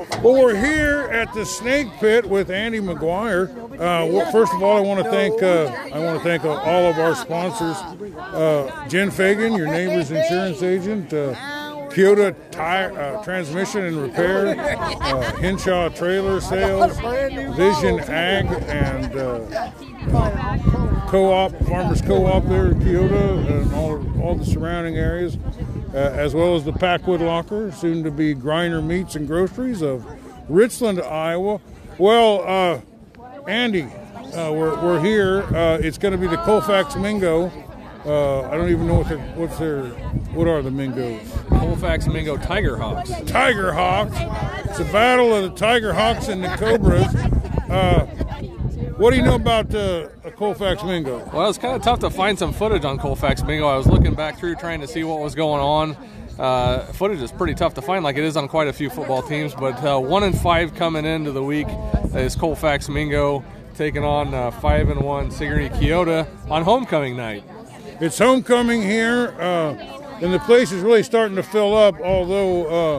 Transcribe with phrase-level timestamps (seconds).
[0.00, 3.50] Well, we're here at the Snake Pit with Andy McGuire.
[3.78, 6.98] Uh, first of all, I want to thank uh, I want to thank all of
[6.98, 7.76] our sponsors:
[8.16, 11.34] uh, Jen Fagan, your neighbor's insurance agent, uh,
[11.90, 16.96] Keota Tire uh, Transmission and Repair, uh, Henshaw Trailer Sales,
[17.56, 19.70] Vision Ag, and uh,
[21.10, 25.36] Co-op Farmers Co-op there in Keota, and all all the surrounding areas
[25.92, 30.04] uh, as well as the Packwood Locker, soon to be Griner Meats and Groceries of
[30.48, 31.60] Richland, Iowa.
[31.98, 32.80] Well, uh,
[33.48, 35.42] Andy, uh, we're, we're here.
[35.54, 37.50] Uh, it's going to be the Colfax Mingo.
[38.04, 39.82] Uh, I don't even know what their, what's their,
[40.32, 41.48] what are the Mingos?
[41.48, 43.10] Colfax Mingo Tiger Hawks.
[43.26, 44.16] Tiger Hawks.
[44.70, 47.12] It's a battle of the Tiger Hawks and the Cobras.
[49.00, 51.26] Uh, what do you know about uh, Colfax Mingo?
[51.32, 53.66] Well, it's kind of tough to find some footage on Colfax Mingo.
[53.66, 55.96] I was looking back through trying to see what was going on.
[56.38, 59.22] Uh, footage is pretty tough to find, like it is on quite a few football
[59.22, 59.54] teams.
[59.54, 61.66] But uh, one and five coming into the week
[62.14, 63.42] is Colfax Mingo
[63.74, 67.42] taking on uh, five and one Sigourney Keota on homecoming night.
[68.00, 69.72] It's homecoming here, uh,
[70.20, 71.98] and the place is really starting to fill up.
[72.02, 72.98] Although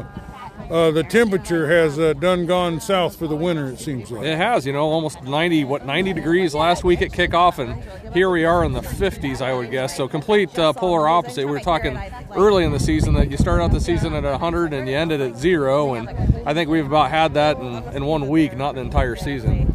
[0.72, 3.68] uh, uh, the temperature has uh, done gone south for the winter.
[3.68, 4.66] It seems like it has.
[4.66, 8.64] You know, almost 90 what 90 degrees last week at kickoff, and here we are
[8.64, 9.42] in the 50s.
[9.42, 10.08] I would guess so.
[10.08, 11.46] Complete uh, polar opposite.
[11.46, 12.00] We were talking
[12.36, 15.22] early in the season that you start out the season at 100 and you ended
[15.22, 16.10] at zero, and
[16.48, 19.68] I think we've about had that in, in one week, not the entire season.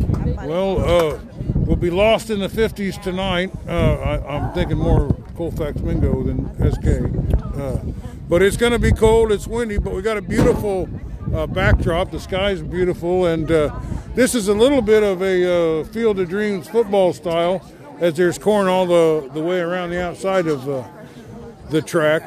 [0.44, 1.20] Well, uh,
[1.54, 3.52] we'll be lost in the 50s tonight.
[3.68, 8.15] Uh, I, am thinking more Colfax Mingo than SK.
[8.26, 9.32] Uh, but it's going to be cold.
[9.32, 10.88] It's windy, but we got a beautiful
[11.34, 12.10] uh, backdrop.
[12.10, 13.78] The sky's beautiful, and uh,
[14.14, 17.62] this is a little bit of a uh, Field of Dreams football style,
[18.00, 20.84] as there's corn all the, the way around the outside of uh,
[21.70, 22.22] the track.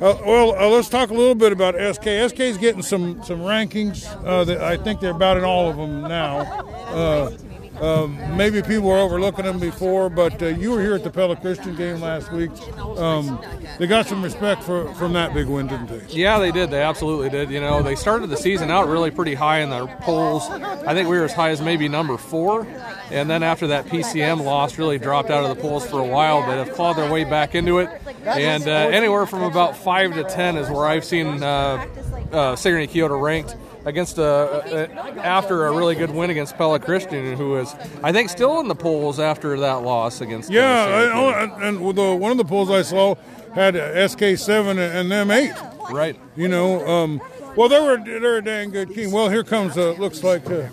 [0.00, 2.30] Uh, well, uh, let's talk a little bit about SK.
[2.30, 4.02] SK is getting some some rankings.
[4.24, 7.38] that I think they're about in all of them now.
[7.82, 11.34] Um, maybe people were overlooking them before, but uh, you were here at the Pella
[11.34, 12.52] Christian game last week.
[12.78, 13.44] Um,
[13.80, 16.00] they got some respect for, from that big win, didn't they?
[16.14, 16.70] Yeah, they did.
[16.70, 17.50] They absolutely did.
[17.50, 20.48] You know, they started the season out really pretty high in the polls.
[20.48, 22.68] I think we were as high as maybe number four,
[23.10, 26.40] and then after that PCM loss, really dropped out of the polls for a while,
[26.42, 27.90] but have clawed their way back into it.
[28.24, 31.84] And uh, anywhere from about five to ten is where I've seen uh,
[32.30, 37.36] uh, Sigourney Keota ranked against a, a, after a really good win against Pella Christian,
[37.36, 40.50] who is I think still in the polls after that loss against.
[40.50, 43.16] Yeah, I, and the, one of the polls I saw
[43.54, 43.74] had
[44.10, 45.54] SK seven and them eight.
[45.90, 46.18] Right.
[46.36, 47.20] You know, um,
[47.56, 49.10] well they were they're a dang good team.
[49.10, 50.68] Well, here comes uh, looks like uh,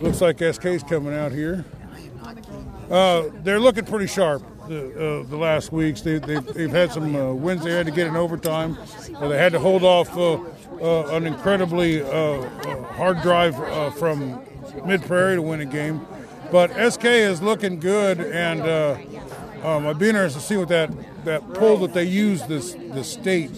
[0.00, 1.64] looks like SK's coming out here.
[2.90, 6.02] Uh, they're looking pretty sharp the, uh, the last weeks.
[6.02, 8.76] They, they've, they've had some uh, wins they had to get in overtime.
[9.18, 10.12] or they had to hold off
[10.80, 14.40] uh, an incredibly uh, uh, hard drive uh, from
[14.84, 16.06] Mid Prairie to win a game.
[16.50, 18.96] But SK is looking good, and uh,
[19.62, 20.90] um, I'd be interested to see what that,
[21.24, 23.50] that poll that they use this the state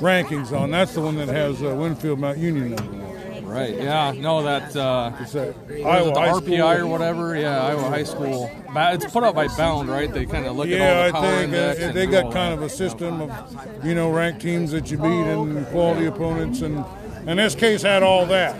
[0.00, 0.70] rankings on.
[0.70, 3.15] That's the one that has Winfield Mount Union number one.
[3.46, 3.76] Right.
[3.76, 4.12] Yeah.
[4.12, 7.36] No, that uh, that Iowa the RPI or whatever.
[7.36, 8.50] Yeah, Iowa High School.
[8.74, 10.12] It's put up by Bound, right?
[10.12, 12.52] They kind of look yeah, at all the power I think uh, they got kind
[12.52, 16.84] of a system of you know ranked teams that you beat and quality opponents, and
[17.26, 18.56] and case had all that.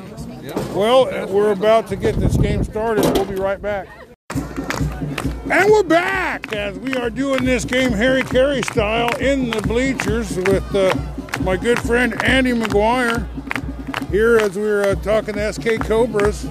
[0.73, 3.05] Well, we're about to get this game started.
[3.17, 3.89] We'll be right back.
[5.51, 10.37] And we're back as we are doing this game Harry Caray style in the bleachers
[10.37, 10.95] with uh,
[11.43, 13.29] my good friend Andy McGuire
[14.11, 16.47] here as we are uh, talking to SK Cobras.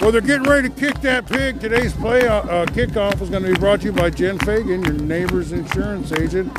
[0.00, 1.60] Well, they're getting ready to kick that pig.
[1.60, 4.84] Today's play uh, uh, kickoff is going to be brought to you by Jen Fagan,
[4.84, 6.52] your neighbor's insurance agent.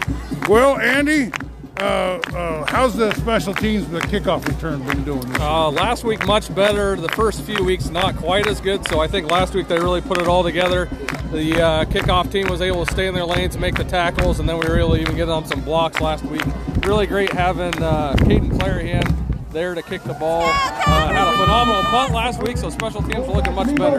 [0.50, 1.32] Well, Andy,
[1.80, 5.26] uh, uh, how's the special teams, the kickoff return been doing?
[5.40, 6.98] Uh, last week, much better.
[6.98, 8.86] The first few weeks, not quite as good.
[8.90, 10.90] So I think last week they really put it all together.
[11.32, 14.50] The uh, kickoff team was able to stay in their lanes, make the tackles, and
[14.50, 16.44] then we were able to even get on some blocks last week.
[16.84, 20.44] Really great having uh, Caden Clarahan there to kick the ball.
[20.44, 23.98] Uh, had a phenomenal punt last week, so special teams are looking much better.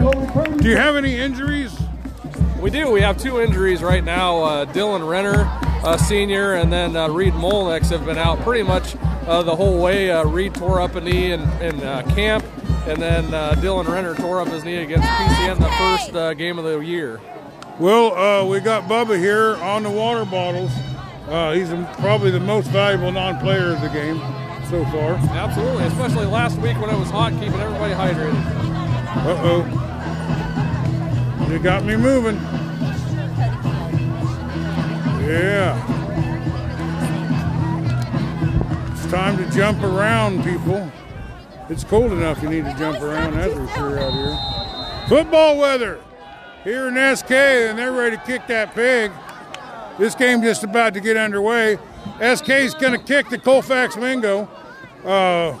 [0.57, 1.77] Do you have any injuries?
[2.59, 2.91] We do.
[2.91, 4.43] We have two injuries right now.
[4.43, 5.45] Uh, Dylan Renner,
[5.83, 8.95] uh, senior, and then uh, Reed Molnix have been out pretty much
[9.27, 10.11] uh, the whole way.
[10.11, 12.45] Uh, Reed tore up a knee in, in uh, camp,
[12.87, 13.25] and then
[13.61, 15.69] Dylan Renner tore up his knee against PCM the
[16.11, 17.19] first game of the year.
[17.79, 20.71] Well, we got Bubba here on the water bottles.
[21.55, 21.69] he's
[21.99, 24.21] probably the most valuable non-player of the game
[24.71, 25.15] so far.
[25.15, 28.41] Absolutely, especially last week when it was hot, keeping everybody hydrated.
[29.27, 29.67] Uh-oh.
[31.51, 32.37] You got me moving.
[35.27, 35.75] Yeah.
[38.93, 40.89] It's time to jump around, people.
[41.67, 44.37] It's cold enough you need to jump around, that's for sure out here.
[45.09, 45.99] Football weather
[46.63, 49.11] here in SK, and they're ready to kick that pig.
[49.99, 51.77] This game just about to get underway.
[52.21, 54.47] SK's going to kick the Colfax Mingo.
[55.03, 55.57] Uh,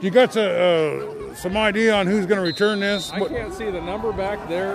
[0.00, 3.10] you got to, uh, some idea on who's going to return this?
[3.10, 4.74] I can't see the number back there.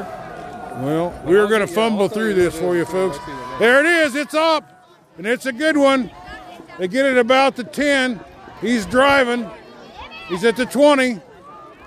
[0.82, 3.18] Well, we're going to fumble through this for you, folks.
[3.60, 4.16] There it is.
[4.16, 4.86] It's up,
[5.18, 6.12] and it's a good one.
[6.78, 8.20] They get it about the 10.
[8.62, 9.50] He's driving.
[10.30, 11.20] He's at the 20.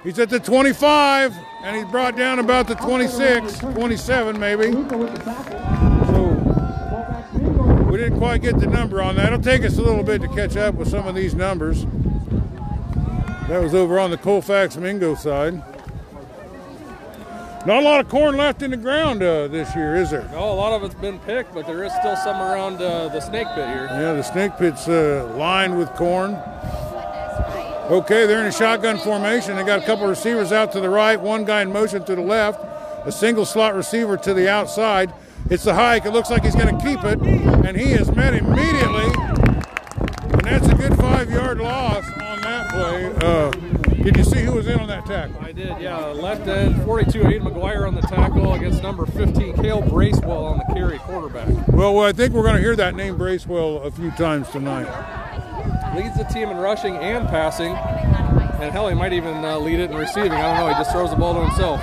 [0.02, 4.70] He's at the 25, and he's brought down about the 26, 27 maybe.
[8.20, 9.32] Quite get the number on that.
[9.32, 11.86] It'll take us a little bit to catch up with some of these numbers.
[13.48, 15.54] That was over on the Colfax Mingo side.
[17.64, 20.28] Not a lot of corn left in the ground uh, this year, is there?
[20.32, 23.22] No, a lot of it's been picked, but there is still some around uh, the
[23.22, 23.88] snake pit here.
[23.90, 26.34] Yeah, the snake pit's uh, lined with corn.
[27.90, 29.56] Okay, they're in a shotgun formation.
[29.56, 32.20] They got a couple receivers out to the right, one guy in motion to the
[32.20, 32.62] left,
[33.06, 35.10] a single slot receiver to the outside.
[35.48, 36.04] It's the hike.
[36.04, 39.12] It looks like he's going to keep it, and he is met immediately.
[40.32, 43.06] And that's a good five yard loss on that play.
[43.26, 43.50] Uh,
[44.02, 45.40] did you see who was in on that tackle?
[45.40, 45.98] I did, yeah.
[46.06, 50.74] Left end, 42, Aiden McGuire on the tackle against number 15, Kale Bracewell on the
[50.74, 51.48] carry quarterback.
[51.68, 54.86] Well, I think we're going to hear that name Bracewell a few times tonight.
[55.94, 59.90] Leads the team in rushing and passing, and hell, he might even uh, lead it
[59.90, 60.32] in receiving.
[60.32, 61.80] I don't know, he just throws the ball to himself.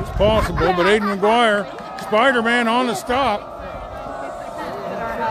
[0.00, 1.66] It's possible, but Aiden McGuire,
[2.08, 3.56] Spider Man on the stop.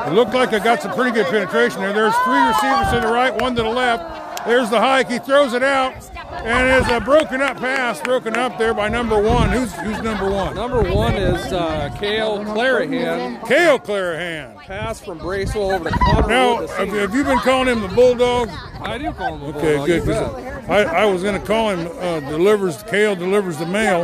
[0.08, 1.92] It looked like I got some pretty good penetration there.
[1.92, 4.46] There's three receivers to the right, one to the left.
[4.46, 5.10] There's the hike.
[5.10, 5.94] He throws it out,
[6.32, 9.50] and it's a broken up pass, broken up there by number one.
[9.50, 10.56] Who's who's number one?
[10.56, 13.46] Number one is uh, Kale Clarahan.
[13.48, 14.56] Kale Clarahan.
[14.58, 18.50] Pass from Bracewell over to Connor Now, have, you been calling him the Bulldog?
[18.80, 20.06] I do call him a Okay, good.
[20.06, 20.70] you 'cause bet.
[20.70, 24.04] I, I was going to call him uh, delivers Kale delivers the mail,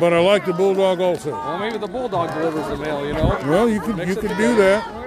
[0.00, 1.32] but I like the Bulldog also.
[1.32, 3.38] Well, maybe the bulldog delivers the mail, you know.
[3.44, 5.02] Well, you could Mix you could do that.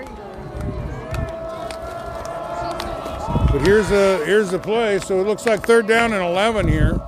[3.52, 5.00] But here's a here's the play.
[5.00, 7.00] So it looks like third down and 11 here.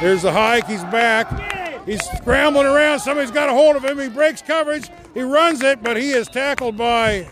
[0.00, 0.66] There's the hike.
[0.66, 1.84] He's back.
[1.84, 3.00] He's scrambling around.
[3.00, 3.98] Somebody's got a hold of him.
[3.98, 4.90] He breaks coverage.
[5.14, 7.28] He runs it, but he is tackled by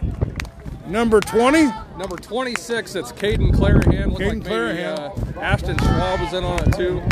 [0.88, 1.64] number 20.
[1.96, 4.08] Number 26, it's Caden Clarahan.
[4.08, 5.36] Looked Caden like Clarahan.
[5.36, 7.02] Uh, Ashton Schwab was in on it too.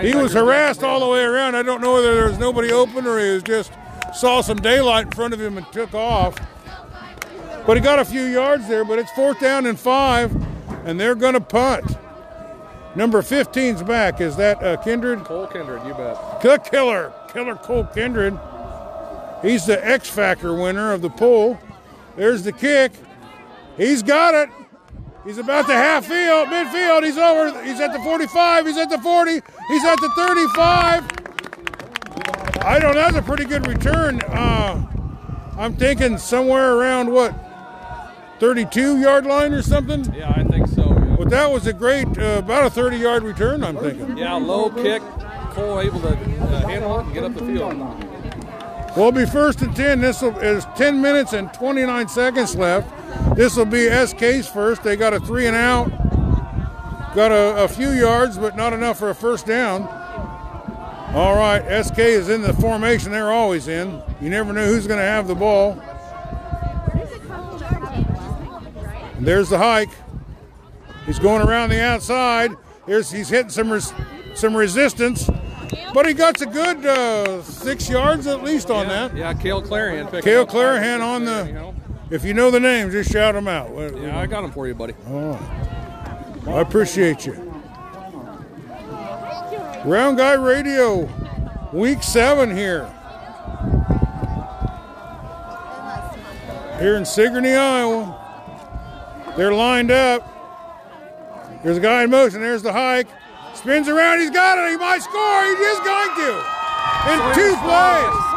[0.00, 1.54] He was harassed all the way around.
[1.54, 3.72] I don't know whether there was nobody open or he was just
[4.14, 6.36] saw some daylight in front of him and took off.
[7.66, 10.34] But he got a few yards there, but it's fourth down and five,
[10.84, 11.96] and they're going to punt.
[12.96, 14.20] Number 15's back.
[14.20, 15.20] Is that uh, Kindred?
[15.24, 16.42] Cole Kindred, you bet.
[16.42, 17.12] The killer.
[17.32, 18.38] Killer Cole Kindred.
[19.42, 21.58] He's the X Factor winner of the poll.
[22.16, 22.92] There's the kick.
[23.80, 24.50] He's got it.
[25.24, 27.02] He's about the half field, midfield.
[27.02, 27.62] He's over.
[27.64, 28.66] He's at the 45.
[28.66, 29.32] He's at the 40.
[29.32, 31.04] He's at the 35.
[32.62, 33.00] I don't know.
[33.00, 34.20] That's a pretty good return.
[34.28, 34.86] Uh,
[35.56, 37.34] I'm thinking somewhere around what,
[38.38, 40.04] 32 yard line or something.
[40.14, 40.82] Yeah, I think so.
[40.84, 43.64] Yeah, But that was a great, uh, about a 30 yard return.
[43.64, 44.18] I'm thinking.
[44.18, 45.02] yeah low kick.
[45.52, 48.09] Cole able to uh, handle it and get up the field.
[48.96, 50.00] Well, be first and 10.
[50.00, 53.36] This is 10 minutes and 29 seconds left.
[53.36, 54.82] This will be SK's first.
[54.82, 55.88] They got a three and out.
[57.14, 59.82] Got a, a few yards, but not enough for a first down.
[61.14, 64.00] All right, SK is in the formation they're always in.
[64.20, 65.74] You never know who's going to have the ball.
[69.20, 69.90] There's the hike.
[71.06, 72.52] He's going around the outside.
[72.86, 73.92] Here's he's hitting some res,
[74.34, 75.28] some resistance,
[75.94, 79.16] but he got a good uh, six yards at least on that.
[79.16, 80.22] Yeah, Kale Clarahan.
[80.22, 81.44] Kale up Clarahan on you the.
[81.52, 81.74] know.
[82.10, 83.70] If you know the names, just shout them out.
[83.96, 84.94] Yeah, I got him for you, buddy.
[85.06, 85.34] Oh,
[86.48, 87.34] I appreciate you.
[89.84, 91.08] Round Guy Radio,
[91.72, 92.92] week seven here.
[96.80, 98.16] Here in Sigourney, Iowa.
[99.36, 100.26] They're lined up.
[101.62, 102.40] There's a guy in motion.
[102.40, 103.06] There's the hike.
[103.54, 104.20] Spins around.
[104.20, 104.70] He's got it.
[104.70, 105.44] He might score.
[105.44, 106.60] He is going to.
[107.12, 108.30] In two plays.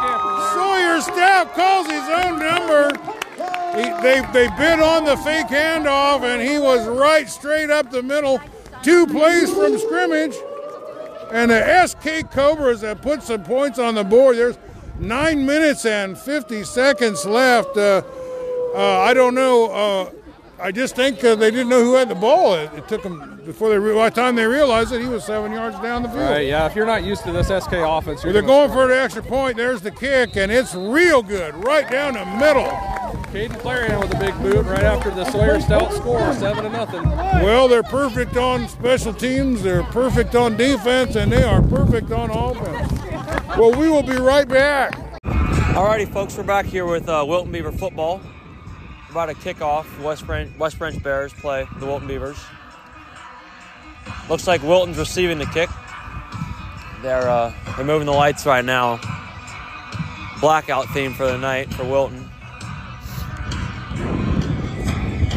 [0.54, 2.90] Sawyer Staff calls his own number.
[3.74, 8.02] He, they, they bid on the fake handoff, and he was right straight up the
[8.02, 8.40] middle.
[8.82, 10.36] Two plays from scrimmage.
[11.32, 14.36] And the SK Cobras have put some points on the board.
[14.36, 14.58] There's
[14.98, 17.76] nine minutes and 50 seconds left.
[17.76, 18.02] Uh,
[18.74, 19.70] uh, I don't know.
[19.70, 20.10] Uh,
[20.64, 22.54] I just think uh, they didn't know who had the ball.
[22.54, 25.22] It, it took them before they re- by the time they realized it, he was
[25.22, 26.22] seven yards down the field.
[26.22, 26.64] All right, yeah.
[26.64, 29.22] If you're not used to this SK offense, you're They're gonna going for the extra
[29.22, 29.58] point.
[29.58, 32.70] There's the kick, and it's real good, right down the middle.
[33.30, 37.02] Caden Clarahan with a big boot right after the Sawyer Stout score, seven to nothing.
[37.10, 42.30] Well, they're perfect on special teams, they're perfect on defense, and they are perfect on
[42.30, 42.90] offense.
[43.58, 44.94] Well, we will be right back.
[45.24, 48.22] Alrighty, folks, we're back here with uh, Wilton Beaver football.
[49.14, 50.00] About to kick off.
[50.00, 52.36] West Branch, West Branch Bears play the Wilton Beavers.
[54.28, 55.70] Looks like Wilton's receiving the kick.
[57.00, 58.98] They're uh, they're moving the lights right now.
[60.40, 62.28] Blackout theme for the night for Wilton.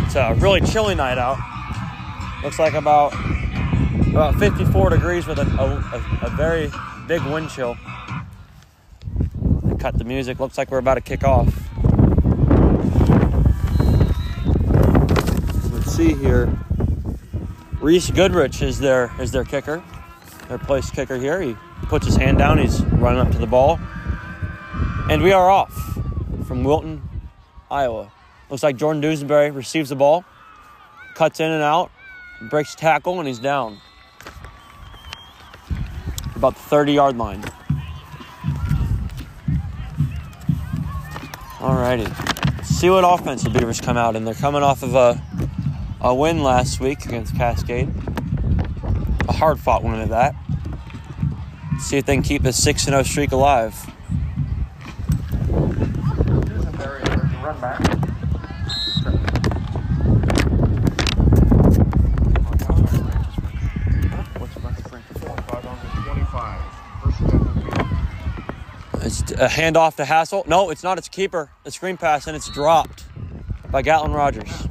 [0.07, 1.38] It's a really chilly night out.
[2.43, 3.13] Looks like about
[4.07, 6.72] about 54 degrees with a, a, a very
[7.07, 7.77] big wind chill.
[9.77, 10.39] Cut the music.
[10.39, 11.53] Looks like we're about to kick off.
[15.98, 16.48] See here.
[17.82, 19.84] Reese Goodrich is their is their kicker,
[20.48, 21.42] their place kicker here.
[21.42, 21.56] He
[21.88, 22.60] puts his hand down.
[22.60, 23.80] He's running up to the ball,
[25.10, 25.74] and we are off
[26.46, 27.01] from Wilton,
[27.72, 28.12] Iowa.
[28.51, 30.24] Looks like Jordan Dusenberry receives the ball,
[31.16, 31.89] cuts in and out,
[32.51, 33.80] breaks tackle, and he's down.
[36.36, 37.44] About the 30 yard line.
[41.58, 42.56] Alrighty.
[42.56, 44.25] Let's see what offense the Beavers come out in.
[44.25, 45.20] They're coming off of a,
[46.01, 47.89] a win last week against Cascade.
[49.27, 50.36] A hard fought win at that.
[51.80, 53.74] See if they can keep a 6 0 streak alive.
[69.01, 70.44] It's a handoff to Hassel.
[70.48, 70.98] No, it's not.
[70.98, 71.50] It's keeper.
[71.63, 73.06] A screen pass, and it's dropped
[73.72, 74.68] by Gatlin Rogers.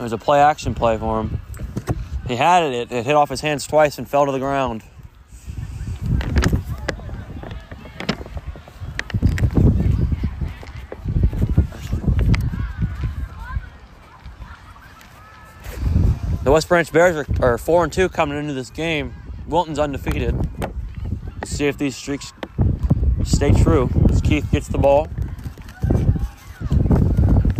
[0.00, 1.42] There's a play action play for him.
[2.26, 2.72] He had it.
[2.72, 4.82] It, it hit off his hands twice and fell to the ground.
[16.44, 19.12] The West Branch Bears are, are four and two coming into this game.
[19.46, 20.34] Wilton's undefeated.
[21.40, 22.32] Let's see if these streaks
[23.24, 23.90] stay true.
[24.08, 25.08] As Keith gets the ball.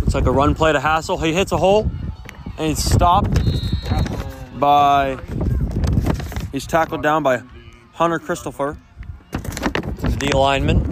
[0.00, 1.18] Looks like a run play to Hassel.
[1.18, 1.90] He hits a hole
[2.60, 3.40] and he's stopped
[4.60, 5.18] by.
[6.52, 7.42] He's tackled down by
[7.92, 8.76] Hunter Christopher,
[9.32, 10.82] the D lineman.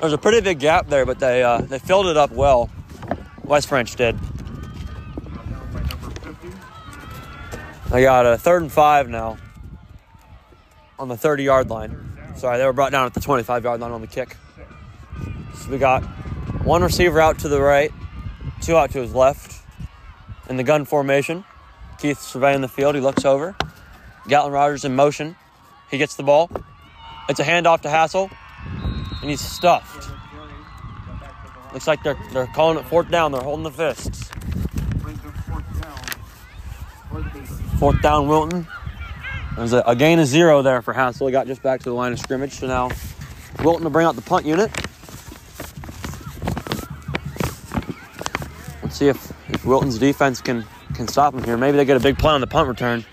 [0.00, 2.68] There's a pretty big gap there, but they uh, they filled it up well.
[3.44, 4.18] West Branch did.
[7.92, 9.38] I got a third and five now
[10.98, 12.18] on the 30 yard line.
[12.36, 14.36] Sorry, they were brought down at the 25 yard line on the kick.
[15.54, 16.02] So we got
[16.64, 17.92] one receiver out to the right,
[18.60, 19.57] two out to his left
[20.48, 21.44] in the gun formation.
[21.98, 22.94] Keith surveying the field.
[22.94, 23.56] He looks over.
[24.28, 25.36] Gatlin Rogers in motion.
[25.90, 26.50] He gets the ball.
[27.28, 28.30] It's a handoff to Hassel,
[29.20, 30.10] and he's stuffed.
[31.72, 33.32] Looks like they're, they're calling it fourth down.
[33.32, 34.30] They're holding the fists.
[37.78, 38.66] Fourth down, Wilton.
[39.56, 41.26] There's a, a, gain of zero there for Hassel.
[41.26, 42.52] He got just back to the line of scrimmage.
[42.52, 42.90] So now
[43.62, 44.70] Wilton to bring out the punt unit.
[48.98, 50.64] See if, if Wilton's defense can,
[50.94, 51.56] can stop him here.
[51.56, 53.04] Maybe they get a big play on the punt return.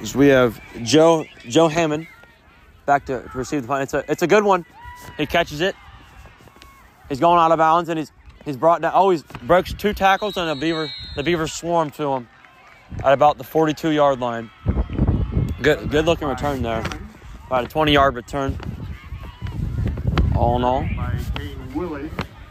[0.00, 2.06] As we have Joe Joe Hammond
[2.86, 3.82] back to, receive the punt.
[3.82, 4.64] It's a it's a good one.
[5.16, 5.74] He catches it.
[7.08, 8.12] He's going out of bounds and he's
[8.44, 8.92] he's brought down.
[8.94, 12.28] Oh, he's breaks two tackles and a beaver the beavers swarm to him
[13.02, 14.50] at about the 42 yard line.
[15.60, 16.84] Good, good looking return there.
[17.48, 18.56] About a 20 yard return.
[20.36, 20.88] All in all,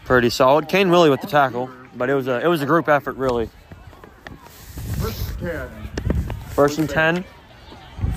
[0.08, 0.70] pretty solid.
[0.70, 3.50] Kane Willie with the tackle, but it was a it was a group effort really.
[6.52, 7.26] First and 10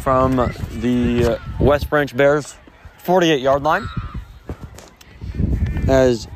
[0.01, 2.57] from the West Branch Bears
[2.99, 3.87] 48 yard line.
[5.89, 6.29] As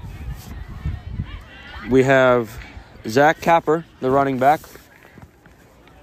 [1.88, 2.58] we have
[3.06, 4.61] Zach Capper, the running back,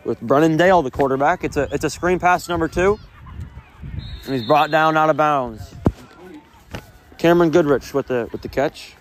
[0.05, 1.43] with Brennan Dale, the quarterback.
[1.43, 2.97] It's a it's a screen pass number two,
[4.25, 5.75] and he's brought down out of bounds.
[7.17, 8.95] Cameron Goodrich with the with the catch.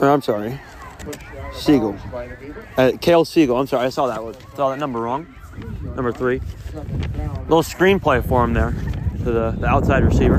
[0.00, 0.60] Oh, I'm sorry,
[1.52, 1.96] Siegel.
[2.76, 3.56] Uh, Kale Siegel.
[3.56, 4.34] I'm sorry, I saw that one.
[4.56, 5.32] Saw that number wrong.
[5.82, 6.40] Number three.
[7.42, 8.72] Little screenplay for him there
[9.18, 10.38] to the, the outside receiver.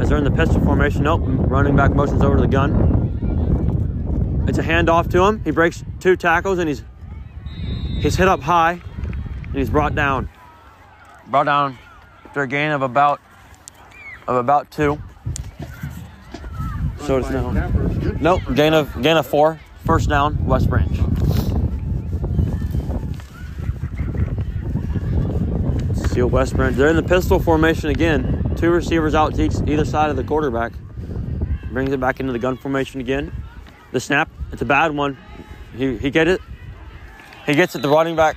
[0.00, 1.22] As they're in the pistol formation, nope.
[1.24, 4.44] Running back motions over to the gun.
[4.48, 5.42] It's a handoff to him.
[5.44, 6.82] He breaks two tackles and he's
[8.00, 8.80] he's hit up high
[9.44, 10.28] and he's brought down.
[11.26, 11.78] Brought down
[12.24, 13.20] after a gain of about
[14.26, 14.98] of about two.
[17.08, 17.52] So it's now
[18.20, 19.58] nope gain of gain of four.
[19.86, 20.94] First down, West Branch.
[26.10, 26.76] See West Branch.
[26.76, 28.54] They're in the pistol formation again.
[28.58, 30.72] two receivers out to each, either side of the quarterback.
[31.72, 33.32] Brings it back into the gun formation again.
[33.92, 35.16] The snap, it's a bad one.
[35.74, 36.42] He he get it.
[37.46, 37.80] He gets it.
[37.80, 38.36] The running back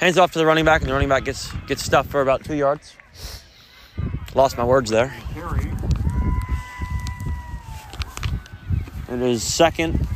[0.00, 2.44] hands off to the running back, and the running back gets gets stuffed for about
[2.44, 2.96] two yards.
[4.34, 5.14] Lost my words there.
[5.34, 5.70] Carry.
[9.08, 10.06] It is second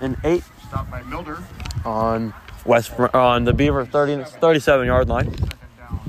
[0.00, 1.38] and eight Stopped by Milder.
[1.84, 2.34] on
[2.66, 5.30] West on the Beaver 30, 37 yard line.
[5.32, 5.48] Second
[5.78, 6.00] down.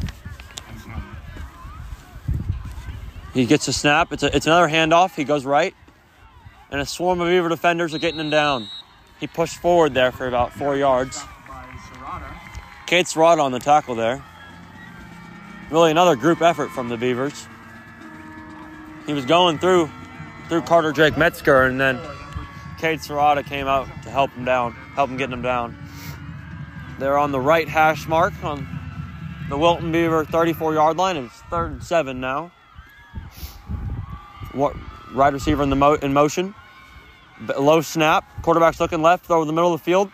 [0.70, 1.02] and ten.
[3.34, 4.12] He gets a snap.
[4.12, 5.16] It's a, it's another handoff.
[5.16, 5.74] He goes right,
[6.70, 8.68] and a swarm of Beaver defenders are getting him down.
[9.20, 11.24] He pushed forward there for about four yards.
[11.48, 11.64] By
[11.94, 12.34] Serrata.
[12.88, 14.24] Kate's rod on the tackle there.
[15.72, 17.48] Really another group effort from the Beavers.
[19.06, 19.90] He was going through
[20.50, 22.00] through Carter Drake Metzger, and then
[22.78, 25.78] Kate Serrata came out to help him down, help him get him down.
[27.00, 28.68] They're on the right hash mark on
[29.50, 31.18] the Wilton Beaver 34 yard line.
[31.18, 32.52] It's third and seven now.
[34.54, 34.76] What
[35.14, 36.56] wide receiver in the mo- in motion?
[37.58, 38.26] Low snap.
[38.42, 40.12] Quarterback's looking left, throw in the middle of the field.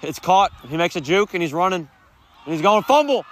[0.00, 0.50] It's caught.
[0.68, 1.88] He makes a juke and he's running.
[2.44, 3.24] And he's going fumble.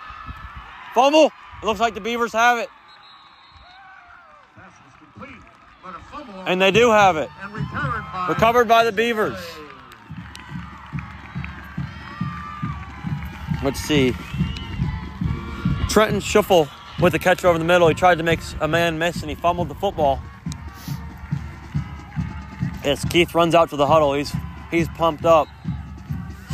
[0.94, 1.32] Fumble.
[1.62, 2.68] It looks like the Beavers have it.
[4.54, 5.40] Pass is complete,
[5.82, 6.09] but a fumble.
[6.46, 7.30] And they do have it.
[7.42, 9.38] and recovered by Recovered by the Beavers.
[13.62, 14.14] Let's see.
[15.88, 16.68] Trenton Shuffle
[17.00, 17.88] with the catch over the middle.
[17.88, 20.20] He tried to make a man miss and he fumbled the football.
[22.84, 24.32] As Keith runs out to the huddle, he's
[24.70, 25.48] he's pumped up.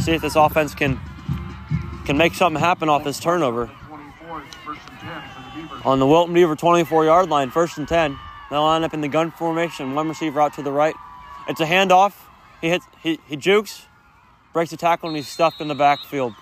[0.01, 0.99] See if this offense can
[2.07, 3.71] can make something happen off this turnover.
[3.89, 5.83] 24 is first and 10 for the Beavers.
[5.85, 8.19] On the Wilton Beaver 24 yard line, first and 10.
[8.51, 10.95] They'll line up in the gun formation, one receiver out to the right.
[11.49, 12.15] It's a handoff.
[12.61, 13.87] He hits, he, he jukes,
[14.53, 16.35] breaks the tackle, and he's stuffed in the backfield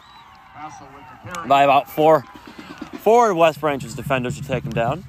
[1.47, 2.25] by about four,
[3.01, 5.05] four West Branch's defenders to take him down.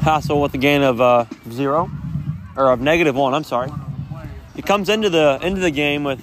[0.00, 1.90] Hassel with a gain of uh, zero,
[2.56, 3.34] or of negative one.
[3.34, 3.70] I'm sorry.
[4.54, 6.22] He comes into the into the game with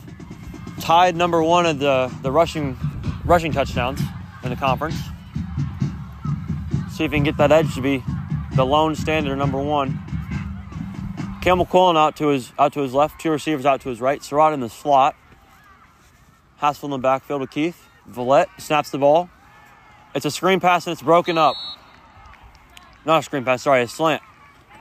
[0.79, 2.77] tied number one of the the rushing
[3.25, 4.01] rushing touchdowns
[4.43, 4.95] in the conference.
[6.93, 8.03] See if he can get that edge to be
[8.55, 9.99] the lone standard number one.
[11.41, 14.21] Campbell Quillen out to his out to his left, two receivers out to his right.
[14.21, 15.15] Serrata in the slot.
[16.57, 17.89] Hassel in the backfield with Keith.
[18.07, 19.29] Villette snaps the ball.
[20.13, 21.55] It's a screen pass and it's broken up.
[23.05, 24.21] Not a screen pass, sorry, a slant.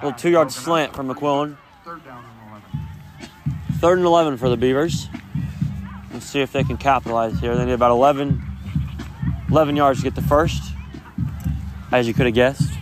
[0.00, 1.56] A little two yard slant from McQuillan.
[1.84, 3.78] Third down and 11.
[3.80, 5.08] Third and 11 for the Beavers.
[6.12, 7.56] Let's see if they can capitalize here.
[7.56, 8.42] They need about 11,
[9.48, 10.71] 11 yards to get the first,
[11.92, 12.72] as you could have guessed.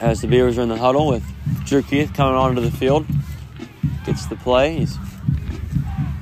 [0.00, 1.24] As the Beavers are in the huddle with
[1.64, 3.06] Drew Keith coming onto the field,
[4.04, 4.78] gets the play.
[4.78, 4.98] He's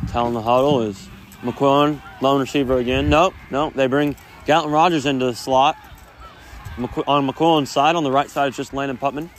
[0.08, 1.08] telling the huddle is
[1.42, 3.08] McQuillan, lone receiver again.
[3.08, 3.74] Nope, nope.
[3.74, 5.76] They bring Gatlin Rogers into the slot.
[6.76, 9.30] McQu- on McQuillan's side, on the right side, is just Landon Putman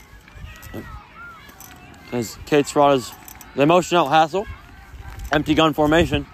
[2.12, 3.12] as Kate Serrata's
[3.54, 4.46] they motion out Hassel.
[5.32, 6.26] Empty gun formation.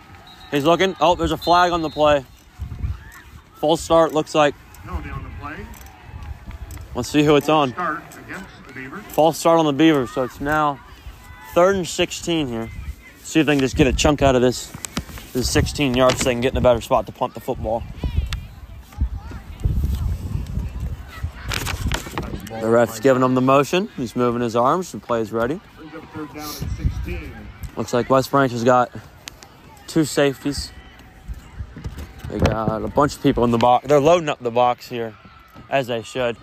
[0.50, 0.96] He's looking.
[1.00, 2.24] Oh, there's a flag on the play.
[3.54, 4.54] False start looks like.
[4.82, 5.66] Penalty on the play.
[6.94, 7.70] Let's see who it's on.
[7.70, 9.04] Start against the Beavers.
[9.04, 10.80] False start on the Beavers, so it's now
[11.54, 12.70] third and 16 here.
[13.22, 14.72] See if they can just get a chunk out of this.
[15.32, 17.82] This 16 yards so they can get in a better spot to punt the football.
[22.60, 23.88] The ref's giving him the motion.
[23.96, 24.92] He's moving his arms.
[24.92, 25.58] The play is ready.
[25.76, 27.32] Brings up third down and 16.
[27.76, 28.90] Looks like West Branch has got
[29.86, 30.70] two safeties.
[32.32, 33.86] They got a bunch of people in the box.
[33.86, 35.14] They're loading up the box here,
[35.68, 36.36] as they should.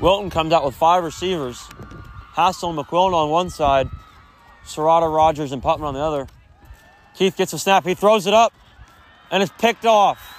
[0.00, 1.68] Wilton comes out with five receivers.
[2.34, 3.88] Hassel and McQuillan on one side,
[4.66, 6.26] Serrata, Rogers, and Putman on the other.
[7.14, 7.86] Keith gets a snap.
[7.86, 8.52] He throws it up,
[9.30, 10.36] and it's picked off.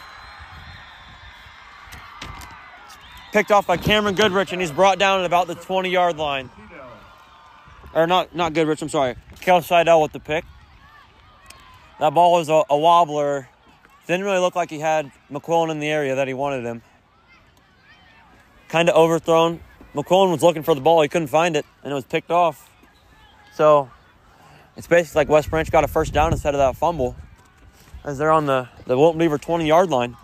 [3.31, 6.49] Picked off by Cameron Goodrich, and he's brought down at about the 20 yard line
[7.93, 9.15] or not not Goodrich, I'm sorry.
[9.41, 10.45] Kel Seidel with the pick.
[11.99, 13.47] That ball was a, a wobbler.
[14.11, 16.81] Didn't really look like he had McQuillan in the area that he wanted him.
[18.67, 19.61] Kind of overthrown.
[19.95, 22.69] McQuillan was looking for the ball, he couldn't find it, and it was picked off.
[23.53, 23.89] So
[24.75, 27.15] it's basically like West Branch got a first down instead of that fumble.
[28.03, 30.17] As they're on the, the Wilton Beaver 20 yard line.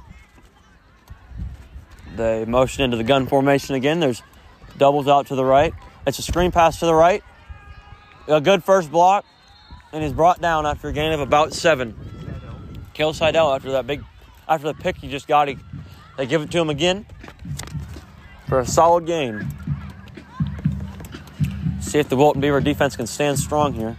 [2.17, 4.01] They motion into the gun formation again.
[4.01, 4.21] There's
[4.77, 5.73] doubles out to the right.
[6.05, 7.23] It's a screen pass to the right
[8.27, 9.25] a good first block,
[9.93, 12.16] and he's brought down after a gain of about seven.
[12.97, 14.03] Kel Seidel after that big,
[14.49, 15.57] after the pick he just got, he,
[16.17, 17.05] they give it to him again
[18.47, 19.47] for a solid game.
[21.79, 23.95] See if the Wilton Beaver defense can stand strong here.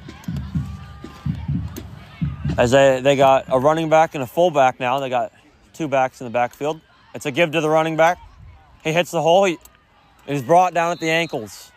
[2.58, 4.98] As they, they got a running back and a fullback now.
[4.98, 5.32] They got
[5.74, 6.80] two backs in the backfield.
[7.14, 8.18] It's a give to the running back.
[8.82, 9.44] He hits the hole.
[9.44, 9.58] He,
[10.26, 11.70] he's brought down at the ankles.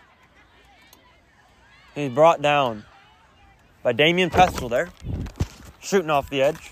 [1.94, 2.84] He's brought down
[3.84, 4.90] by Damian Pestle there,
[5.80, 6.72] shooting off the edge.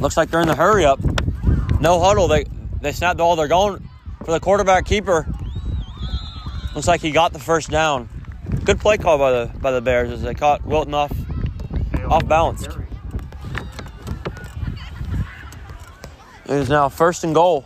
[0.00, 1.00] Looks like they're in the hurry up.
[1.80, 2.28] No huddle.
[2.28, 2.44] They
[2.80, 3.36] they snap the ball.
[3.36, 3.88] They're going
[4.24, 5.26] for the quarterback keeper.
[6.74, 8.08] Looks like he got the first down.
[8.64, 11.12] Good play call by the by the Bears as they caught Wilton off
[12.08, 12.66] off balance.
[16.44, 17.64] It is now first and goal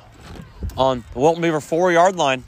[0.76, 2.44] on the Wilton Beaver four yard line.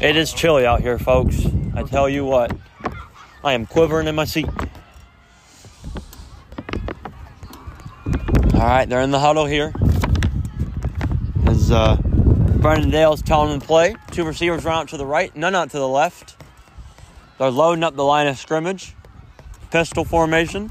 [0.00, 1.44] It is chilly out here, folks.
[1.74, 2.56] I tell you what,
[3.44, 4.48] I am quivering in my seat.
[8.60, 9.72] All right, they're in the huddle here.
[11.46, 15.34] As uh, Brendan Dale's telling them to play, two receivers run out to the right,
[15.34, 16.36] none out to the left.
[17.38, 18.94] They're loading up the line of scrimmage.
[19.70, 20.70] Pistol formation.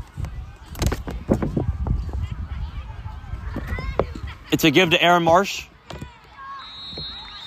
[4.51, 5.65] It's a give to Aaron Marsh.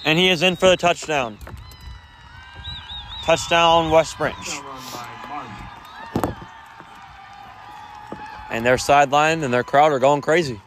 [0.05, 1.39] And he is in for the touchdown.
[3.23, 4.37] Touchdown, West Branch.
[4.37, 5.73] Run by Martin.
[8.53, 10.61] And their sideline and their crowd are going crazy.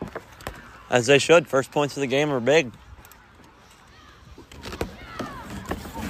[0.90, 1.48] As they should.
[1.48, 2.72] First points of the game are big.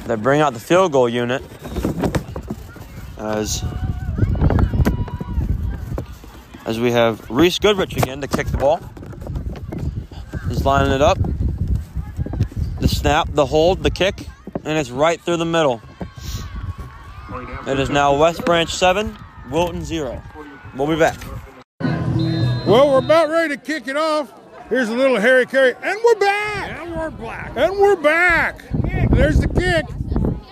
[0.07, 1.43] They bring out the field goal unit
[3.17, 3.63] as
[6.65, 8.79] as we have Reese Goodrich again to kick the ball.
[10.47, 11.17] He's lining it up.
[12.79, 14.27] The snap, the hold, the kick,
[14.63, 15.81] and it's right through the middle.
[17.67, 19.17] It is now West Branch 7,
[19.49, 20.21] Wilton 0.
[20.75, 21.17] We'll be back.
[22.65, 24.33] Well, we're about ready to kick it off.
[24.69, 26.79] Here's a little Harry Caray, and we're back.
[26.79, 27.55] And we're black.
[27.55, 28.63] And we're back.
[29.11, 29.85] There's the kick.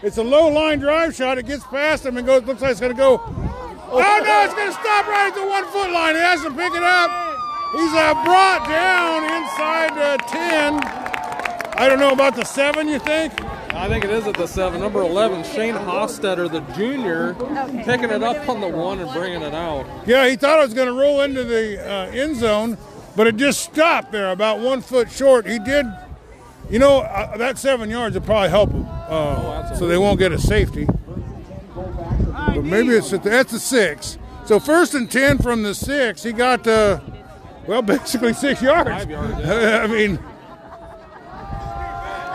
[0.04, 1.40] It's a low line drive shot.
[1.40, 2.44] It gets past him and goes.
[2.44, 3.20] Looks like it's going to go.
[3.20, 4.44] Oh no!
[4.46, 6.14] It's going to stop right at the one foot line.
[6.14, 7.10] He has to pick it up.
[7.74, 11.13] He's uh, brought down inside uh, ten.
[11.76, 12.88] I don't know about the seven.
[12.88, 13.34] You think?
[13.74, 14.80] I think it is at the seven.
[14.80, 17.34] Number 11, Shane Hofstetter, the junior,
[17.84, 19.86] picking it up on the one and bringing it out.
[20.06, 22.78] Yeah, he thought it was going to roll into the uh, end zone,
[23.16, 25.48] but it just stopped there, about one foot short.
[25.48, 25.88] He did,
[26.70, 30.32] you know, uh, that seven yards will probably help him, uh, so they won't get
[30.32, 30.88] a safety.
[31.74, 34.20] But maybe it's at the, that's the six.
[34.46, 37.00] So first and ten from the six, he got, uh,
[37.66, 38.90] well, basically six yards.
[38.90, 40.20] Five yards, I mean,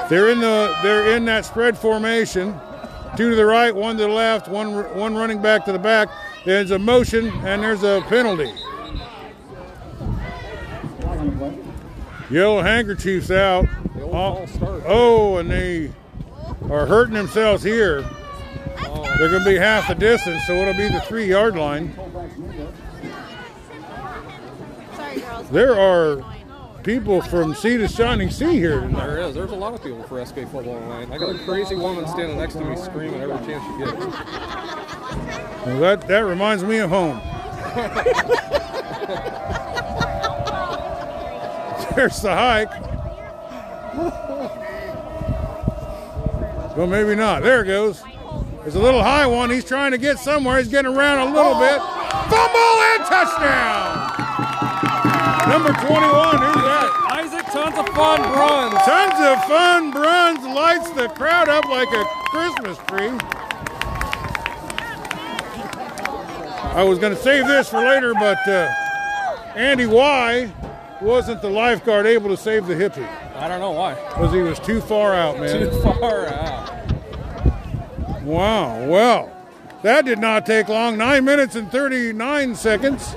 [0.09, 2.59] they're in the they're in that spread formation.
[3.17, 6.09] Two to the right, one to the left, one one running back to the back.
[6.45, 8.53] There's a motion and there's a penalty.
[12.31, 13.67] Yellow handkerchiefs out.
[14.01, 14.47] Oh,
[14.87, 15.91] oh, and they
[16.71, 18.03] are hurting themselves here.
[19.19, 21.95] They're going to be half the distance, so it'll be the three yard line.
[25.51, 26.23] There are
[26.89, 29.07] people from sea to shining sea here tonight.
[29.07, 29.35] There is.
[29.35, 31.11] There's a lot of people for SK football tonight.
[31.13, 33.93] I got a crazy woman standing next to me screaming every chance she gets.
[35.67, 37.19] Well, that, that reminds me of home.
[41.95, 42.71] There's the hike.
[46.75, 47.43] Well, maybe not.
[47.43, 48.03] There it goes.
[48.63, 49.51] There's a little high one.
[49.51, 50.57] He's trying to get somewhere.
[50.57, 51.83] He's getting around a little bit.
[52.31, 54.15] Fumble and touchdown.
[55.51, 56.68] Number 21.
[57.49, 57.75] Who's that?
[57.75, 58.75] Isaac, tons of fun runs.
[58.85, 59.91] Tons of fun.
[59.91, 63.11] Bruns lights the crowd up like a Christmas tree.
[66.75, 68.69] I was going to save this for later, but uh,
[69.57, 70.53] Andy Y
[71.01, 73.95] wasn't the lifeguard able to save the hippie I don't know why.
[73.95, 75.71] because he was too far out, man.
[75.71, 76.73] Too far out.
[78.23, 78.85] Wow.
[78.87, 79.37] Well,
[79.83, 80.99] that did not take long.
[80.99, 83.15] Nine minutes and 39 seconds.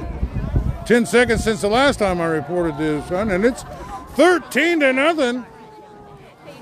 [0.86, 3.64] 10 seconds since the last time I reported this one, and it's
[4.16, 5.46] 13 to nothing.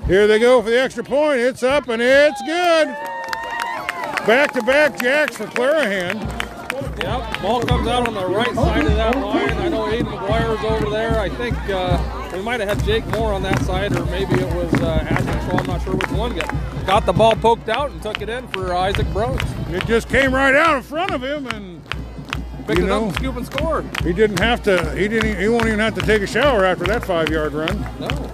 [0.06, 1.40] Here they go for the extra point.
[1.40, 2.88] It's up and it's good.
[4.26, 6.20] Back to back jacks for Clarahan.
[7.02, 9.50] Yep, ball comes out on the right side of that line.
[9.50, 11.18] I know Aiden McGuire's over there.
[11.18, 14.54] I think uh, we might have had Jake Moore on that side, or maybe it
[14.54, 15.06] was uh.
[15.52, 16.36] I'm not sure which one.
[16.36, 19.44] Got, got the ball poked out and took it in for Isaac Brooks.
[19.68, 21.82] It just came right out in front of him, and
[22.78, 23.06] You it up, know.
[23.08, 23.84] and scoop and score.
[24.02, 24.94] he didn't have to.
[24.96, 25.38] He didn't.
[25.40, 27.80] He won't even have to take a shower after that five-yard run.
[27.98, 28.32] No.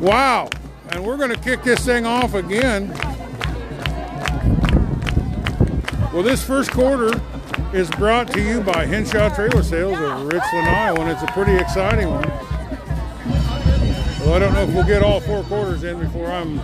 [0.00, 0.48] Wow.
[0.90, 2.88] And we're going to kick this thing off again.
[6.12, 7.20] Well, this first quarter
[7.74, 11.54] is brought to you by Henshaw Trailer Sales of Richland, Iowa, and it's a pretty
[11.54, 12.28] exciting one.
[14.20, 16.56] Well, I don't know if we'll get all four quarters in before I'm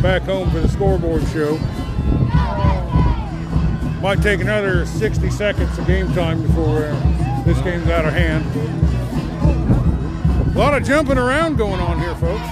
[0.00, 1.58] back home for the scoreboard show.
[4.00, 8.44] Might take another 60 seconds of game time before we're this game's out of hand.
[10.54, 12.42] A lot of jumping around going on here, folks.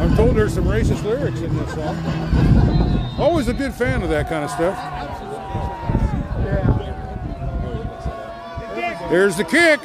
[0.00, 1.96] I'm told there's some racist lyrics in this song.
[3.18, 4.76] Always a good fan of that kind of stuff.
[9.10, 9.80] There's the kick.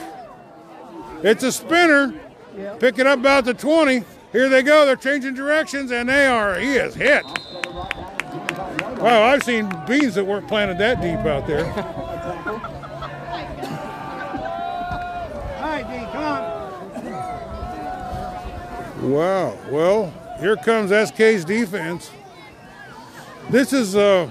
[1.23, 2.13] It's a spinner.
[2.79, 4.03] Pick it up about the 20.
[4.31, 4.85] Here they go.
[4.85, 6.57] They're changing directions, and they are.
[6.57, 7.25] He is hit.
[8.99, 11.65] Wow, I've seen beans that weren't planted that deep out there.
[11.65, 11.73] All
[15.61, 16.71] right, Dean, come on.
[19.11, 19.57] Wow.
[19.69, 22.11] Well, here comes SK's defense.
[23.49, 24.29] This is, uh,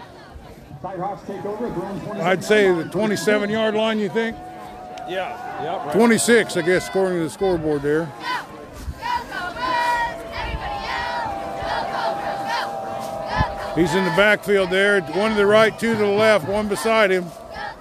[0.80, 2.20] Tiger Hawks take over at their own 20.
[2.20, 4.36] I'd say, the 27 yard line, you think?
[5.08, 5.62] Yeah.
[5.62, 5.86] Yep.
[5.86, 5.94] Right.
[5.94, 8.08] 26, I guess, according to the scoreboard there.
[13.80, 15.00] He's in the backfield there.
[15.00, 17.24] One to the right, two to the left, one beside him.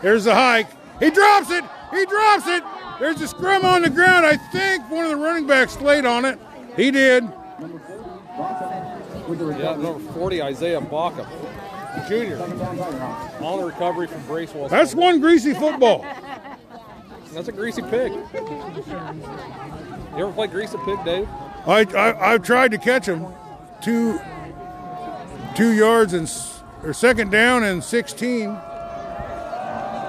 [0.01, 0.67] There's the hike.
[0.97, 1.65] He drops it.
[1.91, 2.63] He drops it.
[3.01, 4.25] There's a scrum on the ground.
[4.25, 6.39] I think one of the running backs laid on it.
[6.77, 7.25] He did.
[9.27, 11.27] Yeah, number 40, Isaiah Baca,
[12.07, 14.69] junior, on the recovery from Bracewell.
[14.69, 16.05] That's one greasy football.
[17.33, 18.13] That's a greasy pig.
[18.13, 18.23] You
[20.15, 21.27] ever play greasy pig, Dave?
[21.67, 23.27] I, I I've tried to catch him.
[23.81, 24.17] Two
[25.59, 26.31] two yards and
[26.83, 28.43] or second down and 16.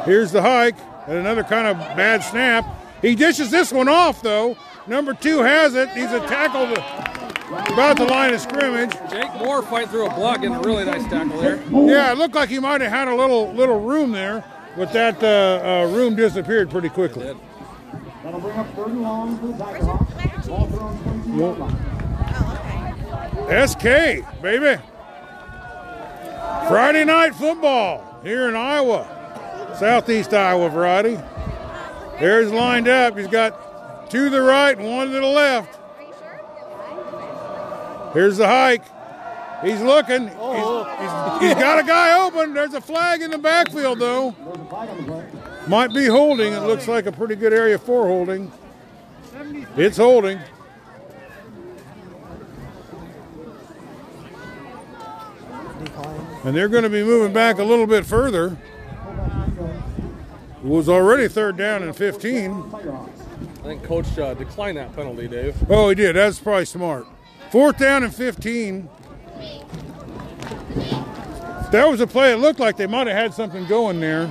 [0.04, 0.76] Here's the hike
[1.08, 2.64] and another kind of bad snap.
[3.02, 4.56] He dishes this one off though.
[4.86, 5.88] Number two has it.
[5.90, 6.72] He's a tackle
[7.72, 8.92] about the line of scrimmage.
[9.10, 11.60] Jake Moore fighting through a block, getting a really nice tackle there.
[11.68, 14.44] Yeah, it looked like he might have had a little little room there,
[14.76, 17.36] but that uh, uh, room disappeared pretty quickly.
[18.22, 20.46] That'll bring up third and long for the Tiger Hawks.
[20.46, 21.76] Ball thrown 22 yard line.
[23.66, 24.80] SK, baby.
[26.68, 31.18] Friday night football here in Iowa, Southeast Iowa variety.
[32.18, 33.16] There's lined up.
[33.16, 35.78] He's got two to the right and one to the left.
[38.12, 38.82] Here's the hike.
[39.64, 40.22] He's looking.
[40.28, 42.54] He's, he's- he's got a guy open.
[42.54, 44.34] There's a flag in the backfield, though.
[45.68, 46.52] Might be holding.
[46.52, 48.50] It looks like a pretty good area for holding.
[49.76, 50.38] It's holding.
[56.44, 58.57] And they're going to be moving back a little bit further.
[60.62, 62.74] It was already third down and 15.
[63.61, 65.57] I think Coach uh, declined that penalty, Dave.
[65.70, 66.16] Oh, he did.
[66.16, 67.07] That's probably smart.
[67.50, 68.88] Fourth down and 15.
[71.72, 72.33] That was a play.
[72.33, 74.26] It looked like they might have had something going there.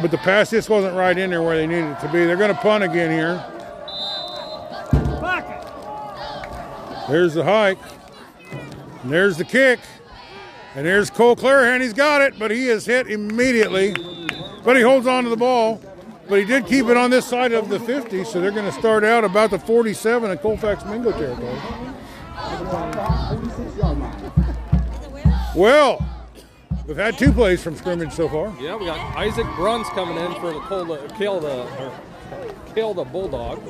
[0.00, 2.24] But the pass just wasn't right in there where they needed it to be.
[2.24, 3.44] They're going to punt again here.
[7.08, 7.78] There's the hike.
[9.02, 9.80] And there's the kick.
[10.74, 11.80] And there's Cole Clarahan.
[11.80, 13.94] He's got it, but he is hit immediately.
[14.64, 15.80] But he holds on to the ball.
[16.28, 18.72] But he did keep it on this side of the 50, so they're going to
[18.72, 21.58] start out about the 47 in Colfax Mingo territory.
[22.34, 24.34] 46 yard line.
[25.54, 26.04] Well,
[26.86, 28.54] we've had two plays from scrimmage so far.
[28.60, 31.92] Yeah, we got Isaac Bruns coming in for the the kill the or,
[32.74, 33.62] kill the bulldog.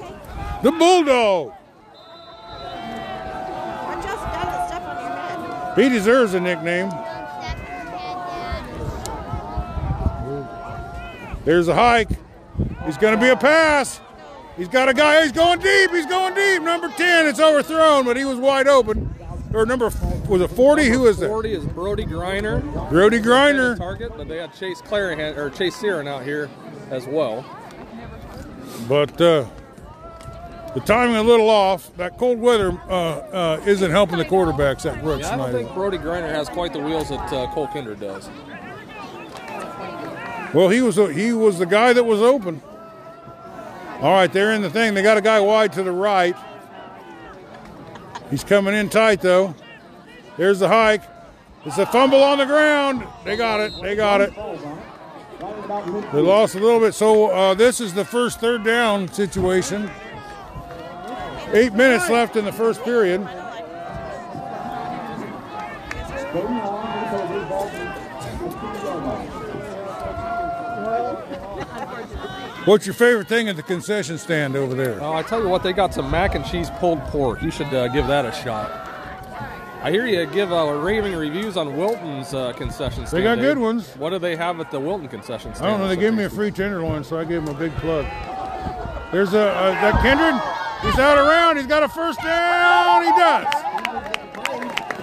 [0.62, 1.52] The Bulldog.
[5.76, 6.90] He deserves a nickname.
[11.44, 12.08] There's a hike.
[12.86, 14.00] He's going to be a pass.
[14.56, 15.22] He's got a guy.
[15.22, 15.90] He's going deep.
[15.90, 16.62] He's going deep.
[16.62, 17.26] Number 10.
[17.26, 19.14] It's overthrown, but he was wide open.
[19.52, 19.90] Or number,
[20.28, 20.88] was it 40?
[20.88, 21.28] Who is that?
[21.28, 22.90] 40 is Brody Griner.
[22.90, 23.76] Brody Griner.
[23.76, 26.50] target, but they had Chase Clarahan or Chase Searon out here
[26.90, 27.44] as well.
[28.88, 29.46] But uh,
[30.74, 31.94] the timing a little off.
[31.96, 35.72] That cold weather uh, uh, isn't helping the quarterbacks that Brooks Yeah, I don't think
[35.72, 38.28] Brody Griner has quite the wheels that uh, Cole Kindred does.
[40.52, 42.62] Well, he was he was the guy that was open.
[44.00, 44.94] All right, they're in the thing.
[44.94, 46.36] They got a guy wide to the right.
[48.30, 49.54] He's coming in tight though.
[50.36, 51.02] There's the hike.
[51.64, 53.04] It's a fumble on the ground.
[53.24, 53.72] They got it.
[53.80, 54.34] They got it.
[56.12, 56.94] They lost a little bit.
[56.94, 59.90] So uh, this is the first third down situation.
[61.54, 63.20] Eight minutes left in the first period.
[63.22, 63.30] Third
[66.46, 67.48] and long for the Cobras.
[67.48, 67.92] Ball thrown
[68.50, 69.28] 15 yard line.
[72.66, 75.00] What's your favorite thing at the concession stand over there?
[75.00, 77.40] Oh, I tell you what, they got some mac and cheese pulled pork.
[77.40, 78.72] You should uh, give that a shot.
[79.82, 83.22] I hear you give uh, raving reviews on Wilton's uh, concession stand.
[83.22, 83.94] They got good ones.
[83.96, 85.68] What do they have at the Wilton concession stand?
[85.68, 85.88] I don't know.
[85.88, 88.06] They gave me a free tenderloin, so I gave them a big plug.
[89.12, 90.63] There's a uh, that Kindred.
[90.84, 91.56] He's out around.
[91.56, 93.04] He's got a first down.
[93.04, 93.74] He does.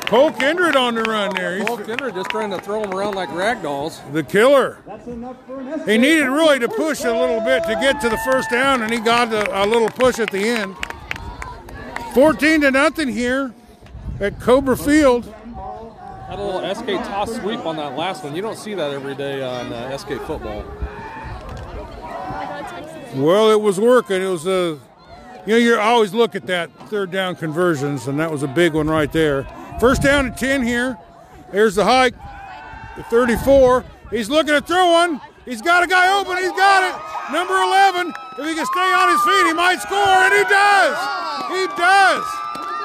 [0.06, 1.56] Cole Kindred on the run there.
[1.58, 4.02] He's Cole Kindred just trying to throw him around like rag dolls.
[4.12, 4.80] the killer.
[4.86, 8.10] That's enough for an He needed really to push a little bit to get to
[8.10, 10.76] the first down, and he got a, a little push at the end.
[12.14, 13.54] 14 to nothing here
[14.20, 15.34] at Cobra Field.
[16.28, 18.36] Had a little SK toss sweep on that last one.
[18.36, 20.66] You don't see that every day on uh, SK football.
[23.16, 24.22] Well, it was working.
[24.22, 24.78] It was a,
[25.46, 28.74] you know, you always look at that third down conversions, and that was a big
[28.74, 29.48] one right there.
[29.80, 30.98] First down at 10 here.
[31.52, 32.14] There's the hike,
[32.96, 33.84] the 34.
[34.12, 35.20] He's looking to throw one.
[35.46, 36.38] He's got a guy open.
[36.38, 37.34] He's got it.
[37.34, 38.14] Number 11.
[38.38, 40.98] If he can stay on his feet, he might score, and he does.
[41.50, 42.24] He does.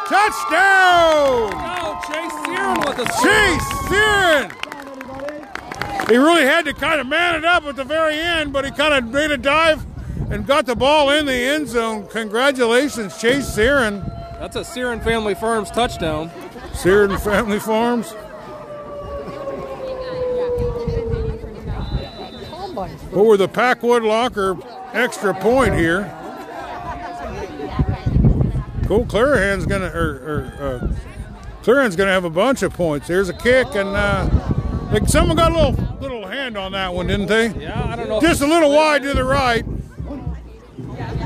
[0.08, 1.52] Touchdown.
[1.52, 4.50] Oh, Chase Searon with the Chase Searon.
[6.08, 8.70] He really had to kind of man it up at the very end, but he
[8.70, 9.84] kind of made a dive
[10.30, 12.06] and got the ball in the end zone.
[12.08, 14.04] Congratulations, Chase Searon.
[14.38, 16.30] That's a Searon Family Farms touchdown.
[16.72, 18.14] Searon Family Farms.
[23.12, 24.56] Over the Packwood Locker
[24.92, 26.02] extra point here.
[28.86, 30.94] Cole Clarahan's gonna, or, or uh,
[31.62, 33.08] Clarahan's gonna have a bunch of points.
[33.08, 34.28] There's a kick, and uh,
[34.92, 37.48] like someone got a little little hand on that one, didn't they?
[37.48, 38.20] Yeah, I don't know.
[38.20, 39.64] Just a little wide to the right.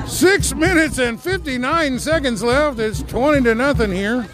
[0.07, 2.79] Six minutes and 59 seconds left.
[2.79, 4.27] It's 20 to nothing here.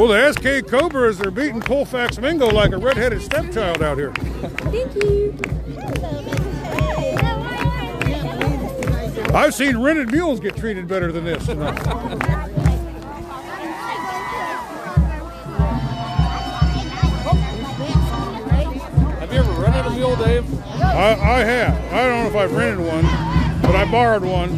[0.00, 4.14] Well, the SK Cobras are beating Colfax Mingo like a redheaded stepchild out here.
[4.14, 6.39] Thank you.
[9.34, 11.46] I've seen rented mules get treated better than this.
[19.20, 20.64] Have you ever rented a mule, Dave?
[20.82, 21.92] I, I have.
[21.92, 23.04] I don't know if I've rented one,
[23.62, 24.50] but I borrowed one.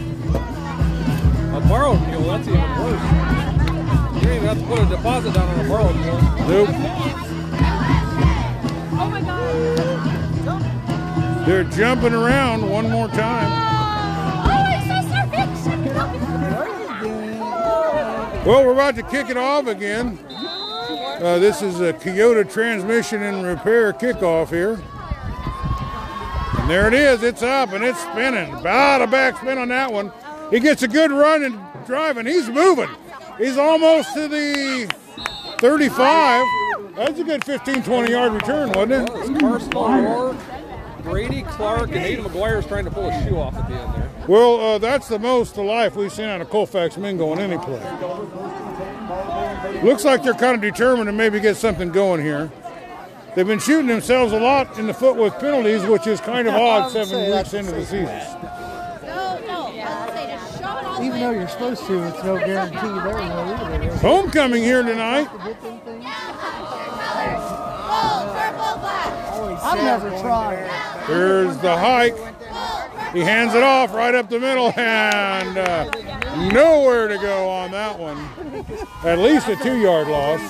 [1.54, 3.02] A borrowed mule, that's even worse.
[4.14, 6.22] You don't even have to put a deposit down on a borrowed mule.
[6.48, 6.68] Nope.
[8.94, 9.42] Oh my god.
[11.46, 13.71] They're jumping around one more time.
[18.44, 20.18] Well, we're about to kick it off again.
[20.28, 24.83] Uh, this is a Toyota transmission and repair kickoff here.
[26.59, 27.22] And there it is.
[27.22, 28.52] It's up and it's spinning.
[28.52, 30.11] About a backspin on that one.
[30.50, 32.26] He gets a good run and driving.
[32.26, 32.88] He's moving.
[33.38, 34.92] He's almost to the
[35.59, 36.44] 35.
[36.96, 39.42] That's a good 15, 20 yard return, wasn't it?
[41.03, 43.75] It's Brady Clark, and Aiden McGuire is trying to pull a shoe off at the
[43.75, 44.11] end there.
[44.29, 47.59] Well, uh, that's the most to life we've seen out of Colfax Mingo in any
[47.59, 47.81] play.
[49.83, 52.53] Looks like they're kind of determined to maybe get something going here.
[53.35, 56.55] They've been shooting themselves a lot in the foot with penalties, which is kind of
[56.61, 58.05] odd seven weeks into the season.
[58.07, 59.67] No, no.
[59.75, 62.77] I was say just shove it all Even though you're supposed to, it's no guarantee
[62.77, 63.97] there either.
[63.97, 65.29] Homecoming here tonight.
[69.64, 70.68] I've never tried.
[71.07, 72.16] Here's the hike.
[73.14, 75.90] He hands it off right up the middle, and uh,
[76.50, 78.16] nowhere to go on that one.
[79.05, 80.40] At least a two-yard loss.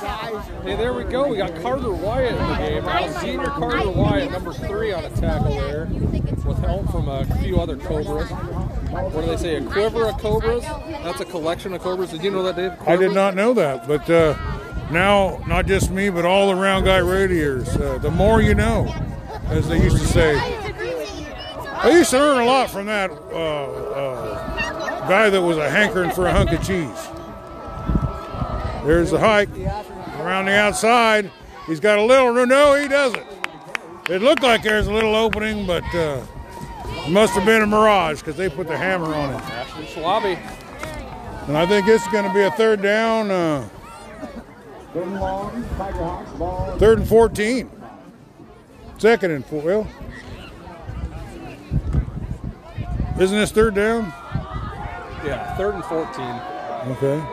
[0.63, 1.27] Hey, there we go.
[1.29, 2.85] We got Carter Wyatt in the game.
[2.85, 7.61] Now, senior Carter Wyatt, number three on a tackle there, with help from a few
[7.61, 8.31] other Cobras.
[8.31, 9.57] What do they say?
[9.57, 10.63] A quiver of Cobras?
[10.63, 12.11] That's a collection of Cobras.
[12.11, 12.73] Did you know that, Dave?
[12.87, 14.35] I did not know that, but uh,
[14.93, 17.69] now not just me, but all the round guy radiators.
[17.77, 18.87] Uh, the more you know,
[19.47, 20.37] as they used to say.
[21.83, 26.13] I used to earn a lot from that uh, uh, guy that was a hankering
[26.13, 27.09] for a hunk of cheese.
[28.87, 29.49] There's the hike
[30.21, 31.31] around the outside.
[31.67, 32.47] He's got a little.
[32.47, 33.27] No, he doesn't.
[34.09, 36.25] It looked like there's a little opening, but uh,
[36.85, 39.43] it must have been a mirage because they put the hammer on it.
[39.87, 40.37] Schwabe.
[41.49, 43.31] And I think it's going to be a third down.
[43.31, 43.69] Uh,
[44.93, 46.77] Third and long, Tiger Hawks, ball.
[46.79, 47.71] Third and 14.
[48.99, 49.63] Second and four.
[49.63, 49.89] Well,
[53.19, 54.05] isn't this third down?
[55.25, 56.07] Yeah, third and 14.
[56.97, 57.25] Okay.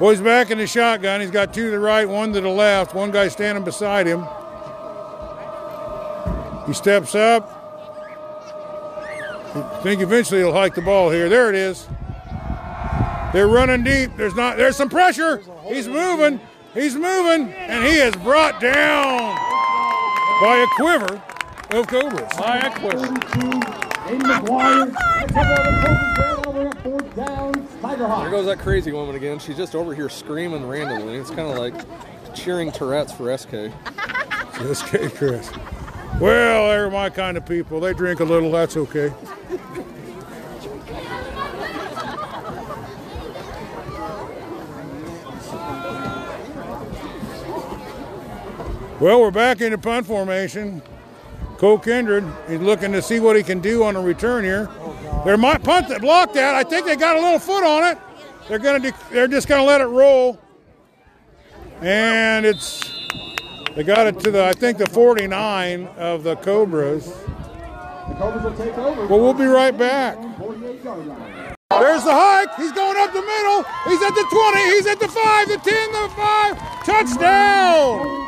[0.00, 1.20] Well, he's back in the shotgun.
[1.20, 2.94] He's got two to the right, one to the left.
[2.94, 4.24] One guy standing beside him.
[6.66, 7.60] He steps up.
[9.54, 11.28] I think eventually he'll hike the ball here.
[11.28, 11.86] There it is.
[13.32, 14.16] They're running deep.
[14.16, 14.56] There's not.
[14.56, 15.42] There's some pressure.
[15.66, 16.40] He's moving.
[16.74, 19.36] He's moving, and he is brought down
[20.40, 21.22] by a quiver
[21.70, 22.32] of cobras.
[22.36, 23.06] By a quiver.
[23.06, 23.16] 32,
[24.10, 24.90] Aiden McGuire.
[24.90, 28.30] A couple of the Cobras there over at fourth down, Tiger There Hawks.
[28.30, 29.38] goes that crazy woman again.
[29.38, 31.14] She's just over here screaming randomly.
[31.14, 31.74] It's kind of like
[32.34, 33.72] cheering Tourette's for SK.
[34.74, 35.50] SK Chris.
[36.20, 37.78] Well, they're my kind of people.
[37.80, 38.50] They drink a little.
[38.50, 39.12] That's okay.
[49.00, 50.80] Well, we're back into punt formation.
[51.58, 54.68] Cole Kindred is looking to see what he can do on a return here.
[55.24, 56.54] They're my punt that blocked that.
[56.54, 57.98] I think they got a little foot on it.
[58.48, 58.92] They're gonna.
[59.10, 60.38] They're just gonna let it roll,
[61.80, 62.88] and it's.
[63.74, 64.44] They got it to the.
[64.44, 67.06] I think the 49 of the Cobras.
[67.06, 69.06] The Cobras will take over.
[69.06, 70.16] Well, we'll be right back.
[70.38, 71.54] 48 yard line.
[71.70, 72.54] There's the hike.
[72.56, 73.64] He's going up the middle.
[73.88, 74.60] He's at the 20.
[74.76, 76.84] He's at the 5, the 10, the 5.
[76.84, 78.23] Touchdown.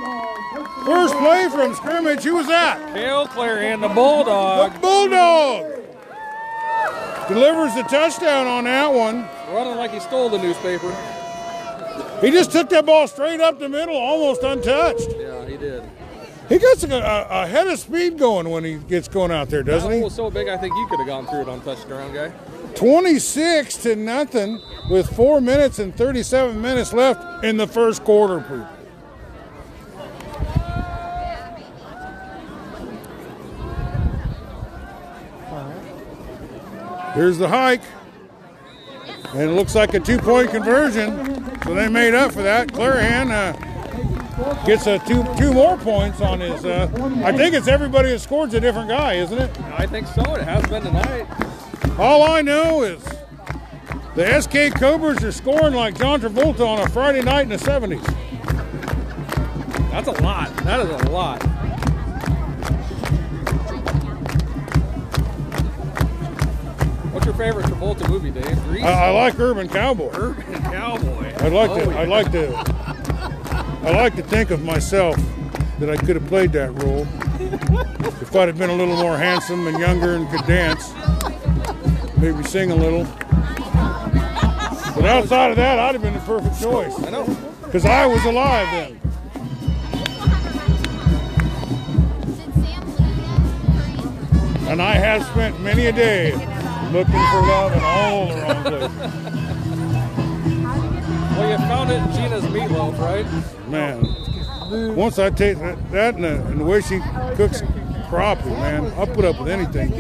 [0.87, 2.22] First play from scrimmage.
[2.22, 2.78] Who was that?
[2.95, 3.26] Kale
[3.59, 5.72] and the Bulldog, The Bulldog.
[7.28, 9.26] Delivers the touchdown on that one.
[9.53, 10.95] running like he stole the newspaper.
[12.20, 15.09] He just took that ball straight up the middle, almost untouched.
[15.18, 15.82] Yeah, he did.
[16.49, 19.64] He gets a, a, a head of speed going when he gets going out there,
[19.64, 20.03] doesn't That he?
[20.05, 22.28] was so big, I think you could have gone through it on touchdown, guy.
[22.76, 28.68] 26 to nothing with four minutes and 37 minutes left in the first quarter.
[37.16, 37.80] Here's the hike.
[39.32, 41.42] And it looks like a two point conversion.
[41.64, 42.68] So they made up for that.
[42.68, 46.62] Clarahan uh, gets a two two more points on his.
[46.66, 46.90] Uh,
[47.24, 49.60] I think it's everybody that scores a different guy, isn't it?
[49.78, 50.34] I think so.
[50.34, 51.26] It has been tonight.
[51.98, 53.02] All I know is
[54.14, 58.04] the SK Cobras are scoring like John Travolta on a Friday night in the 70s.
[59.90, 60.54] That's a lot.
[60.58, 61.40] That is a lot.
[67.37, 68.62] Favorite Travolta movie, Dave?
[68.64, 68.84] Grease?
[68.84, 70.11] I, I like Urban Cowboy.
[70.14, 71.34] Urban Cowboy.
[71.39, 71.91] I'd like Oh, to.
[71.91, 72.01] yeah.
[72.01, 72.55] I'd like to.
[73.87, 75.16] I like to think of myself
[75.78, 77.07] that I could have played that role
[78.20, 80.93] if I'd have been a little more handsome and younger and could dance,
[82.18, 83.05] maybe sing a little.
[84.95, 87.24] But outside of that, I'd have been the perfect choice I know.
[87.64, 89.01] because I was alive then.
[94.68, 96.32] And I have spent many a day
[96.93, 98.91] looking for love in all the wrong places.
[101.37, 103.26] Well, you found it in Gina's meatloaf, right?
[103.68, 106.99] Man, once I taste that, that and, the, and the way she
[107.34, 107.62] cooks
[108.09, 109.91] crappie, man, I'll put up with anything.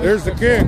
[0.00, 0.66] There's the kick.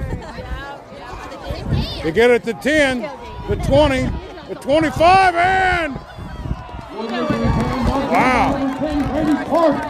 [2.02, 3.00] They get it to 10,
[3.48, 4.02] the 20,
[4.48, 5.96] the 25, and
[8.12, 9.05] wow.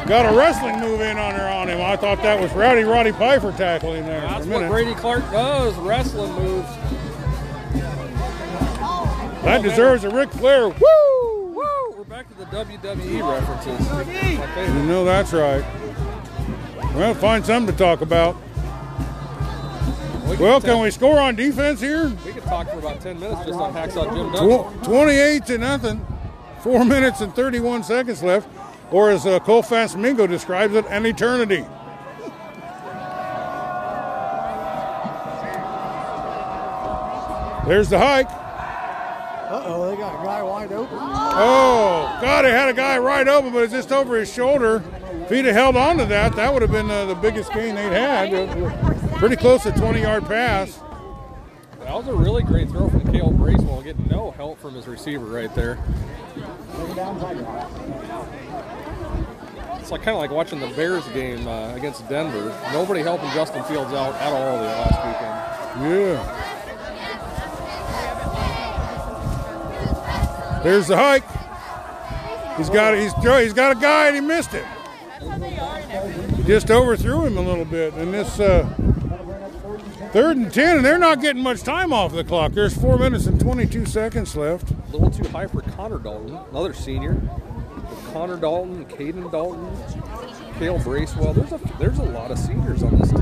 [0.07, 1.81] Got a wrestling move in on her on him.
[1.81, 4.69] I thought that was Rowdy Roddy Piper tackling there That's what.
[4.69, 6.69] Brady Clark does, wrestling moves.
[9.45, 10.69] That deserves a Ric Flair.
[10.69, 10.75] Woo!
[11.55, 11.95] Woo!
[11.97, 14.75] We're back to the WWE references.
[14.75, 15.65] You know that's right.
[16.95, 18.37] Well, find something to talk about.
[20.29, 22.09] We Well, can we score on defense here?
[22.25, 24.83] We could talk for about 10 minutes just on Hacksaw Jim.
[24.83, 26.07] Tw- 28 to nothing.
[26.63, 28.49] Four minutes and 31 seconds left.
[28.91, 31.65] Or as uh, Colfax Mingo describes it, an eternity.
[37.67, 38.31] There's the hike.
[38.31, 40.99] Uh oh, they got a guy wide open.
[41.01, 44.85] Oh, God, he had a guy right open, but it's just over his shoulder.
[45.23, 47.75] If he'd have held on to that, that would have been uh, the biggest gain
[47.75, 49.15] they'd had.
[49.17, 50.81] Pretty close to 20 yard pass.
[51.81, 55.25] That was a really great throw from Kale Bracewell, getting no help from his receiver
[55.25, 55.79] right there.
[59.87, 62.53] It's like kind of like watching the Bears game uh, against Denver.
[62.73, 65.93] Nobody helping Justin Fields out at all the last weekend.
[65.93, 66.43] Yeah.
[70.65, 71.23] There's the hike.
[72.57, 74.65] He's got he's he's got a guy and he missed it.
[76.35, 77.95] He just overthrew him a little bit.
[77.95, 78.69] And this uh,
[80.13, 82.55] third and ten, and they're not getting much time off the clock.
[82.55, 84.69] There's four minutes and 22 seconds left.
[84.69, 87.23] A little too high for Connor Dalton, another senior.
[88.17, 89.69] Connor Dalton, Caden Dalton,
[90.59, 91.35] Kale Bracewell.
[91.35, 93.21] There's a there's a lot of seniors on this team.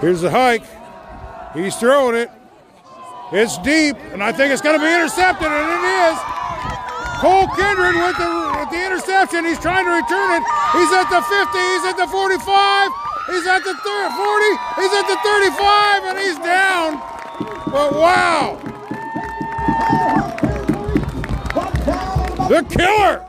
[0.00, 0.64] Here's the hike.
[1.54, 2.30] He's throwing it.
[3.30, 6.18] It's deep, and I think it's going to be intercepted, and it is.
[7.22, 9.44] Cole Kindred with the with the interception.
[9.44, 10.42] He's trying to return it.
[10.74, 11.58] He's at the 50.
[11.78, 13.09] He's at the 45.
[13.30, 14.46] He's at the 30, 40.
[14.76, 17.00] He's at the 35, and he's down.
[17.70, 18.58] But wow.
[22.48, 23.26] The killer.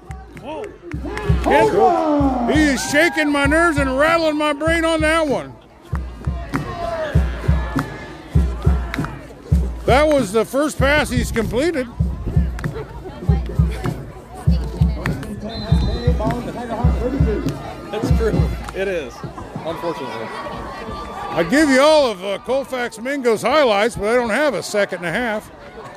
[2.52, 5.54] He is shaking my nerves and rattling my brain on that one.
[9.86, 11.88] That was the first pass he's completed.
[17.91, 18.49] That's true.
[18.74, 19.14] It is.
[19.66, 20.28] Unfortunately.
[21.34, 25.05] I give you all of uh, Colfax Mingo's highlights, but I don't have a second
[25.05, 25.49] and a half.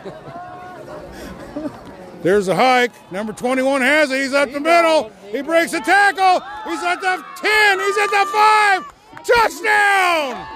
[2.23, 2.93] There's a hike.
[3.11, 4.23] Number 21 has it.
[4.23, 5.11] He's at the middle.
[5.31, 6.41] He breaks the tackle.
[6.71, 7.81] He's at the 10.
[7.81, 8.85] He's at the 5.
[9.25, 10.47] Touchdown!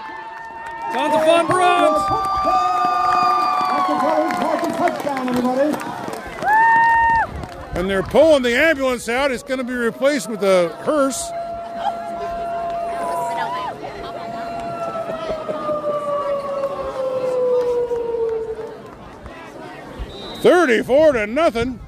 [0.92, 2.02] Tons of fun, Bruins!
[3.68, 5.72] That's a Brothers Hawkins touchdown, everybody.
[7.78, 9.30] And they're pulling the ambulance out.
[9.30, 11.30] It's going to be replaced with a hearse.
[20.40, 21.80] Thirty-four to nothing.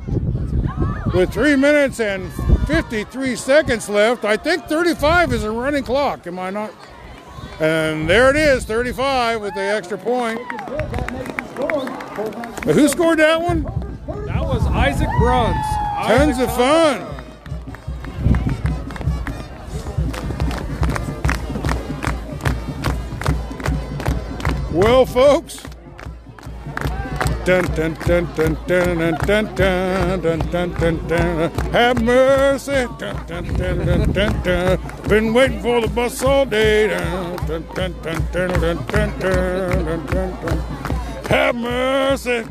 [1.12, 2.32] With three minutes and
[2.66, 4.24] fifty-three seconds left.
[4.24, 6.26] I think thirty-five is a running clock.
[6.26, 6.72] Am I not?
[7.58, 10.40] And there it is, thirty-five with the extra point.
[12.64, 13.62] But who scored that one?
[14.26, 15.56] That was Isaac Bruns.
[16.06, 17.06] Tons Isaac of fun.
[24.72, 25.66] Well, folks.
[31.72, 32.86] Have mercy.
[35.08, 36.88] Been waiting for the bus all day.
[41.28, 42.42] Have mercy.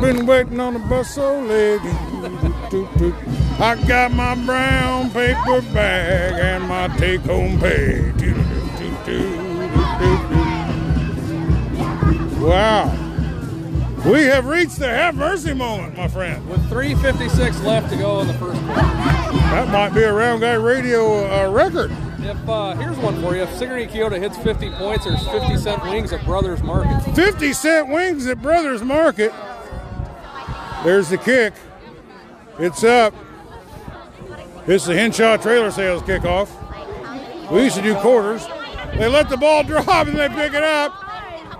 [0.00, 1.16] Been waiting on the bus
[2.70, 3.14] doo, doo.
[3.58, 8.12] I got my brown paper bag and my take home pay.
[8.18, 10.35] Doo, doo, doo, doo, doo, doo, doo.
[12.46, 12.86] Wow.
[14.08, 16.48] We have reached the have mercy moment, my friend.
[16.48, 18.82] With 3.56 left to go in the first quarter.
[18.82, 21.90] That might be a round guy radio uh, record.
[22.20, 25.82] If uh, here's one for you, if Sigourney Keota hits 50 points, there's 50 cent
[25.82, 27.00] wings at Brothers Market.
[27.16, 29.32] 50 cent wings at Brothers Market.
[30.84, 31.52] There's the kick.
[32.60, 33.12] It's up.
[34.68, 36.48] It's the Henshaw trailer sales kickoff.
[37.50, 38.46] We used to do quarters.
[38.96, 41.05] They let the ball drop and they pick it up.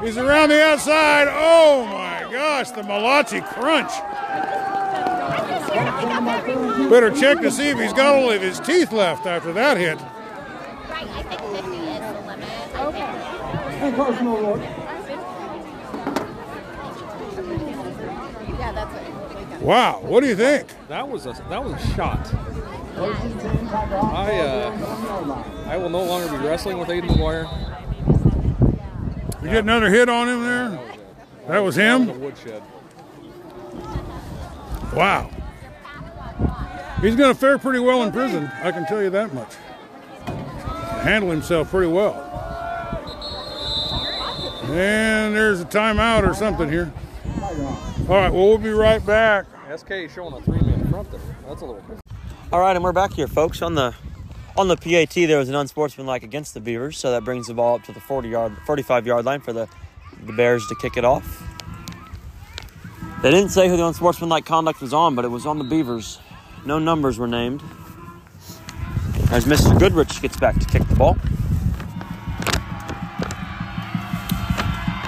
[0.00, 1.26] He's around the outside.
[1.30, 3.90] Oh my gosh, the Malachi crunch.
[6.90, 9.98] Better check to see if he's got all of his teeth left after that hit.
[9.98, 12.48] Right, I think 50 is the limit.
[12.74, 13.82] I think.
[13.82, 14.60] And personal award.
[18.58, 19.62] Yeah, that's it.
[19.62, 20.68] Wow, what do you think?
[20.88, 22.26] That was a that was a shot.
[22.94, 24.14] First and 10, Tiger Hawk.
[24.14, 27.46] I uh, I will no longer be wrestling with Aiden McGuire.
[29.46, 30.96] You get another hit on him there?
[31.46, 32.08] That was him?
[34.92, 35.30] Wow.
[37.00, 39.54] He's going to fare pretty well in prison, I can tell you that much.
[41.04, 42.14] Handle himself pretty well.
[44.64, 46.92] And there's a timeout or something here.
[48.08, 49.46] All right, well, we'll be right back.
[49.76, 51.20] SK is showing a three man front there.
[51.46, 52.00] That's a little bit.
[52.52, 53.62] All right, and we're back here, folks.
[53.62, 53.94] On the
[54.58, 57.76] on the PAT, there was an unsportsmanlike against the Beavers, so that brings the ball
[57.76, 59.68] up to the 40 yard, 45 yard line for the
[60.24, 61.42] the Bears to kick it off.
[63.22, 66.18] They didn't say who the unsportsmanlike conduct was on, but it was on the Beavers.
[66.64, 67.62] No numbers were named.
[69.30, 69.78] As Mr.
[69.78, 71.16] Goodrich gets back to kick the ball.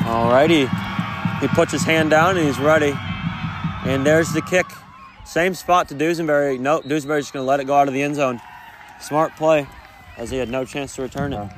[0.06, 0.66] All righty.
[1.40, 2.94] He puts his hand down and he's ready.
[3.84, 4.66] And there's the kick.
[5.24, 6.58] Same spot to Dusenberry.
[6.58, 8.40] Nope, Dusenberry's just going to let it go out of the end zone.
[9.00, 9.66] Smart play,
[10.16, 11.50] as he had no chance to return it.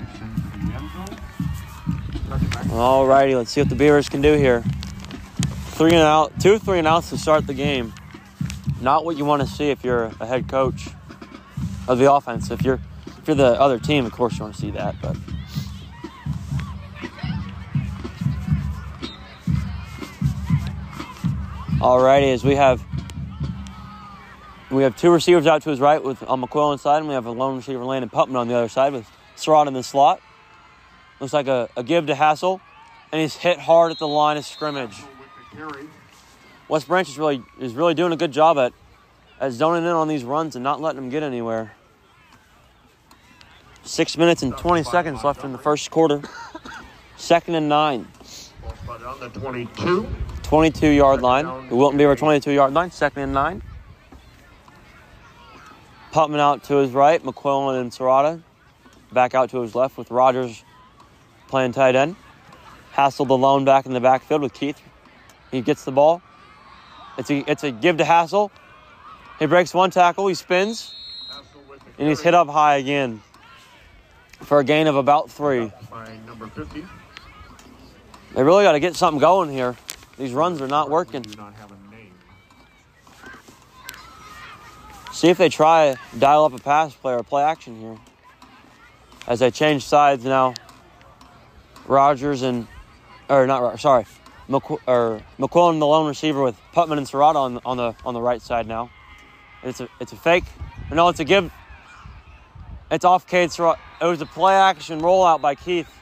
[2.70, 4.62] All righty, let's see what the Beavers can do here.
[5.72, 7.92] Three and out, two three and outs to start the game.
[8.80, 10.88] Not what you want to see if you're a head coach
[11.88, 12.50] of the offense.
[12.50, 14.96] If you're if you're the other team, of course you want to see that.
[15.00, 15.16] But
[21.80, 22.84] Alrighty, as we have
[24.70, 27.26] we have two receivers out to his right with um, McQuill inside, and we have
[27.26, 30.20] a lone receiver Landon Putman on the other side with Surratt in the slot.
[31.18, 32.60] Looks like a, a give to Hassel,
[33.12, 34.96] and he's hit hard at the line of scrimmage.
[36.68, 38.72] West Branch is really is really doing a good job at
[39.40, 41.74] at zoning in on these runs and not letting them get anywhere.
[43.82, 46.22] Six minutes and 20 seconds left in the first quarter.
[47.16, 48.06] Second and nine.
[48.88, 50.08] On the 22.
[50.42, 51.68] 22 yard line.
[51.68, 53.62] The Wilton Beaver 22 yard line, second and nine.
[56.12, 58.42] Putman out to his right, McQuillan and Serrata.
[59.12, 60.64] Back out to his left with Rogers
[61.48, 62.16] playing tight end.
[62.92, 64.80] Hassel the lone back in the backfield with Keith.
[65.50, 66.22] He gets the ball.
[67.18, 68.50] It's a, it's a give to Hassel.
[69.38, 70.94] He breaks one tackle, he spins,
[71.98, 73.22] and he's hit up high again
[74.40, 75.72] for a gain of about three.
[75.90, 76.84] By number 50.
[78.34, 79.76] They really got to get something going here.
[80.16, 81.22] These runs are not working.
[81.22, 82.12] Do not have a name.
[85.20, 87.98] See if they try dial up a pass play or play action here.
[89.26, 90.54] As they change sides now,
[91.86, 92.66] Rogers and
[93.28, 94.06] or not sorry,
[94.48, 98.22] McQu- or McQuillan the lone receiver with Putman and Serrata on on the on the
[98.22, 98.90] right side now.
[99.62, 100.44] It's a it's a fake.
[100.90, 101.52] No, it's a give.
[102.90, 103.76] It's off Cade Serrata.
[104.00, 105.92] It was a play action rollout by Keith,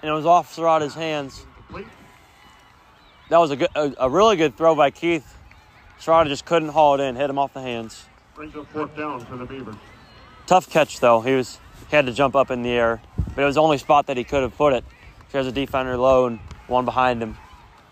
[0.00, 1.44] and it was off Serrata's hands.
[3.28, 5.36] That was a good, a, a really good throw by Keith.
[6.00, 8.06] Serrata just couldn't haul it in, hit him off the hands.
[8.40, 9.74] Brings up fourth down for the Beavers.
[10.46, 11.20] Tough catch though.
[11.20, 11.58] He was
[11.90, 13.02] he had to jump up in the air,
[13.34, 14.82] but it was the only spot that he could have put it.
[15.30, 17.36] There's a defender low and one behind him.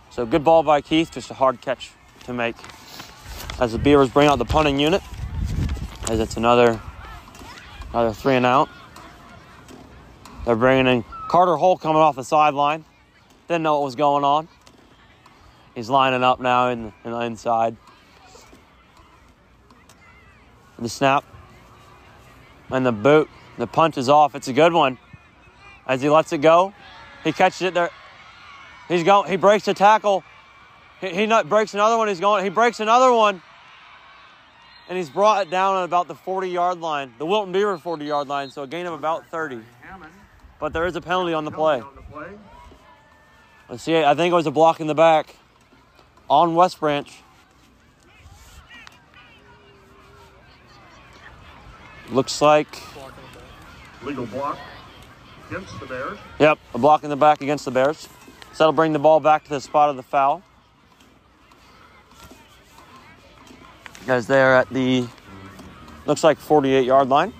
[0.08, 1.90] So good ball by Keith, just a hard catch
[2.24, 2.56] to make.
[3.60, 5.02] As the Beavers bring out the punting unit,
[6.08, 6.80] as it's another
[7.90, 8.70] another three and out.
[10.46, 12.86] They're bringing in Carter Hull coming off the sideline.
[13.48, 14.48] Didn't know what was going on.
[15.74, 17.76] He's lining up now in, in the inside.
[20.78, 21.24] The snap
[22.70, 23.28] and the boot.
[23.58, 24.34] The punch is off.
[24.34, 24.98] It's a good one.
[25.86, 26.72] As he lets it go,
[27.24, 27.90] he catches it there.
[28.86, 29.30] He's going.
[29.30, 30.22] He breaks a tackle.
[31.00, 32.08] He, he not breaks another one.
[32.08, 32.44] He's going.
[32.44, 33.42] He breaks another one,
[34.88, 38.50] and he's brought it down at about the 40-yard line, the Wilton Beaver 40-yard line.
[38.50, 39.60] So a gain of about 30.
[40.60, 41.50] But there is a penalty on the.
[41.50, 42.30] On the play.
[43.68, 43.96] Let's see.
[43.96, 45.36] I think it was a block in the back
[46.28, 47.10] on West Branch.
[52.10, 52.82] Looks like
[54.02, 54.58] Legal block
[55.50, 56.18] against the Bears.
[56.38, 58.08] Yep, a block in the back against the Bears.
[58.52, 60.42] So that'll bring the ball back to the spot of the foul.
[64.06, 65.06] Guys, they're at the
[66.06, 67.32] looks like 48 yard line.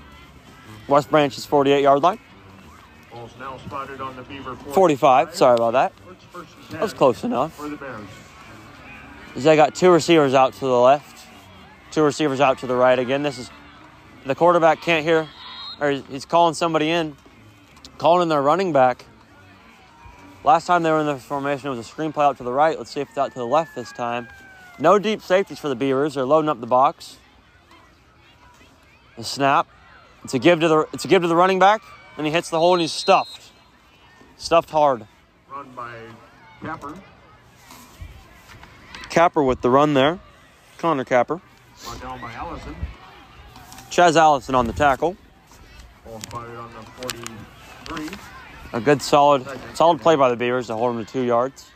[0.87, 2.19] West Branch's 48 yard line.
[3.11, 5.35] Ball's now spotted on the Beaver 45.
[5.35, 5.93] Sorry about that.
[6.71, 7.55] That was close enough.
[7.55, 8.07] For the Bears.
[9.35, 11.27] As they got two receivers out to the left,
[11.91, 12.99] two receivers out to the right.
[12.99, 13.51] Again, this is
[14.27, 15.29] the quarterback can't hear,
[15.81, 17.17] or he's calling somebody in,
[17.99, 19.05] calling in their running back.
[20.45, 22.53] Last time they were in the formation, it was a screen play out to the
[22.53, 22.79] right.
[22.79, 24.29] Let's see if it's out to the left this time.
[24.79, 26.15] No deep safeties for the Beavers.
[26.15, 27.19] They're loading up the box.
[29.17, 29.67] The snap.
[30.23, 31.83] It's a give to the it's a give to the running back,
[32.17, 33.51] and he hits the hole and he's stuffed.
[34.37, 35.07] Stuffed hard.
[35.51, 35.93] Run by
[36.63, 36.95] Capper.
[39.09, 40.21] Capper with the run there.
[40.79, 41.41] Connor Capper.
[41.83, 42.77] Brought down by Allison.
[43.91, 45.17] Chaz Allison on the tackle.
[46.07, 46.27] On the
[47.87, 48.09] 43.
[48.73, 51.71] A good solid solid play by the Beavers to hold them to two yards.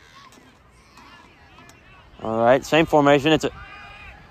[2.21, 3.31] All right, same formation.
[3.31, 3.51] It's a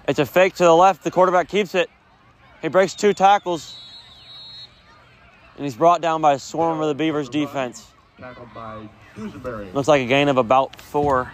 [0.08, 1.04] it's a fake to the left.
[1.04, 1.90] The quarterback keeps it.
[2.60, 3.76] He breaks two tackles.
[5.56, 7.86] And he's brought down by a swarm of the Beavers defense.
[8.18, 9.70] Tackled by Dewsbury.
[9.72, 11.30] Looks like a gain of about four.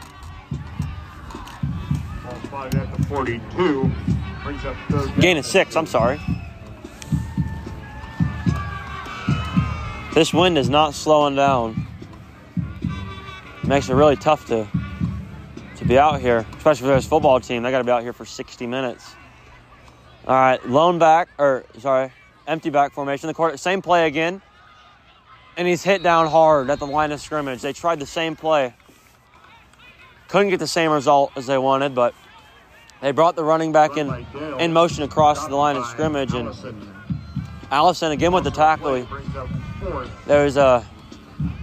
[2.24, 3.90] Ball spotted at the 42.
[4.48, 5.20] Brings up third down.
[5.20, 6.18] Gain of six, I'm sorry.
[10.14, 11.86] This wind is not slowing down.
[13.62, 14.66] Makes it really tough to
[15.76, 17.62] to be out here, especially for this football team.
[17.62, 19.14] They got to be out here for 60 minutes.
[20.26, 22.10] All right, lone back, or sorry,
[22.46, 23.26] empty back formation.
[23.26, 24.40] The quarter, same play again,
[25.58, 27.60] and he's hit down hard at the line of scrimmage.
[27.60, 28.72] They tried the same play,
[30.28, 32.14] couldn't get the same result as they wanted, but
[33.00, 34.58] they brought the running back in Run by Dale.
[34.58, 36.48] in motion across the line of scrimmage, and
[37.70, 38.12] Allison.
[38.12, 38.94] Again with the tackle.
[38.94, 39.48] He, Brings up
[39.80, 40.26] fourth.
[40.26, 40.84] there was a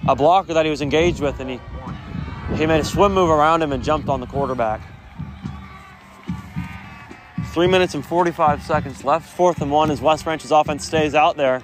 [0.08, 1.60] a blocker that he was engaged with, and he
[2.56, 4.82] he made a swim move around him and jumped on the quarterback.
[7.54, 9.30] Three minutes and 45 seconds left.
[9.30, 11.64] Fourth and one as West Branch's offense stays out there.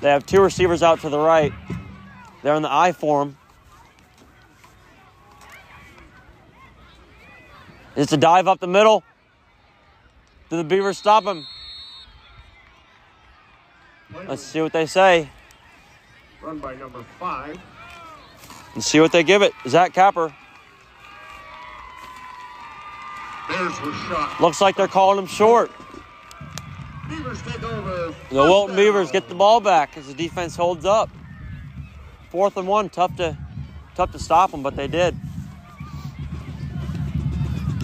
[0.00, 1.52] They have two receivers out to the right.
[2.42, 3.36] They're in the I form.
[7.94, 9.02] It's a dive up the middle.
[10.48, 11.46] Do the Beavers stop him?
[14.26, 15.30] Let's see what they say
[16.42, 17.58] Run by number five.
[18.74, 19.52] and see what they give it.
[19.66, 20.34] Zach Capper.
[23.48, 24.40] Bears were shot.
[24.40, 25.70] Looks like they're calling him short.
[27.08, 28.14] Beavers take over.
[28.30, 31.10] The Wilton Beavers get the ball back as the defense holds up.
[32.30, 33.36] Fourth and one, tough to
[33.94, 35.16] tough to stop them, but they did.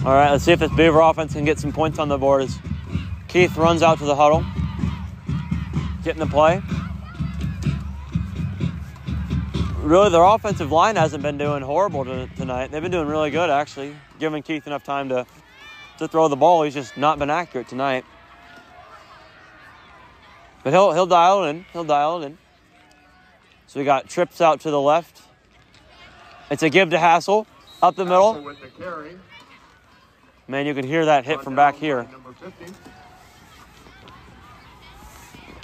[0.05, 2.43] All right, let's see if this Beaver offense can get some points on the board.
[2.43, 2.57] As
[3.27, 4.45] Keith runs out to the huddle,
[6.05, 6.61] getting the play.
[9.81, 12.71] Really, their offensive line hasn't been doing horrible to, tonight.
[12.71, 15.25] They've been doing really good, actually, giving Keith enough time to
[15.97, 16.63] to throw the ball.
[16.63, 18.05] He's just not been accurate tonight.
[20.63, 21.65] But he'll he'll dial it in.
[21.73, 22.37] He'll dial it in.
[23.67, 25.23] So we got trips out to the left.
[26.49, 27.47] It's a give to Hassel
[27.81, 28.33] up the middle.
[28.33, 29.19] the.
[30.49, 32.07] Man, you can hear that hit from back here.
[32.11, 32.73] Number 50.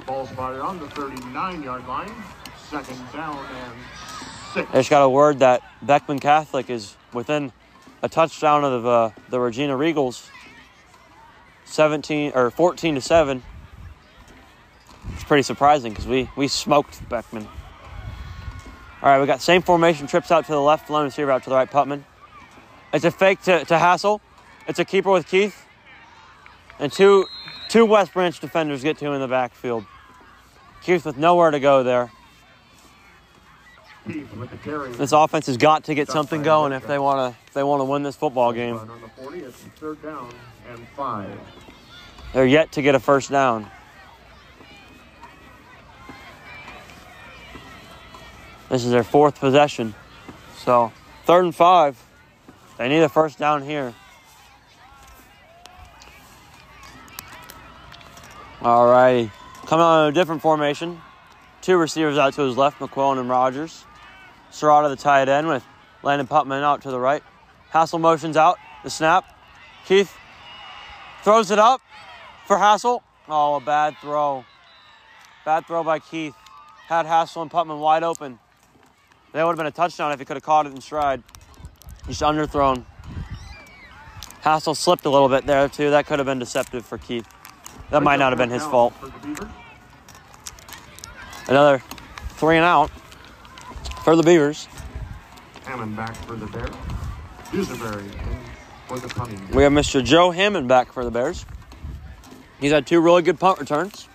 [0.06, 2.12] Ball spotted on the 39 yard line.
[2.70, 3.74] Second down and
[4.54, 4.70] six.
[4.70, 7.52] I just got a word that Beckman Catholic is within
[8.04, 10.30] a touchdown of uh, the Regina Regals.
[11.66, 13.42] 17 or 14 to 7.
[15.16, 17.48] It's pretty surprising because we, we smoked Beckman.
[19.02, 21.50] All right, we got same formation, trips out to the left, lone receiver out to
[21.50, 22.04] the right, Putman.
[22.94, 24.22] It's a fake to, to Hassel.
[24.68, 25.66] It's a keeper with Keith.
[26.80, 27.26] And two
[27.70, 29.86] two West Branch defenders get to him in the backfield.
[30.82, 32.12] Keith with nowhere to go there.
[34.06, 37.80] This offense has got to get something going if they want to if they want
[37.80, 38.76] to win this football game.
[38.76, 40.30] On the 40, it's third down
[40.70, 41.40] and five.
[42.34, 43.70] They're yet to get a first down.
[48.70, 49.96] This is their fourth possession.
[50.58, 50.92] So,
[51.26, 52.02] third and five.
[52.78, 53.94] They need a first down here.
[58.66, 59.30] All righty.
[59.68, 61.00] Coming on a different formation.
[61.62, 63.86] Two receivers out to his left, McQuillan and Rogers.
[64.52, 65.64] Serrata, the tight end, with
[66.02, 67.22] Landon Putman out to the right.
[67.70, 68.58] Hassel motions out.
[68.84, 69.24] The snap.
[69.86, 70.12] Keith
[71.24, 71.80] throws it up
[72.48, 73.04] for Hassel.
[73.30, 74.44] Oh, a bad throw.
[75.46, 76.34] Bad throw by Keith.
[76.88, 78.40] Had Hassel and Putman wide open.
[79.34, 81.22] That would have been a touchdown if he could have caught it in stride.
[82.08, 82.84] Just underthrown.
[84.42, 85.92] Hassel slipped a little bit there, too.
[85.92, 87.28] That could have been deceptive for Keith.
[87.92, 88.94] That might not have been his fault.
[88.96, 89.50] For the Beavers.
[91.48, 91.82] Another
[92.30, 92.90] three and out
[94.04, 94.68] for the Beavers.
[95.66, 96.76] Hammond back for the Bears.
[97.46, 98.40] Dusenberry in
[98.88, 99.50] for the punting.
[99.52, 100.04] We have Mr.
[100.04, 101.46] Joe Hammond back for the Bears.
[102.60, 104.08] He's had two really good punt returns.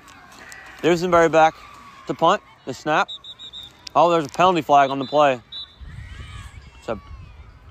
[0.83, 1.55] Dusenberry back
[2.07, 3.09] to punt, the snap.
[3.95, 5.41] Oh, there's a penalty flag on the play.
[6.79, 7.01] It's a,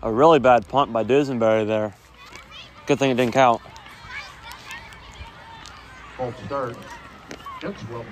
[0.04, 1.94] a really bad punt by Dusenberry there.
[2.86, 3.62] Good thing it didn't count.
[6.20, 6.76] False start.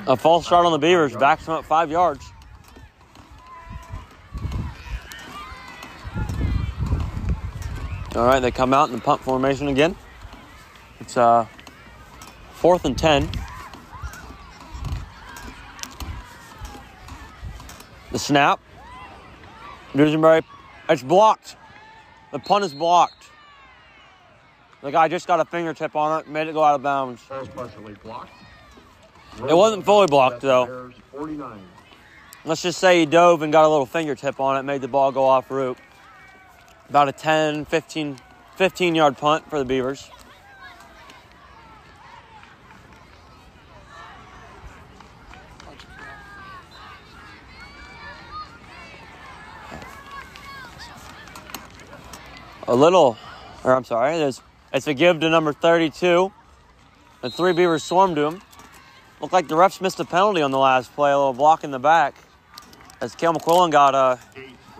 [0.07, 2.31] A false start on the Beavers, backs them up five yards.
[8.15, 9.93] All right, they come out in the punt formation again.
[11.01, 11.47] It's uh,
[12.53, 13.29] fourth and 10.
[18.13, 18.61] The snap.
[19.93, 20.43] Dusenberry,
[20.87, 21.57] it's blocked.
[22.31, 23.16] The punt is blocked.
[24.81, 27.21] The guy just got a fingertip on it, made it go out of bounds.
[27.23, 28.31] Partially blocked.
[29.47, 30.65] It wasn't fully blocked, though.
[30.65, 31.59] Bears 49.
[32.45, 35.11] Let's just say he dove and got a little fingertip on it, made the ball
[35.11, 35.77] go off route.
[36.89, 38.17] About a 10, 15,
[38.55, 40.09] 15 yard punt for the Beavers.
[52.69, 53.17] A little,
[53.63, 54.41] or I'm sorry, there's,
[54.77, 56.31] it's a give to number 32.
[57.21, 58.41] The three Beavers swarmed to him.
[59.19, 61.71] Looked like the refs missed a penalty on the last play, a little block in
[61.71, 62.15] the back.
[63.01, 64.17] As Kel McQuillan got uh,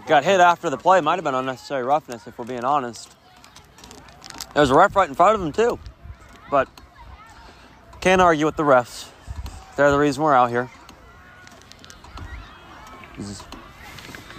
[0.07, 3.15] got hit after the play, might have been unnecessary roughness if we're being honest.
[4.53, 5.79] There was a ref right in front of him too,
[6.51, 6.67] but
[7.99, 9.09] can't argue with the refs.
[9.75, 10.69] They're the reason we're out here.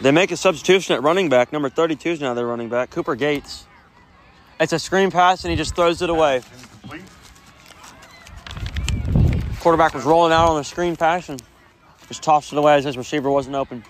[0.01, 1.53] They make a substitution at running back.
[1.53, 3.68] Number 32 is now their running back, Cooper Gates.
[4.61, 6.43] It's a screen pass and he just throws it away.
[9.61, 11.41] Quarterback was rolling out on the screen pass and
[12.09, 13.85] just tossed it away as his receiver wasn't open.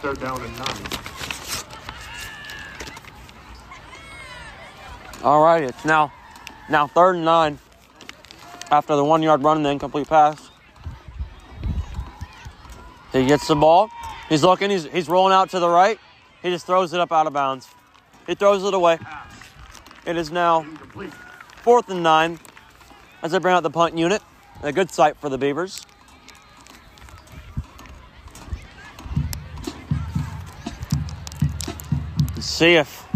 [0.00, 0.96] Third down and nine.
[5.24, 6.12] All right, it's now
[6.68, 7.58] now third and nine
[8.70, 10.50] after the one yard run and the incomplete pass.
[13.12, 13.90] He gets the ball.
[14.28, 14.70] He's looking.
[14.70, 15.98] He's he's rolling out to the right.
[16.42, 17.68] He just throws it up out of bounds.
[18.26, 18.98] He throws it away.
[20.04, 20.64] It is now
[21.62, 22.38] fourth and nine
[23.22, 24.22] as they bring out the punt unit.
[24.62, 25.84] A good sight for the Beavers.
[32.34, 33.06] Let's see if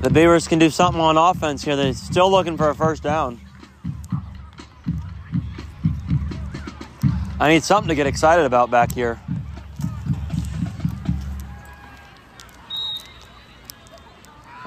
[0.00, 1.76] the Beavers can do something on offense here.
[1.76, 3.40] They're still looking for a first down.
[7.40, 9.20] I need something to get excited about back here.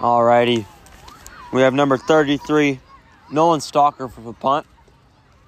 [0.01, 0.65] Alrighty.
[1.53, 2.79] We have number 33,
[3.31, 4.65] Nolan Stalker for the punt.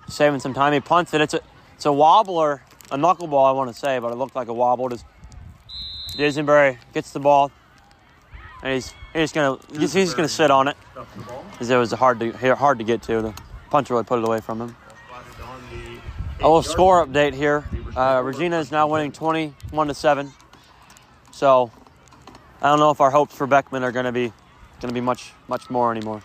[0.07, 0.73] Saving some time.
[0.73, 1.21] He punts it.
[1.21, 1.39] It's a
[1.73, 4.89] it's a wobbler, a knuckleball, I want to say, but it looked like a wobble.
[4.89, 5.05] Just
[6.15, 7.51] Dusenberry gets the ball,
[8.61, 10.77] and he's he's gonna he's, he's gonna sit on it
[11.51, 13.23] because it was hard to hard to get to.
[13.23, 13.33] The
[13.71, 14.75] punch really put it away from him.
[16.41, 17.63] A little score update here.
[17.95, 20.31] Uh, Regina is now winning 21 to 7.
[21.31, 21.71] So
[22.61, 24.31] I don't know if our hopes for Beckman are going to be
[24.83, 26.21] going to be much much more anymore.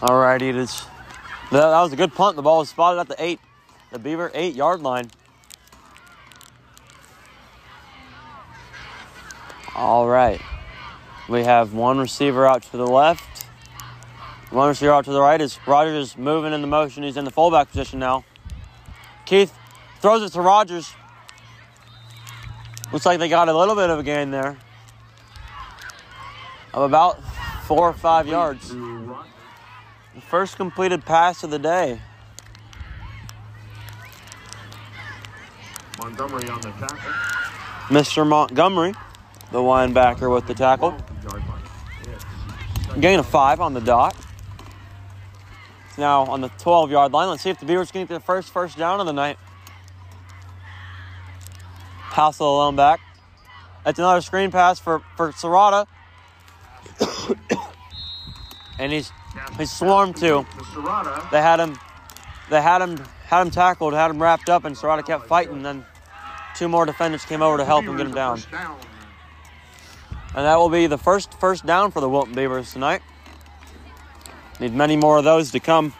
[0.00, 0.82] All righty, it is.
[1.52, 2.36] That, that was a good punt.
[2.36, 3.38] The ball was spotted at the eight,
[3.92, 5.10] the Beaver eight yard line.
[9.76, 10.40] All right,
[11.28, 13.44] we have one receiver out to the left.
[14.48, 17.02] One receiver out to the right is Rogers is moving in the motion.
[17.02, 18.24] He's in the fullback position now.
[19.26, 19.54] Keith
[20.00, 20.90] throws it to Rogers.
[22.90, 24.56] Looks like they got a little bit of a gain there
[26.72, 27.22] of about
[27.64, 28.68] four or five yards.
[28.70, 32.00] The first completed pass of the day.
[35.98, 37.12] Montgomery on the tackle.
[37.88, 38.26] Mr.
[38.26, 38.94] Montgomery,
[39.52, 40.96] the linebacker with the tackle.
[42.98, 44.16] Gain of five on the dot.
[45.88, 47.28] It's now on the 12 yard line.
[47.28, 49.38] Let's see if the Beavers can get their first first down of the night.
[51.98, 53.00] House alone back.
[53.84, 55.86] That's another screen pass for, for Serrata.
[58.78, 59.12] and he's
[59.56, 60.46] he's swarmed too.
[60.74, 61.78] To They had him
[62.50, 65.62] they had him had him tackled, had him wrapped up, and Serrata kept fighting.
[65.62, 65.84] Then
[66.56, 68.42] two more defenders came over to help him get him down.
[70.34, 73.02] And that will be the first first down for the Wilton Beavers tonight.
[74.60, 75.94] Need many more of those to come,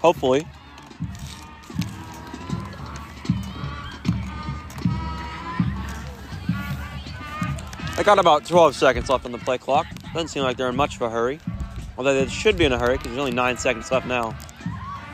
[0.00, 0.46] hopefully.
[7.98, 9.86] I got about 12 seconds left on the play clock.
[10.14, 11.40] Doesn't seem like they're in much of a hurry.
[11.96, 14.36] Although they should be in a hurry because there's only nine seconds left now.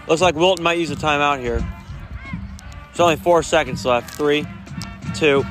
[0.07, 1.59] Looks like Wilton might use a timeout here.
[2.89, 4.15] There's only four seconds left.
[4.15, 4.47] Three,
[5.15, 5.43] two,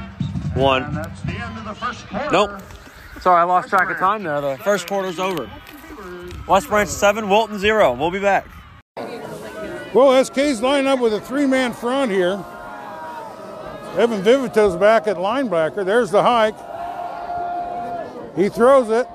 [0.53, 0.83] one.
[0.83, 2.31] And that's the end of the first quarter.
[2.31, 2.61] Nope.
[3.21, 4.41] Sorry, I lost track of time there.
[4.41, 5.49] The first quarter's over.
[6.47, 7.93] West Branch 7, Wilton 0.
[7.93, 8.45] We'll be back.
[9.93, 12.43] Well, SK's lining up with a three-man front here.
[13.97, 15.85] Evan Vivito's back at linebacker.
[15.85, 16.55] There's the hike.
[18.35, 19.07] He throws it,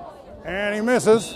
[0.49, 1.35] and he misses.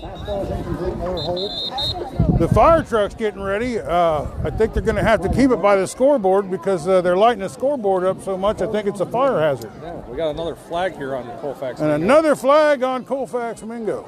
[0.00, 0.94] Fastball is incomplete.
[0.94, 2.38] Another hold.
[2.38, 3.78] The fire truck's getting ready.
[3.80, 7.02] Uh, I think they're going to have to keep it by the scoreboard because uh,
[7.02, 8.62] they're lighting the scoreboard up so much.
[8.62, 9.70] I think it's a fire hazard.
[9.82, 11.80] Yeah, we got another flag here on Colfax.
[11.80, 14.02] And another flag on Colfax Mingo.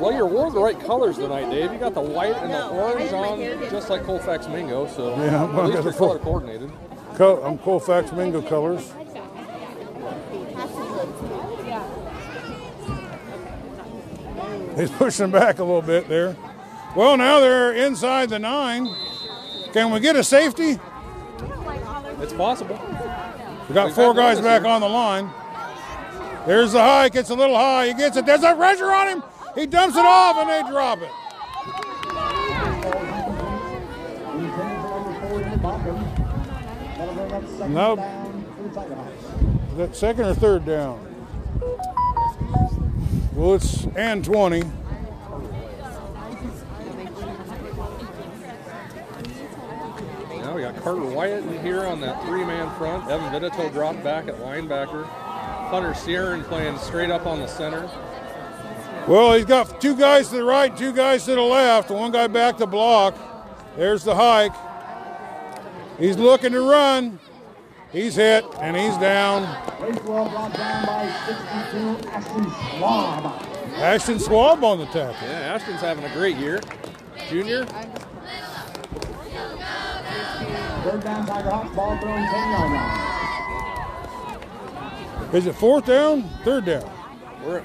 [0.00, 1.72] Well, you're wearing the right colors tonight, Dave.
[1.72, 3.38] You got the white and the orange on,
[3.70, 4.86] just like Colfax Mingo.
[4.88, 6.70] So Yeah, at well, I least you're color coordinated.
[7.14, 8.92] Co- I'm Colfax Mingo colors.
[14.76, 16.36] He's pushing back a little bit there.
[16.96, 18.88] Well, now they're inside the nine.
[19.72, 20.78] Can we get a safety?
[22.20, 22.78] It's possible.
[23.68, 25.30] We got four guys back on the line.
[26.46, 27.10] There's the high.
[27.12, 27.88] It's a little high.
[27.88, 28.26] He gets it.
[28.26, 29.22] There's a pressure on him.
[29.54, 31.10] He dumps it off and they drop it.
[34.34, 35.96] Intended for number four, Ian Bachman.
[36.96, 37.98] That'll bring up second Nope.
[37.98, 39.72] down for the Tiger Hawks.
[39.72, 40.98] Is that second or third down?
[43.34, 44.60] Well, it's and 20.
[50.36, 53.10] Now we got Carter Wyatt in here on that three-man front.
[53.10, 55.06] Evan Vidito dropped back at linebacker.
[55.06, 57.90] Hunter Sierran playing straight up on the center.
[59.08, 62.26] Well, he's got two guys to the right, two guys to the left, one guy
[62.26, 63.16] back to block.
[63.76, 64.52] There's the hike.
[65.98, 67.18] He's looking to run.
[67.92, 69.42] He's hit and he's down.
[69.78, 73.42] Bracewell brought down by 62, Ashton Schwab.
[73.74, 75.28] Ashton Schwab on the tackle.
[75.28, 76.60] Yeah, Ashton's having a great year.
[77.28, 77.66] Junior,
[80.84, 82.98] Third down, Tiger Hawks, ball thrown 10 yard line.
[85.34, 86.22] Is it fourth down?
[86.44, 86.90] Third down.
[87.44, 87.64] we're at,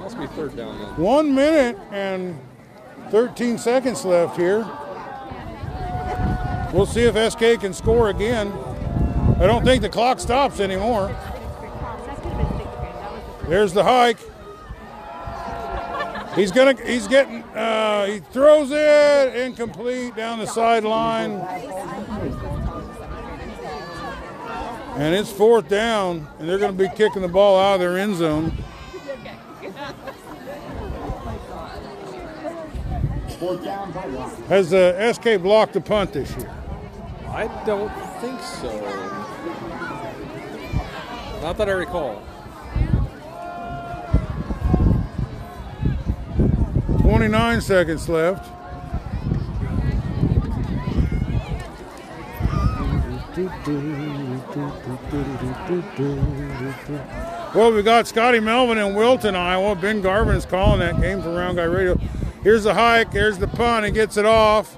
[0.00, 0.88] must be third down then.
[0.96, 2.38] One minute and
[3.10, 4.66] 13 seconds left here.
[6.72, 8.52] We'll see if SK can score again.
[9.40, 11.08] I don't think the clock stops anymore.
[13.48, 14.18] There's the hike.
[16.36, 16.74] He's gonna.
[16.86, 17.42] He's getting.
[17.42, 21.32] Uh, he throws it incomplete down the sideline,
[24.96, 28.14] and it's fourth down, and they're to be kicking the ball out of their end
[28.14, 28.52] zone.
[34.48, 36.59] Has uh, SK blocked the punt this year?
[37.32, 38.70] I don't think so.
[41.40, 42.22] Not that I recall.
[47.00, 48.50] 29 seconds left.
[57.54, 59.76] Well, we got Scotty Melvin in Wilton, Iowa.
[59.76, 61.96] Ben Garvin is calling that game for Round Guy Radio.
[62.42, 63.12] Here's the hike.
[63.12, 63.86] Here's the punt.
[63.86, 64.76] He gets it off.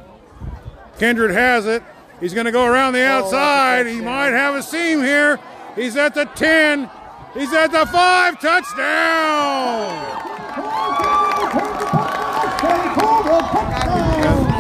[0.99, 1.83] Kindred has it.
[2.23, 3.89] He's going to go around the outside.
[3.89, 5.41] He might have a seam here.
[5.75, 6.89] He's at the 10.
[7.35, 8.41] He's at the 5.
[8.41, 9.89] Touchdown!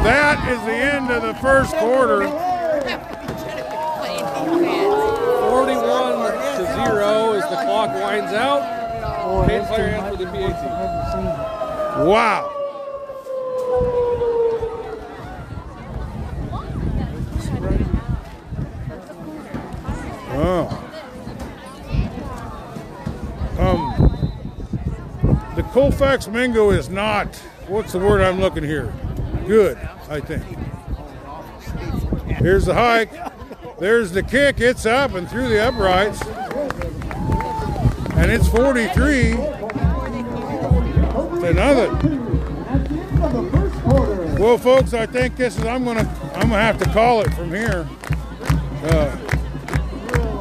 [0.03, 2.27] That is the end of the first quarter.
[2.27, 2.33] 41
[6.57, 9.47] to 0 as the clock winds out.
[9.47, 12.07] Paid player for the PAT.
[12.09, 12.62] Wow.
[20.45, 20.67] Oh.
[23.61, 24.33] Um,
[25.55, 27.37] the Colfax Mingo is not,
[27.69, 28.93] what's the word I'm looking here?
[29.47, 29.79] Good,
[30.11, 30.43] I think.
[32.27, 33.13] Here's the hike.
[33.79, 34.61] There's the kick.
[34.61, 36.21] It's up and through the uprights.
[38.17, 39.35] And it's 43
[41.41, 42.23] to nothing.
[44.41, 45.65] Well, folks, I think this is.
[45.65, 46.01] I'm gonna.
[46.35, 47.89] I'm gonna have to call it from here.
[48.83, 49.17] Uh,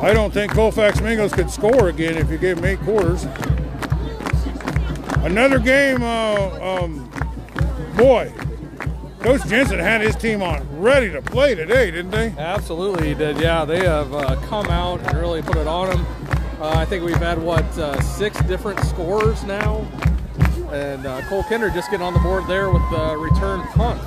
[0.01, 3.25] I don't think Colfax Mingos could score again if you gave them eight quarters.
[5.23, 6.01] Another game.
[6.01, 7.07] Uh, um,
[7.95, 8.33] boy,
[9.19, 12.29] Coach Jensen had his team on ready to play today, didn't they?
[12.29, 13.39] Absolutely, he did.
[13.39, 16.05] Yeah, they have uh, come out and really put it on them.
[16.59, 19.87] Uh, I think we've had what uh, six different scores now,
[20.71, 24.01] and uh, Cole Kinder just getting on the board there with the return punt.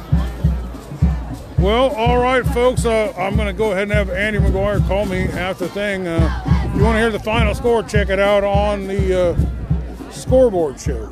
[1.64, 2.84] Well, all right, folks.
[2.84, 6.06] Uh, I'm going to go ahead and have Andy McGuire call me after the thing.
[6.06, 10.10] Uh, if you want to hear the final score, check it out on the uh,
[10.10, 11.10] scoreboard show.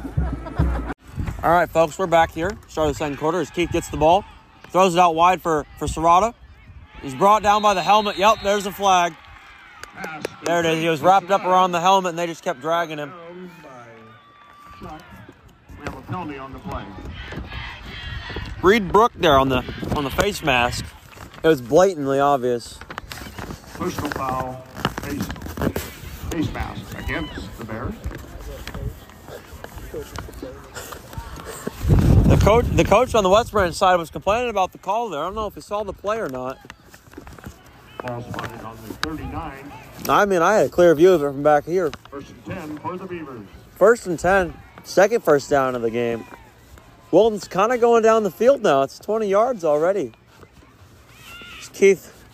[1.42, 2.50] All right, folks, we're back here.
[2.68, 4.26] Start of the second quarter as Keith gets the ball,
[4.68, 6.34] throws it out wide for for Serrata.
[7.00, 8.18] He's brought down by the helmet.
[8.18, 9.14] Yep, there's the flag.
[10.44, 10.82] There it is.
[10.82, 13.10] He was wrapped up around the helmet, and they just kept dragging him.
[14.82, 16.84] We have a penalty on the play.
[18.62, 19.64] Reed Brook there on the
[19.96, 20.84] on the face mask.
[21.42, 22.78] It was blatantly obvious.
[23.74, 24.54] Personal foul,
[25.02, 25.26] face,
[26.30, 27.94] face mask against the Bears.
[32.28, 35.22] The coach, the coach on the West Branch side was complaining about the call there.
[35.22, 36.56] I don't know if he saw the play or not.
[37.98, 39.72] Ball spotted on the 39.
[40.08, 41.90] I mean, I had a clear view of it from back here.
[42.10, 43.46] First and 10 for the Beavers.
[43.74, 44.54] First and 10,
[44.84, 46.24] second first down of the game.
[47.12, 48.82] Wilton's kind of going down the field now.
[48.82, 50.12] It's 20 yards already.
[51.74, 52.24] Keith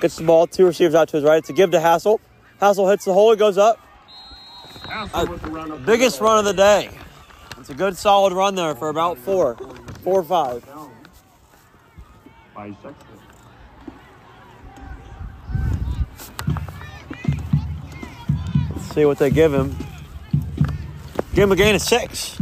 [0.00, 1.38] gets the ball, two receivers out to his right.
[1.38, 2.20] It's a give to Hassel.
[2.60, 3.80] Hassel hits the hole, it goes up.
[4.84, 6.90] The run up Biggest run of the day.
[7.58, 9.56] It's a good solid run there for about four,
[10.04, 10.64] four or five.
[10.66, 10.90] Down
[12.54, 12.94] By Sexton.
[18.74, 19.74] Let's see what they give him.
[21.34, 22.38] Give him a gain of six.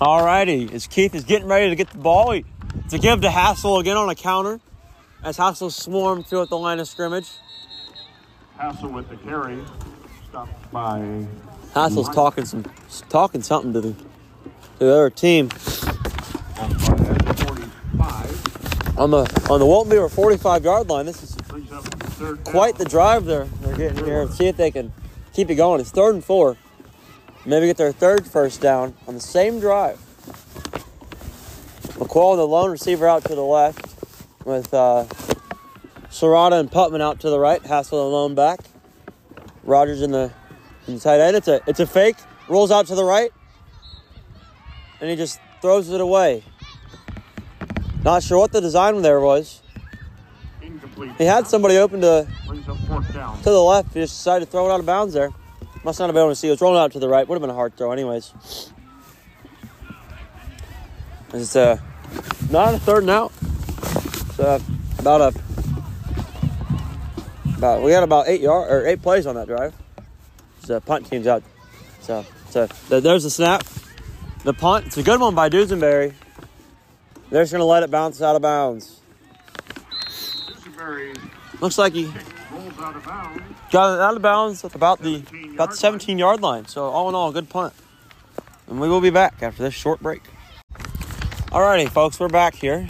[0.00, 2.44] Alrighty, as Keith is getting ready to get the ball, he,
[2.90, 4.60] to give to Hassel again on a counter.
[5.24, 7.28] As Hassel swarmed through at the line of scrimmage.
[8.56, 9.58] Hassel with the carry.
[10.28, 11.26] Stopped by
[11.74, 12.64] Hassel's talking some,
[13.08, 14.04] talking something to the, to
[14.78, 15.46] the other team.
[16.58, 16.78] on the
[17.98, 18.98] 45.
[18.98, 22.52] On the Wilton Beaver 45 yard line, this is Brings up third down.
[22.52, 24.28] quite the drive they're, they're getting here.
[24.28, 24.92] See if they can
[25.32, 25.80] keep it going.
[25.80, 26.56] It's third and four.
[27.46, 29.98] Maybe get their third first down on the same drive.
[31.98, 33.84] McQuillan, the lone receiver, out to the left
[34.44, 35.04] with uh,
[36.10, 37.64] Serrata and Putman out to the right.
[37.64, 38.60] Hassel the lone back.
[39.64, 40.32] Rogers in the,
[40.86, 41.36] in the tight end.
[41.36, 42.16] It's a it's a fake.
[42.48, 43.30] Rolls out to the right,
[45.00, 46.42] and he just throws it away.
[48.02, 49.60] Not sure what the design there was.
[50.62, 51.12] Incomplete.
[51.18, 53.36] He had somebody open to Brings up fourth down.
[53.38, 53.92] to the left.
[53.92, 55.30] He just decided to throw it out of bounds there.
[55.88, 56.48] Must not have been able to see.
[56.48, 57.26] It was rolling out to the right.
[57.26, 58.34] Would have been a hard throw, anyways.
[61.32, 61.78] It's uh,
[62.50, 63.32] not a third and out.
[63.40, 64.60] It's uh,
[64.98, 65.40] about a
[67.56, 69.74] about we got about eight yard or eight plays on that drive.
[70.66, 71.42] The punt team's out.
[72.02, 73.64] So so there's the snap.
[74.44, 74.88] The punt.
[74.88, 76.12] It's a good one by Dusenberry.
[77.30, 79.00] They're just gonna let it bounce out of bounds.
[80.04, 81.18] Dusenberry
[81.62, 82.12] Looks like he
[82.80, 83.42] out of bounds.
[83.70, 85.22] got it out of bounds at about the
[85.54, 86.66] about the 17 yard line.
[86.66, 87.74] So all in all, good punt.
[88.68, 90.22] And we will be back after this short break.
[91.50, 92.88] Alrighty, folks, we're back here.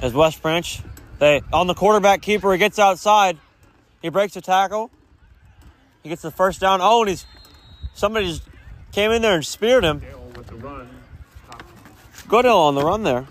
[0.00, 0.80] As West Branch,
[1.18, 3.36] they on the quarterback keeper, he gets outside,
[4.00, 4.90] he breaks a tackle,
[6.02, 6.80] he gets the first down.
[6.82, 7.26] Oh, and he's
[7.94, 8.42] somebody just
[8.92, 9.98] came in there and speared him.
[9.98, 10.88] Dale with the run.
[11.44, 13.26] Stopped Goodell on the run there.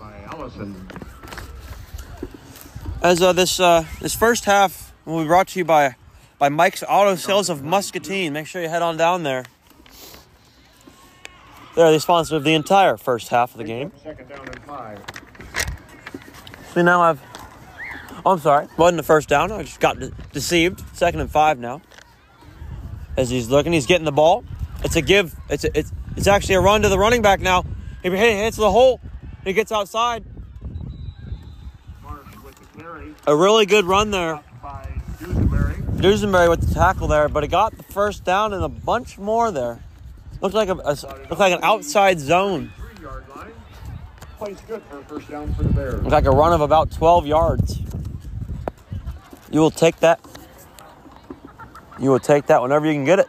[3.02, 5.96] As uh, this uh, this first half will be brought to you by
[6.38, 8.32] by Mike's Auto Sales of Muscatine.
[8.32, 9.44] Make sure you head on down there.
[11.76, 13.92] They're the sponsor of the entire first half of the game.
[14.02, 15.00] Second down and five.
[16.74, 17.20] We now have.
[18.24, 18.68] Oh, I'm sorry.
[18.76, 19.52] Wasn't the first down.
[19.52, 20.82] I just got de- deceived.
[20.96, 21.80] Second and five now.
[23.16, 24.44] As he's looking, he's getting the ball.
[24.84, 25.34] It's a give.
[25.48, 27.64] It's a, it's it's actually a run to the running back now.
[28.02, 29.00] He hit- hits the hole.
[29.44, 30.24] He gets outside.
[33.26, 34.40] A really good run there.
[36.00, 36.48] Dusenberry.
[36.48, 39.80] With the tackle there, but he got the first down and a bunch more there.
[40.40, 40.96] Looked like a, a
[41.34, 42.72] like an outside zone.
[44.40, 47.78] Looked like a run of about 12 yards.
[49.50, 50.20] You will take that.
[51.98, 53.26] You will take that whenever you can get it.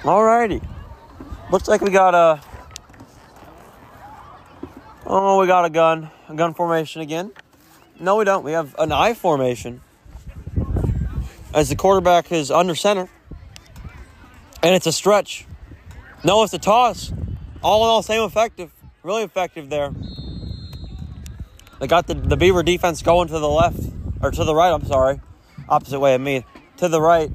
[0.00, 0.62] Alrighty.
[1.50, 2.42] Looks like we got a.
[5.06, 6.10] Oh, we got a gun.
[6.28, 7.32] A gun formation again.
[8.02, 8.42] No, we don't.
[8.42, 9.80] We have an I formation.
[11.54, 13.08] As the quarterback is under center.
[14.60, 15.46] And it's a stretch.
[16.24, 17.12] No, it's a toss.
[17.62, 18.72] All in all, same effective.
[19.04, 19.92] Really effective there.
[21.78, 23.78] They got the, the Beaver defense going to the left,
[24.20, 25.20] or to the right, I'm sorry.
[25.68, 26.44] Opposite way of me.
[26.78, 27.30] To the right.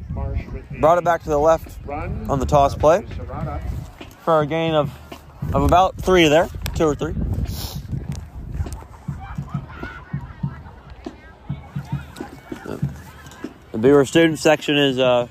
[0.81, 3.05] Brought it back to the left on the toss play
[4.25, 4.93] for a gain of,
[5.53, 6.49] of about three there.
[6.75, 7.13] Two or three.
[13.77, 15.27] The Beaver student section is uh,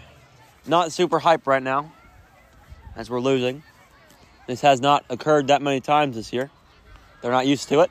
[0.69, 1.93] not super hype right now
[2.95, 3.65] as we're losing.
[4.47, 6.49] This has not occurred that many times this year.
[7.21, 7.91] They're not used to it.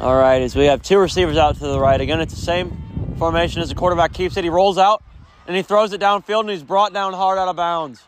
[0.00, 2.00] All right, as we have two receivers out to the right.
[2.00, 4.44] Again, it's the same formation as the quarterback keeps it.
[4.44, 5.02] He rolls out
[5.48, 8.04] and he throws it downfield and he's brought down hard out of bounds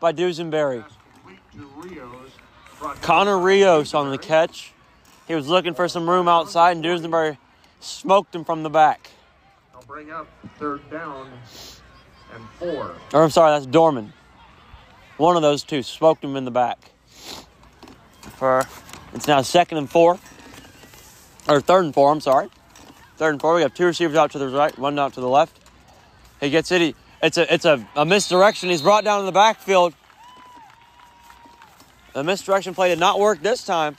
[0.00, 0.86] by Dusenberry.
[3.02, 4.72] Connor Rios on the catch.
[5.28, 7.36] He was looking for some room outside and Dusenberry
[7.80, 9.10] smoked him from the back.
[9.92, 10.26] Bring up
[10.58, 11.28] third down
[12.34, 12.96] and four.
[13.12, 14.14] Or I'm sorry, that's Dorman.
[15.18, 16.78] One of those two smoked him in the back.
[18.38, 18.62] For
[19.12, 20.18] it's now second and four.
[21.46, 22.48] Or third and four, I'm sorry.
[23.18, 23.54] Third and four.
[23.54, 25.60] We have two receivers out to the right, one out to the left.
[26.40, 26.80] He gets it.
[26.80, 28.70] He, it's a it's a, a misdirection.
[28.70, 29.92] He's brought down in the backfield.
[32.14, 33.98] The misdirection play did not work this time.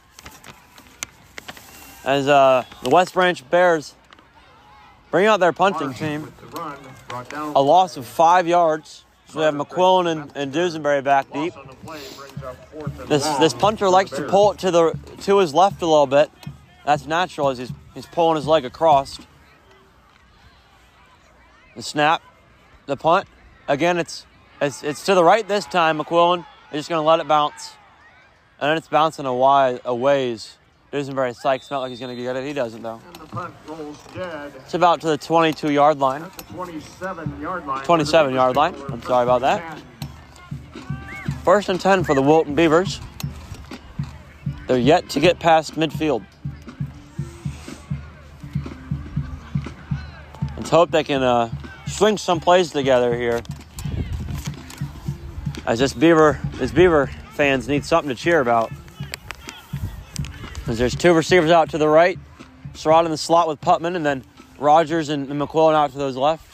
[2.03, 3.93] As uh, the West Branch Bears
[5.13, 6.75] bring out their punting team with the run.
[7.07, 9.05] Brought down a loss of five yards.
[9.27, 11.55] So we have McQuillan and, and Dusenberry back deep.
[11.55, 14.57] Loss on the play brings up fourth and This this punter likes to pull it
[14.59, 16.31] to the to his left a little bit.
[16.83, 19.19] That's natural as he's he's pulling his leg across.
[21.75, 22.23] The snap,
[22.87, 23.27] the punt.
[23.67, 24.25] Again, it's
[24.59, 25.99] it's it's to the right this time.
[25.99, 26.39] McQuillan
[26.71, 27.73] is just gonna let it bounce,
[28.59, 30.57] and then it's bouncing a wide a ways.
[30.93, 32.45] Dusenberry psyched, not like he's gonna get it.
[32.45, 33.01] He doesn't though.
[33.03, 34.53] And the punt rolls dead.
[34.57, 36.21] It's about to the 22 yard line.
[36.21, 37.83] At the 27 yard line.
[37.83, 38.75] 27 yard line.
[38.89, 39.81] I'm sorry about that.
[41.43, 43.01] First and 10 for the Wilton Beavers.
[44.67, 46.23] They're yet to get past midfield.
[50.55, 51.49] Let's hope they can uh,
[51.87, 53.41] string some plays together here.
[55.65, 58.71] As this Beaver, this Beaver fans need something to cheer about.
[60.65, 62.17] As there's two receivers out to the right,
[62.73, 64.23] Sherrod in the slot with Putman, and then
[64.57, 66.47] Rogers and, McQuillan out to those left.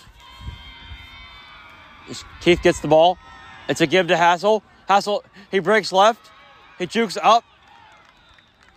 [2.41, 3.19] Keith gets the ball.
[3.67, 4.63] It's a give to Hassel.
[4.87, 6.31] Hassel, he breaks left.
[6.79, 7.43] He jukes up.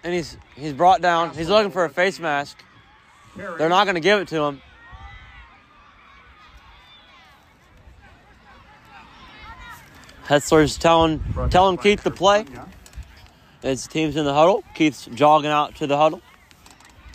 [0.04, 1.30] And he's he's brought down.
[1.34, 2.62] He's looking for a face mask.
[3.36, 4.62] They're not going to give it to him.
[10.26, 12.44] Hetzler's telling telling Keith to play.
[13.62, 14.64] His team's in the huddle.
[14.74, 16.20] Keith's jogging out to the huddle.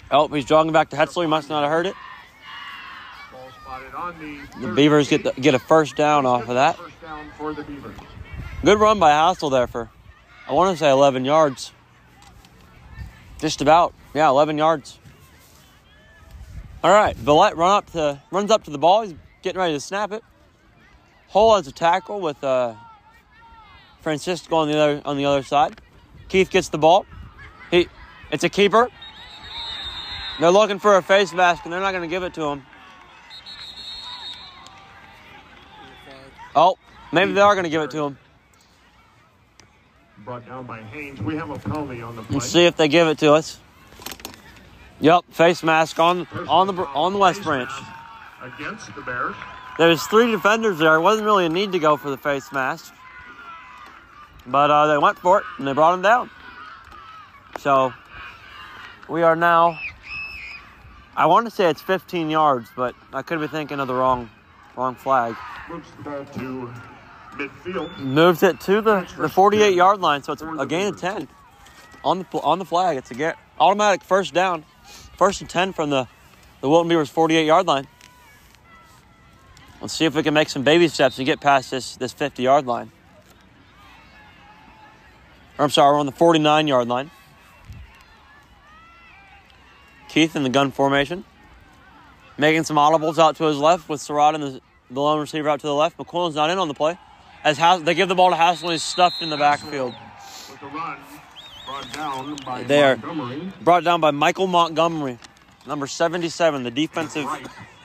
[0.09, 1.23] Oh, he's jogging back to Hetzler.
[1.23, 1.95] He must not have heard it.
[4.59, 6.77] The The Beavers get the, get a first down off of that.
[6.77, 7.91] The.
[8.63, 9.89] Good run by Hassel there for,
[10.47, 11.73] I want to say 11 yards.
[13.39, 13.93] Just about.
[14.13, 14.97] Yeah, 11 yards.
[16.83, 19.01] All right, Villette run up to runs up to the ball.
[19.01, 20.23] He's getting ready to snap it.
[21.27, 22.75] Hole has a tackle with uh,
[24.01, 25.81] Francisco on the other on the other side.
[26.29, 27.05] Keith gets the ball.
[27.71, 27.87] He,
[28.31, 28.89] it's a keeper.
[30.39, 32.63] They're looking for a face mask, and they're not going to give it to him.
[36.55, 36.77] Oh,
[37.11, 38.17] maybe they are going to give it to him.
[40.25, 41.21] Brought down by Haynes.
[41.21, 42.35] We have a penalty on the play.
[42.35, 43.59] Let's see if they give it to us.
[44.99, 47.69] Yep, face mask on on the on the West Branch.
[48.41, 49.35] Against the Bears.
[49.77, 50.95] There's three defenders there.
[50.95, 52.93] It wasn't really a need to go for the face mask,
[54.47, 56.29] but uh, they went for it and they brought him down.
[57.59, 57.93] So
[59.09, 59.79] We are now.
[61.15, 64.29] I want to say it's 15 yards, but I could be thinking of the wrong,
[64.75, 65.35] wrong flag.
[65.69, 66.73] Moves the ball to
[67.31, 67.97] midfield.
[67.99, 71.27] Moves it to the, the 48 yard line, so it's a gain of 10
[72.03, 72.97] on the on the flag.
[72.97, 74.63] It's a get automatic first down,
[75.17, 76.07] first and 10 from the
[76.61, 77.87] the Wilton Beavers 48 yard line.
[79.81, 82.43] Let's see if we can make some baby steps and get past this this 50
[82.43, 82.91] yard line.
[85.57, 87.11] Or I'm sorry, we're on the 49 yard line.
[90.09, 91.23] Keith in the gun formation.
[92.37, 94.61] Making some audibles out to his left with Serrata and the,
[94.91, 95.97] the lone receiver out to the left.
[95.97, 96.97] McQuillan's not in on the play.
[97.43, 99.93] As Has- they give the ball to Hassel, he's stuffed in the backfield.
[101.65, 102.97] Brought down by There.
[102.97, 103.51] Montgomery.
[103.61, 105.19] Brought down by Michael Montgomery,
[105.65, 107.27] number 77, the defensive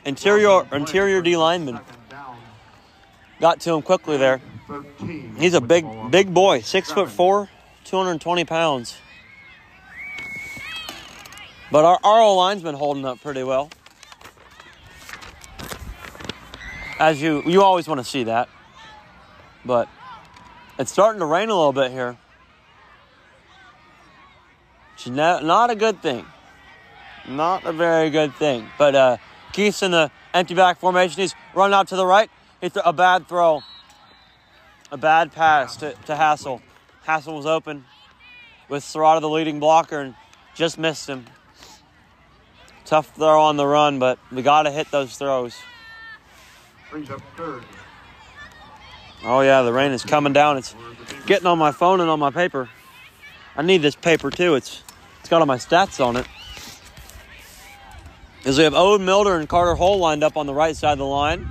[0.05, 1.81] interior interior D lineman.
[3.41, 4.41] Got to him quickly there.
[5.37, 7.49] He's a big big boy, six foot four,
[7.93, 8.97] 220 pounds.
[11.71, 13.69] But our RO line's been holding up pretty well.
[16.99, 18.49] As you you always want to see that.
[19.67, 19.91] But
[20.79, 22.17] it's starting to rain a little bit here.
[24.95, 26.25] Which is not, a good thing.
[27.29, 28.69] Not a very good thing.
[28.79, 29.17] But uh,
[29.53, 31.21] Keith's in the empty back formation.
[31.21, 32.31] He's running out to the right.
[32.63, 33.61] It's a bad throw.
[34.91, 36.63] A bad pass to, to Hassel.
[37.05, 37.85] Hassel was open
[38.69, 40.15] with Serrata the leading blocker and
[40.55, 41.27] just missed him.
[42.85, 45.57] Tough throw on the run, but we got to hit those throws.
[46.91, 47.65] Brings up third.
[49.25, 50.59] Oh, yeah, the rain is coming down.
[50.59, 50.75] It's
[51.27, 52.69] getting on my phone and on my paper.
[53.57, 54.55] I need this paper too.
[54.55, 54.83] It's
[55.21, 56.27] It's got all my stats on it.
[58.45, 60.99] As we have Owen Milder and Carter Hole lined up on the right side of
[60.99, 61.49] the line,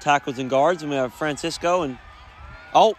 [0.00, 1.96] tackles and guards, and we have Francisco and
[2.74, 2.94] oh,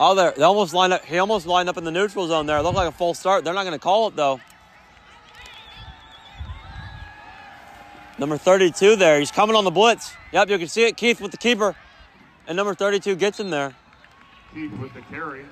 [0.00, 1.04] oh, there they almost lined up.
[1.04, 2.58] He almost lined up in the neutral zone there.
[2.58, 3.44] It looked like a false start.
[3.44, 4.40] They're not going to call it though.
[8.18, 9.18] Number 32 there.
[9.18, 10.12] He's coming on the blitz.
[10.32, 10.96] Yep, you can see it.
[10.96, 11.74] Keith with the keeper.
[12.46, 13.74] And number 32 gets him there.
[14.52, 15.46] Keith with the carry.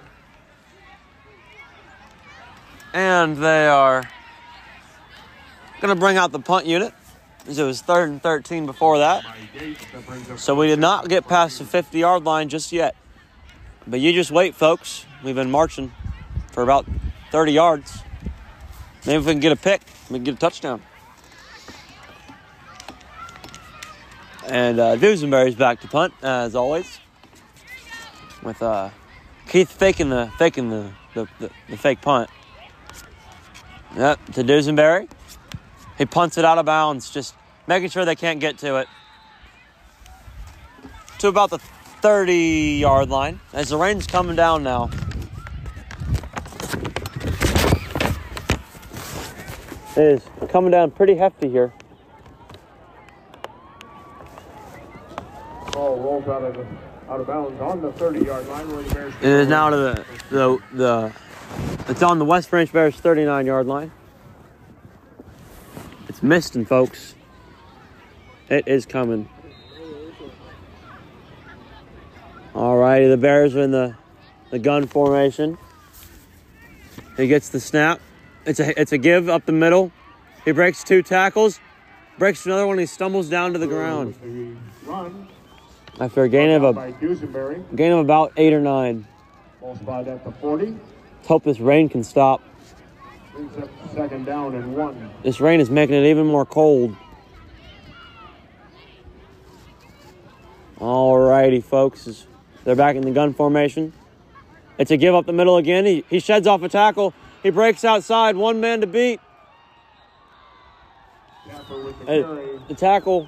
[2.92, 4.08] And they are
[5.80, 6.92] going to bring out the punt unit.
[7.46, 9.24] As it was third and 13 before that.
[9.24, 12.50] By Gates, that brings up So we did not get past the 50 yard line
[12.50, 12.94] just yet.
[13.88, 15.06] But you just wait, folks.
[15.24, 15.92] We've been marching
[16.52, 16.84] for about
[17.30, 18.02] 30 yards.
[19.06, 20.82] Maybe if we can get a pick, we can get a touchdown.
[24.46, 26.98] And uh, Dusenberry's back to punt as always,
[28.42, 28.90] with uh,
[29.48, 32.28] Keith faking the faking the, the, the, the fake punt.
[33.96, 35.08] Yep, to Dusenberry.
[35.96, 37.34] He punts it out of bounds, just
[37.66, 38.88] making sure they can't get to it
[41.18, 41.58] to about the
[42.00, 44.90] 30 yard line as the rain's coming down now.
[49.96, 51.72] It is coming down pretty hefty here.
[55.72, 56.66] Ball rolls out of
[57.08, 59.14] out of bounds on the 30 yard line where the Bears.
[59.20, 61.12] It is now to the the the
[61.88, 63.90] it's on the West Branch Bears 39 yard line.
[66.08, 67.14] It's misting, folks.
[68.48, 69.28] It is coming.
[72.58, 73.94] Alrighty, the Bears are in the
[74.50, 75.56] the gun formation.
[77.16, 78.00] He gets the snap.
[78.44, 79.92] It's a it's a give up the middle.
[80.44, 81.60] He breaks two tackles,
[82.18, 82.78] breaks another one.
[82.78, 84.16] He stumbles down to the ground
[84.86, 85.28] run
[86.00, 86.92] after a gain of a
[87.76, 89.06] gain of about eight or nine.
[89.60, 90.66] Ball spot at 40.
[90.66, 92.42] Let's hope this rain can stop.
[93.94, 95.10] Second down and one.
[95.22, 96.96] This rain is making it even more cold.
[100.80, 102.26] Alrighty, folks.
[102.68, 103.94] They're back in the gun formation.
[104.76, 105.86] It's a give up the middle again.
[105.86, 107.14] He, he sheds off a tackle.
[107.42, 108.36] He breaks outside.
[108.36, 109.20] One man to beat.
[112.04, 113.26] The, the, tackle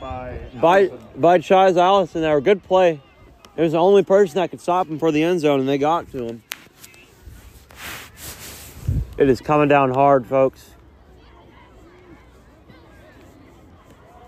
[0.00, 2.22] by by, by Chise Allison.
[2.22, 3.02] There, good play.
[3.54, 5.76] It was the only person that could stop him for the end zone, and they
[5.76, 6.42] got to him.
[9.18, 10.70] It is coming down hard, folks.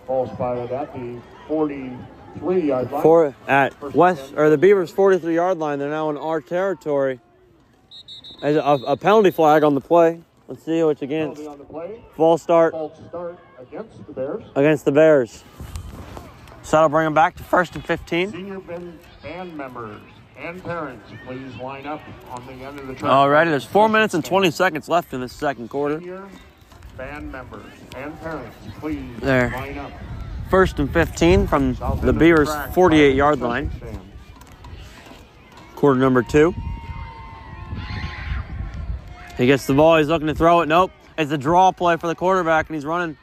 [0.07, 3.03] False by that be 40- three yard line.
[3.03, 5.79] Four at West or the Beavers 43 yard line.
[5.79, 7.21] They're now in our territory.
[8.43, 10.21] As a, a penalty flag on the play.
[10.49, 11.43] Let's see what's against.
[12.15, 12.73] False start.
[12.73, 14.45] False start against the Bears.
[14.55, 15.43] Against the Bears.
[16.63, 18.33] So that'll bring them back to first and 15.
[18.33, 20.01] Senior band members
[20.39, 22.01] and parents, please line up
[22.31, 23.11] on the end of the track.
[23.11, 25.99] All righty, there's four minutes and 20 seconds left in this second quarter.
[25.99, 26.29] Senior
[26.97, 29.51] band members and parents, please there.
[29.51, 29.93] line up.
[30.51, 33.70] First and 15 from the Beavers 48 yard line.
[35.74, 36.55] Quarter number two.
[39.36, 39.98] He gets the ball.
[39.98, 40.66] He's looking to throw it.
[40.68, 40.93] Nope.
[41.18, 43.16] It's a draw play for the quarterback, and he's running,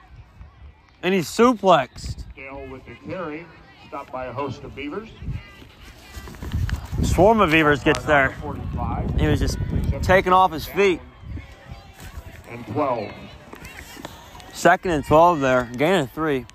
[1.01, 2.23] and he's suplexed.
[2.35, 3.45] Dale with the carry,
[3.87, 5.09] stopped by a host of Beavers.
[7.03, 8.35] Swarm of Beavers gets there.
[9.17, 9.57] He was just
[10.01, 10.99] taking off his feet.
[12.49, 13.11] and 12.
[14.53, 16.45] Second and 12 there, gain of three.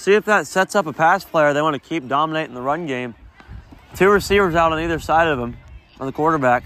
[0.00, 1.52] See if that sets up a pass player.
[1.52, 3.14] They want to keep dominating the run game.
[3.94, 5.58] Two receivers out on either side of him,
[6.00, 6.64] on the quarterback.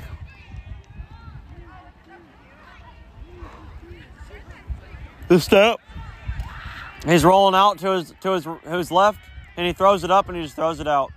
[5.26, 5.80] The step.
[7.04, 9.18] He's rolling out to his to his his left,
[9.56, 11.10] and he throws it up, and he just throws it out.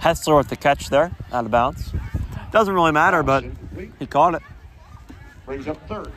[0.00, 1.92] Hessler with the catch there, out of bounds.
[2.50, 3.44] Doesn't really matter, but
[3.98, 4.42] he caught it.
[5.44, 6.10] Brings up third.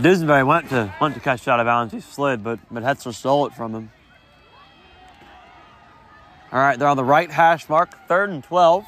[0.00, 1.92] Dusenberry went to went to catch it out of bounds.
[1.92, 3.90] He slid, but but Hetzer stole it from him.
[6.52, 8.86] All right, they're on the right hash mark, third and twelve,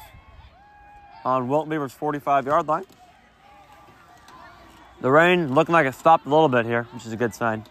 [1.23, 2.85] on Wilton Beaver's forty-five yard line.
[5.01, 7.63] The rain looking like it stopped a little bit here, which is a good sign.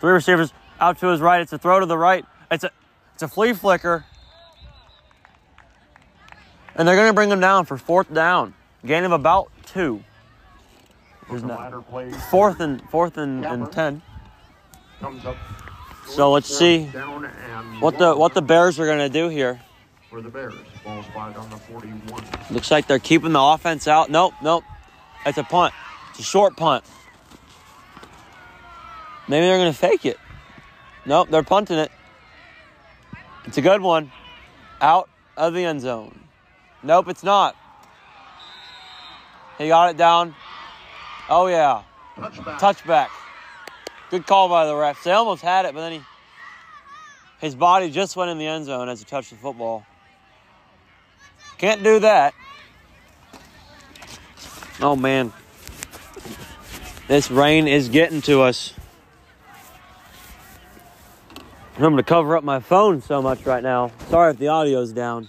[0.00, 1.40] Three receivers out to his right.
[1.40, 2.26] It's a throw to the right.
[2.50, 2.70] It's a
[3.14, 4.04] it's a flea flicker,
[6.74, 10.04] and they're going to bring him down for fourth down, gain of about two.
[11.30, 11.84] There's no-
[12.30, 14.02] Fourth and fourth and, and ten.
[15.00, 15.36] comes up.
[16.06, 16.84] So let's see
[17.80, 19.60] what the what the Bears are gonna do here.
[20.08, 20.54] for the Bears.
[20.84, 22.24] Ball spotted on the 41.
[22.50, 24.08] Looks like they're keeping the offense out.
[24.10, 24.64] Nope, nope.
[25.26, 25.74] It's a punt.
[26.10, 26.82] It's a short punt.
[29.28, 30.18] Maybe they're gonna fake it.
[31.04, 31.92] Nope, they're punting it.
[33.44, 34.10] It's a good one.
[34.80, 36.18] Out of the end zone.
[36.82, 37.54] Nope, it's not.
[39.58, 40.34] He got it down.
[41.28, 41.82] Oh yeah.
[42.16, 42.58] Touchback.
[42.58, 43.08] touchback.
[44.10, 45.02] Good call by the refs.
[45.02, 46.00] They almost had it, but then he
[47.40, 49.84] his body just went in the end zone as he touched the football.
[51.58, 52.34] Can't do that.
[54.80, 55.32] Oh man.
[57.06, 58.74] This rain is getting to us.
[61.78, 63.92] I'm going to cover up my phone so much right now.
[64.10, 65.28] Sorry if the audio's down.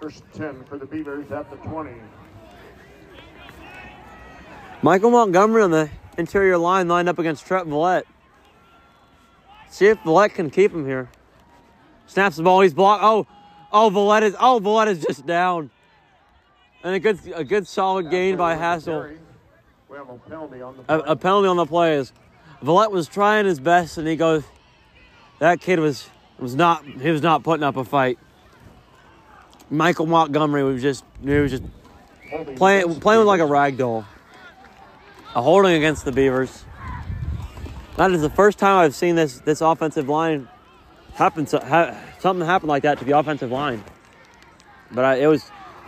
[0.00, 1.92] First 10 for the Beavers at the 20.
[4.82, 8.04] Michael Montgomery on the interior line lined up against Trent Villette.
[9.68, 11.10] See if Villette can keep him here.
[12.06, 13.04] Snaps the ball, he's blocked.
[13.04, 13.26] Oh,
[13.72, 15.70] oh, Villette is oh Villette is just down.
[16.82, 19.10] And a good a good solid gain by Hassel.
[19.88, 21.12] We have a penalty on the A, play.
[21.12, 22.12] a penalty on the play is
[22.62, 24.44] Villette was trying his best and he goes
[25.40, 26.08] that kid was
[26.38, 28.18] was not he was not putting up a fight.
[29.68, 31.64] Michael Montgomery was just he was just
[32.56, 34.06] playing playing with like a rag doll.
[35.34, 36.64] A holding against the Beavers.
[37.96, 40.48] That is the first time I've seen this this offensive line
[41.14, 41.46] happen.
[41.46, 43.84] Ha, something happen like that to the offensive line.
[44.90, 45.44] But I, it was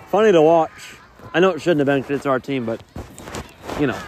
[0.08, 0.70] funny to watch.
[1.34, 2.82] I know it shouldn't have been 'cause it's our team, but
[3.80, 3.98] you know,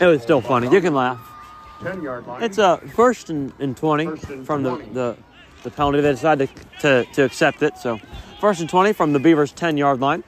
[0.00, 0.68] it was still funny.
[0.70, 1.18] You can laugh.
[1.82, 2.42] 10 yard line.
[2.42, 4.84] It's a first and, and 20 First and from 20.
[4.86, 5.16] The, the
[5.64, 6.00] the penalty.
[6.00, 6.48] They decided
[6.80, 7.76] to, to, to accept it.
[7.76, 8.00] So
[8.40, 10.24] first and 20 from the Beavers 10 yard line.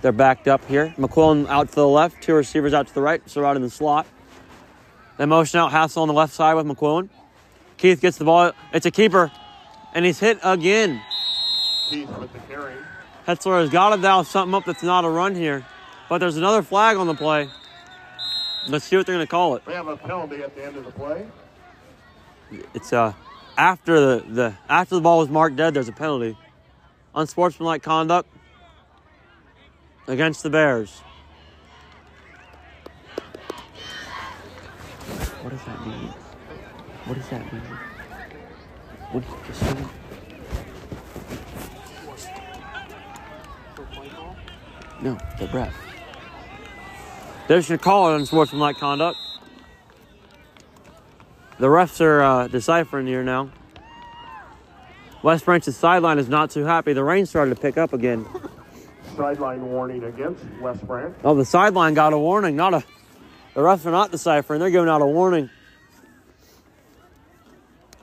[0.00, 0.94] They're backed up here.
[0.96, 4.06] McQuillan out to the left, two receivers out to the right, surrounding the slot.
[5.16, 7.08] They motion out Hassel on the left side with McQuillan.
[7.76, 8.52] Keith gets the ball.
[8.72, 9.32] It's a keeper,
[9.92, 11.00] and he's hit again.
[11.90, 12.74] Keith with the carry.
[13.26, 15.66] Hetzler has got to dial something up that's not a run here.
[16.08, 17.48] But there's another flag on the play.
[18.68, 19.66] Let's see what they're going to call it.
[19.66, 21.26] We have a penalty at the end of the play.
[22.72, 23.12] It's uh
[23.58, 26.38] after the, the after the ball was marked dead, there's a penalty.
[27.14, 28.30] Unsportsmanlike conduct
[30.08, 31.02] against the Bears.
[35.42, 36.08] What does that mean?
[37.04, 37.62] What does that mean?
[39.12, 39.76] What did you just say?
[45.00, 45.74] No, the ref.
[47.46, 49.16] They should call it unsportsmanlike conduct.
[51.58, 53.50] The refs are uh, deciphering here now.
[55.22, 56.92] West Branch's sideline is not too happy.
[56.92, 58.26] The rain started to pick up again.
[59.18, 61.12] Sideline warning against West Branch.
[61.24, 62.84] Oh, the sideline got a warning, not a.
[63.54, 64.60] The refs are not deciphering.
[64.60, 65.50] They're giving out a warning.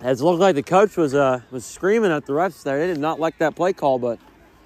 [0.02, 2.80] It looked like the coach was uh, was screaming at the refs there.
[2.80, 4.20] They did not like that play call, but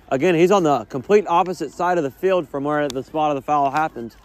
[0.10, 3.36] again, he's on the complete opposite side of the field from where the spot of
[3.36, 4.16] the foul happened.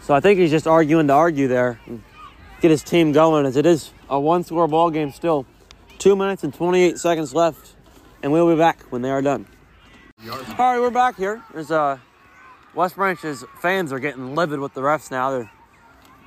[0.00, 2.02] So I think he's just arguing to argue there, and
[2.62, 5.44] get his team going, as it is a one-score ball game still.
[5.98, 7.74] Two minutes and 28 seconds left,
[8.22, 9.46] and we'll be back when they are done.
[10.30, 11.42] All right, we're back here.
[11.52, 11.98] There's uh,
[12.74, 15.32] West Branch's fans are getting livid with the refs now.
[15.32, 15.50] They're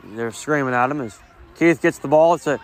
[0.03, 1.17] they're screaming at him as
[1.57, 2.33] Keith gets the ball.
[2.33, 2.59] It's a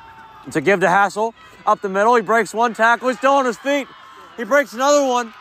[0.45, 1.33] it's a give to Hassel
[1.65, 2.15] up the middle.
[2.15, 3.07] He breaks one tackle.
[3.07, 3.87] He's still on his feet.
[4.35, 5.33] He breaks another one.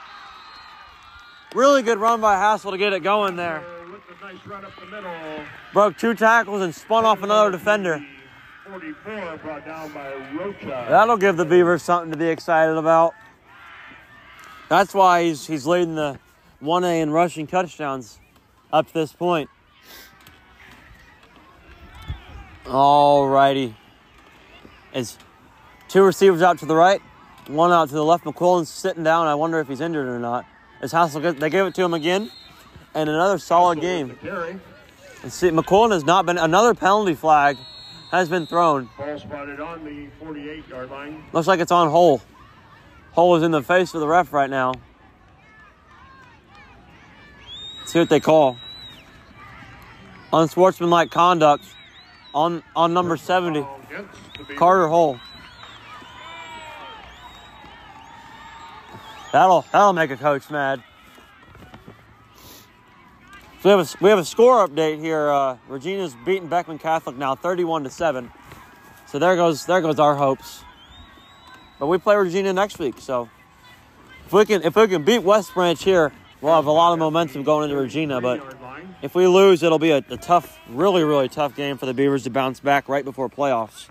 [1.57, 3.65] Really good run by Hassel to get it going there.
[4.23, 5.45] Nice the.
[5.73, 8.01] Broke two tackles and spun off another defender.
[8.69, 10.87] 44 brought down by Rocha.
[10.89, 13.15] That'll give the Beavers something to be excited about.
[14.71, 16.17] That's why he's he's leading the
[16.63, 18.21] 1A in rushing touchdowns
[18.73, 19.51] up to this point.
[22.67, 23.75] Alrighty.
[24.95, 25.19] It's
[25.89, 27.03] two receivers out to the right,
[27.49, 28.23] one out to the left.
[28.25, 29.27] McQuillan's sitting down.
[29.27, 30.47] I wonder if he's injured or not.
[30.81, 32.31] As Hassel gets, they gave it to him again,
[32.95, 34.17] and another solid game.
[34.23, 34.57] Carry.
[35.25, 37.57] And see, McQuillan has not been another penalty flag
[38.13, 38.89] has been thrown.
[38.97, 41.25] Ball spotted on the 48 yard line.
[41.33, 42.23] Looks like it's on hole.
[43.13, 44.75] Hole is in the face of the ref right now.
[47.81, 48.57] Let's see what they call.
[50.33, 51.65] Unsportsmanlike conduct
[52.33, 54.59] on on number 70, Ball against the Beavers.
[54.59, 55.19] Carter Hole.
[59.33, 60.83] That'll that'll make a coach mad.
[63.63, 65.29] So we have a, we have a score update here.
[65.29, 68.31] Uh, Regina's beating Beckman Catholic now, 31 to seven.
[69.07, 70.65] So there goes there goes our hopes.
[71.81, 73.31] But we play Regina next week, so
[74.27, 76.13] if we can if we can beat West Branch here,
[76.43, 78.21] we'll have a lot of momentum going into Regina.
[78.21, 78.45] But
[79.01, 82.25] if we lose, it'll be a, a tough, really really tough game for the Beavers
[82.25, 83.89] to bounce back right before playoffs.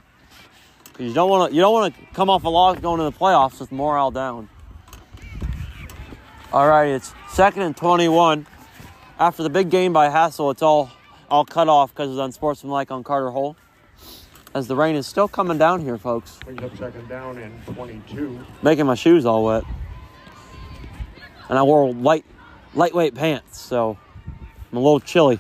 [1.00, 3.12] you don't want to you don't want to come off a loss going to the
[3.12, 4.50] playoffs with morale down.
[6.54, 8.46] All right, it's second and 21.
[9.18, 10.92] After the big game by Hassel, it's all
[11.28, 13.56] all cut off because of unsportsmanlike on Carter Hole.
[14.54, 16.40] As the rain is still coming down here, folks,
[16.78, 18.40] second down and 22.
[18.64, 19.64] making my shoes all wet.
[21.50, 22.26] And I wore light,
[22.74, 23.98] lightweight pants, so
[24.72, 25.40] I'm a little chilly.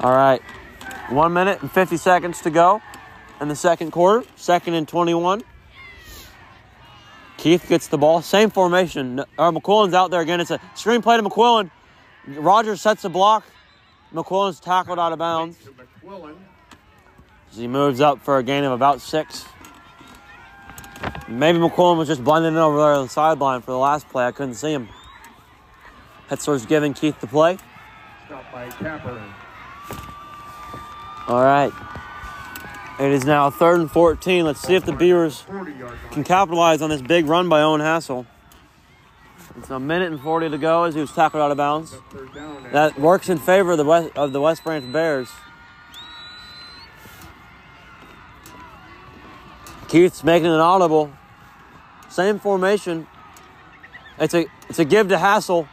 [0.00, 0.42] All right,
[1.08, 2.82] one minute and 50 seconds to go
[3.40, 4.26] in the second quarter.
[4.36, 5.42] Second and 21.
[7.36, 8.22] Keith gets the ball.
[8.22, 9.20] Same formation.
[9.38, 10.40] Or McQuillan's out there again.
[10.40, 11.70] It's a screen play to McQuillan.
[12.26, 13.44] Rogers sets a block.
[14.16, 15.58] McQuillan's tackled out of bounds.
[17.50, 19.44] As he moves up for a gain of about six.
[21.28, 24.26] Maybe McQuillan was just blending in over there on the sideline for the last play.
[24.26, 24.88] I couldn't see him.
[26.30, 27.58] Hetzler's giving Keith the play.
[28.26, 29.22] Stopped by Tapper.
[31.28, 31.72] All right.
[32.98, 34.44] It is now third and 14.
[34.44, 35.98] Let's see if the Beavers 40 yard line.
[36.12, 38.26] can capitalize on this big run by Owen Hassel.
[39.58, 41.96] It's a minute and 40 to go as he was tackled out of bounds.
[42.72, 45.30] That works in favor of the West, of the West Branch Bears.
[49.88, 51.12] Keith's making an audible.
[52.08, 53.06] Same formation.
[54.18, 55.68] It's a it's a give to Hassel.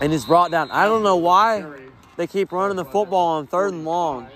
[0.00, 0.70] And he's brought down.
[0.70, 1.64] I don't know why
[2.16, 4.28] they keep running the football on third and long.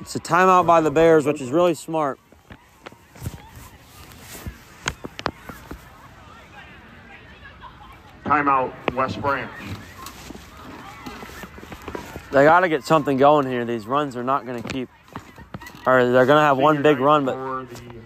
[0.00, 2.20] It's a timeout by the Bears, which is really smart.
[8.26, 9.50] Timeout, West Branch.
[12.32, 13.64] They got to get something going here.
[13.64, 14.88] These runs are not going to keep,
[15.86, 17.36] or they're going to have one big run, but
[17.70, 17.96] the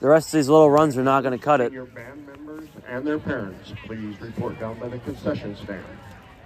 [0.00, 1.70] the rest of these little runs are not going to cut it.
[1.70, 5.84] senior band members and their parents, please report down by the concession stand.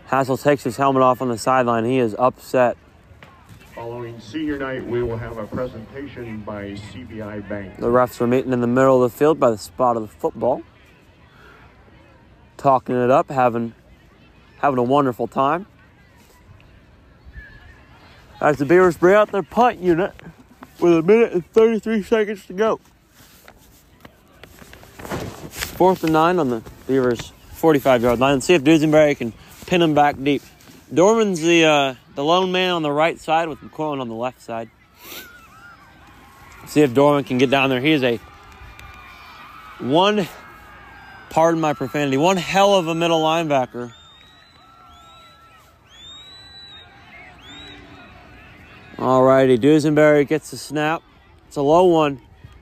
[0.07, 1.85] Hassel takes his helmet off on the sideline.
[1.85, 2.77] He is upset.
[3.75, 7.77] Following senior night, we will have a presentation by CBI Bank.
[7.77, 10.09] The refs are meeting in the middle of the field by the spot of the
[10.09, 10.63] football,
[12.63, 13.75] talking it up, having
[14.59, 15.67] having a wonderful time.
[18.41, 20.13] As the Beavers bring out their punt unit
[20.81, 22.81] with a minute and 33 seconds to go.
[25.51, 28.35] Fourth and nine on the Beavers' 45 yard line.
[28.35, 29.33] Let's see if Dusenberry can
[29.67, 30.43] pin him back deep.
[30.93, 34.41] Dorman's the uh, the lone man on the right side with McQuillan on the left
[34.41, 34.71] side.
[36.67, 37.81] See if Dorman can get down there.
[37.81, 38.21] He is a
[39.79, 40.29] one,
[41.33, 43.93] pardon my profanity, one hell of a middle linebacker.
[48.97, 51.03] Alrighty, Dusenberry gets the snap.
[51.49, 52.21] It's a low one.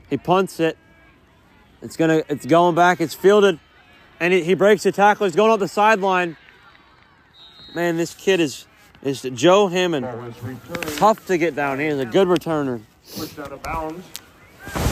[0.09, 0.78] He punts it.
[1.82, 2.22] It's gonna.
[2.28, 3.01] It's going back.
[3.01, 3.59] It's fielded,
[4.20, 5.26] and he, he breaks the tackle.
[5.26, 6.36] He's going up the sideline.
[7.74, 8.66] Man, this kid is
[9.02, 10.06] is Joe Hammond.
[10.97, 11.80] Tough to get down.
[11.80, 12.82] He is a good returner.
[13.16, 14.06] pushed out of bounds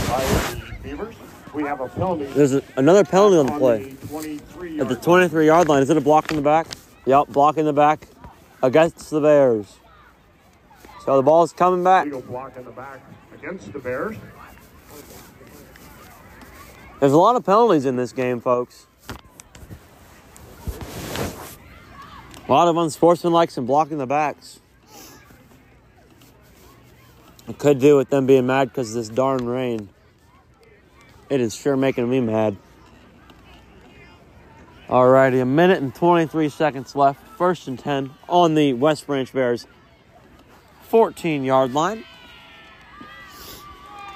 [0.09, 1.15] by Beavers.
[1.55, 2.25] We have a penalty.
[2.25, 3.91] There's a, another penalty on the play.
[3.91, 5.83] the At the yard 23 yard line.
[5.83, 6.67] Is it a block in the back?
[7.07, 8.07] Yep, block in the back
[8.63, 9.77] against the Bears.
[11.05, 12.05] So the ball's coming back.
[12.05, 13.01] Legal block in the back
[13.33, 14.17] against the Bears.
[17.01, 18.87] There's a lot of penalties in this game, folks.
[22.47, 24.61] A lot of unsportsmanlikes and blocking the backs.
[27.47, 29.91] I could do with them being mad because of this darn rain.
[31.31, 32.57] It is sure making me mad.
[34.89, 37.21] Alrighty, a minute and 23 seconds left.
[37.37, 39.67] First and 10 on the West Branch Bears
[40.89, 42.05] 14 yard line.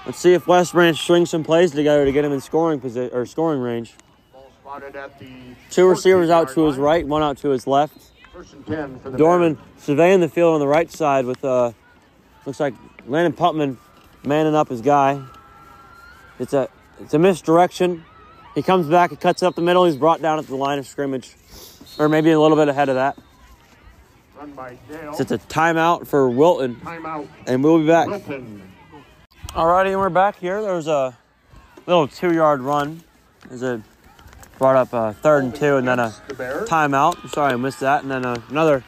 [0.06, 3.14] Let's see if West Branch strings some plays together to get him in scoring position
[3.14, 3.92] or scoring range.
[4.32, 5.30] Ball spotted at the
[5.70, 8.10] Two receivers out to his right, one out to his left.
[8.32, 11.72] First and 10 for the Dorman surveying the field on the right side with uh
[12.46, 12.74] looks like
[13.06, 13.76] Landon Putman
[14.24, 15.22] manning up his guy.
[16.38, 16.68] It's a
[17.02, 18.04] it's a misdirection.
[18.54, 20.86] He comes back, he cuts up the middle, he's brought down at the line of
[20.86, 21.34] scrimmage.
[21.98, 23.18] Or maybe a little bit ahead of that.
[24.38, 25.14] Run by Dale.
[25.14, 27.28] So it's a timeout for Wilton, Timeout.
[27.46, 28.08] and we'll be back.
[28.08, 28.72] Wilton.
[29.50, 30.62] Alrighty, and we're back here.
[30.62, 31.16] There was a
[31.86, 33.02] little two-yard run.
[33.48, 33.82] There's a
[34.58, 36.68] brought up a third and two, and then a Against the Bears.
[36.68, 37.28] timeout.
[37.30, 38.02] Sorry, I missed that.
[38.02, 38.84] And then uh, another.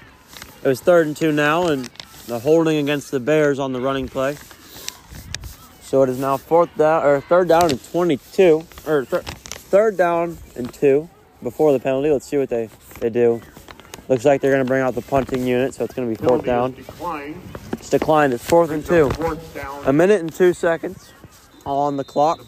[0.63, 1.91] It was third and two now, and
[2.27, 4.37] the holding against the Bears on the running play.
[5.85, 10.39] So it is now fourth down or third down and 22, or thir- third down
[10.57, 11.09] and two
[11.43, 12.11] before the penalty.
[12.11, 12.69] Let's see what they
[13.01, 13.43] they do.
[14.09, 16.27] Looks like they're going to bring out the punting unit, so it's going to be
[16.27, 16.73] fourth down.
[16.73, 17.41] Declined.
[17.73, 18.33] It's declined.
[18.33, 19.11] It's fourth and two.
[19.87, 21.13] A minute and two seconds
[21.67, 22.41] on the clock.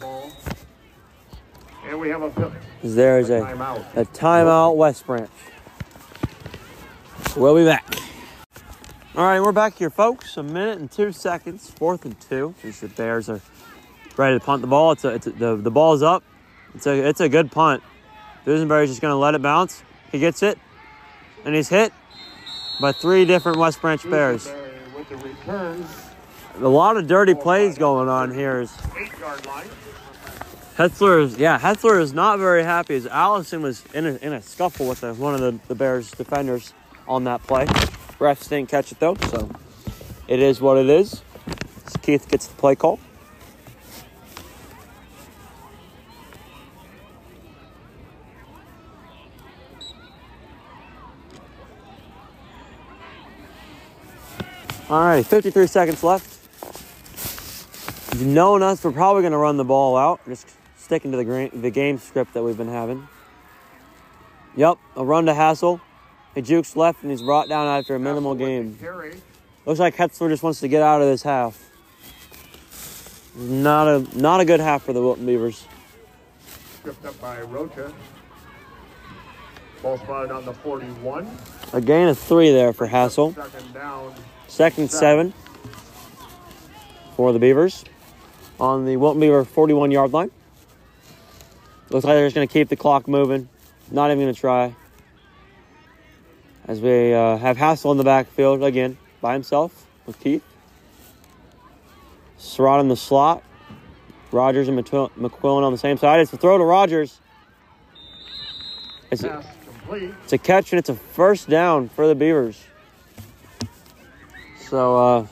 [1.85, 2.51] And we have a.
[2.83, 3.95] There is a timeout.
[3.95, 5.29] a timeout, West Branch.
[7.35, 7.85] We'll be back.
[9.17, 10.37] All right, we're back here, folks.
[10.37, 12.53] A minute and two seconds, fourth and two.
[12.61, 13.41] Since the Bears are
[14.15, 16.23] ready to punt the ball, it's a, it's a, the the ball's up.
[16.75, 17.81] It's a it's a good punt.
[18.45, 19.81] Dusenberry's just going to let it bounce.
[20.11, 20.59] He gets it,
[21.45, 21.93] and he's hit
[22.79, 24.47] by three different West Branch Bears.
[26.59, 28.61] A lot of dirty plays going on here.
[28.61, 28.71] Is.
[30.77, 34.43] Hetzler is yeah, Hetzler is not very happy as Allison was in a, in a
[34.43, 36.71] scuffle with the, one of the, the Bears defenders
[37.07, 37.65] on that play.
[38.19, 39.49] Refs didn't catch it though, so
[40.27, 41.21] it is what it is.
[41.85, 42.99] As Keith gets the play call.
[54.89, 56.33] All right, 53 seconds left.
[58.21, 60.21] Knowing us, we're probably going to run the ball out.
[60.25, 63.05] Just sticking to the, the game script that we've been having.
[64.55, 65.81] Yep, a run to Hassel.
[66.37, 68.77] He jukes left and he's brought down after a minimal game.
[69.65, 71.59] Looks like Hetzler just wants to get out of this half.
[73.35, 75.65] Not a not a good half for the Wilton Beavers.
[76.77, 77.91] Stripped up by Rocha.
[79.81, 81.27] Ball spotted on the 41.
[81.73, 83.33] A gain of three there for Hassel.
[83.33, 84.13] Second down.
[84.47, 85.33] Second seven
[87.15, 87.83] for the Beavers
[88.59, 90.29] on the Wilton Beaver 41 yard line.
[91.89, 93.49] Looks like they're just going to keep the clock moving.
[93.89, 94.75] Not even going to try.
[96.67, 100.43] As we uh, have Hassel in the backfield again by himself with Keith.
[102.37, 103.43] Serrata in the slot.
[104.31, 106.19] Rogers and McQuillan on the same side.
[106.19, 107.21] It's a throw to Rogers.
[109.09, 109.43] It's a,
[109.89, 112.61] it's a catch and it's a first down for the Beavers.
[114.59, 115.27] So uh,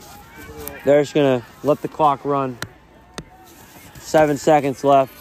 [0.85, 2.57] they're just gonna let the clock run.
[3.99, 5.13] Seven seconds left.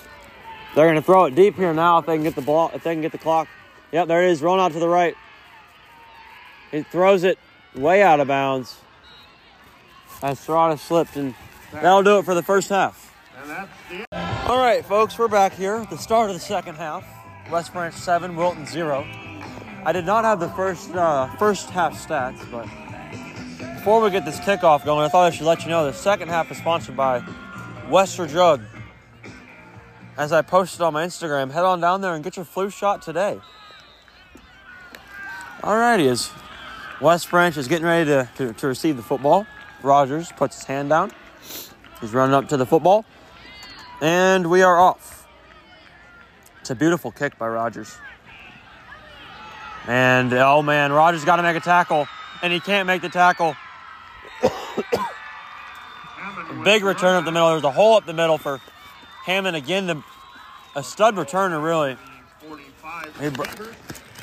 [0.76, 2.70] They're gonna throw it deep here now if they can get the ball.
[2.72, 3.48] If they can get the clock.
[3.90, 4.40] Yep, there it is.
[4.40, 5.16] Rolling out to the right.
[6.74, 7.38] It throws it
[7.76, 8.76] way out of bounds.
[10.20, 11.32] As Serrata slipped, and
[11.72, 13.14] that'll do it for the first half.
[13.46, 14.04] The
[14.48, 17.06] All right, folks, we're back here at the start of the second half.
[17.48, 19.06] West Branch seven, Wilton zero.
[19.84, 22.66] I did not have the first uh, first half stats, but
[23.76, 26.26] before we get this kickoff going, I thought I should let you know the second
[26.26, 27.22] half is sponsored by
[27.88, 28.62] Wester Drug.
[30.18, 33.00] As I posted on my Instagram, head on down there and get your flu shot
[33.00, 33.40] today.
[35.60, 36.30] Alrighty, as
[37.04, 39.46] West Branch is getting ready to, to, to receive the football,
[39.82, 41.12] Rogers puts his hand down.
[42.00, 43.04] He's running up to the football.
[44.00, 45.28] And we are off.
[46.62, 47.94] It's a beautiful kick by Rogers.
[49.86, 52.08] And oh man, Rogers got to make a tackle,
[52.40, 53.54] and he can't make the tackle.
[56.64, 57.50] Big return up the middle.
[57.50, 58.62] There's a hole up the middle for
[59.26, 59.86] Hammond again.
[59.86, 60.02] The,
[60.74, 61.98] a stud returner, really.
[62.48, 63.74] 45 Hey, bro- receivers.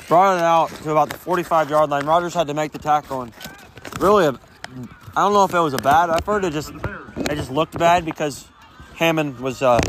[0.08, 2.06] Brought it out to about the 45 yard line.
[2.06, 3.32] Rogers had to make the tackle, and
[3.98, 6.44] really, I don't know if it was a bad effort.
[6.44, 8.46] It just it just looked bad because
[8.96, 9.80] Hammond was uh,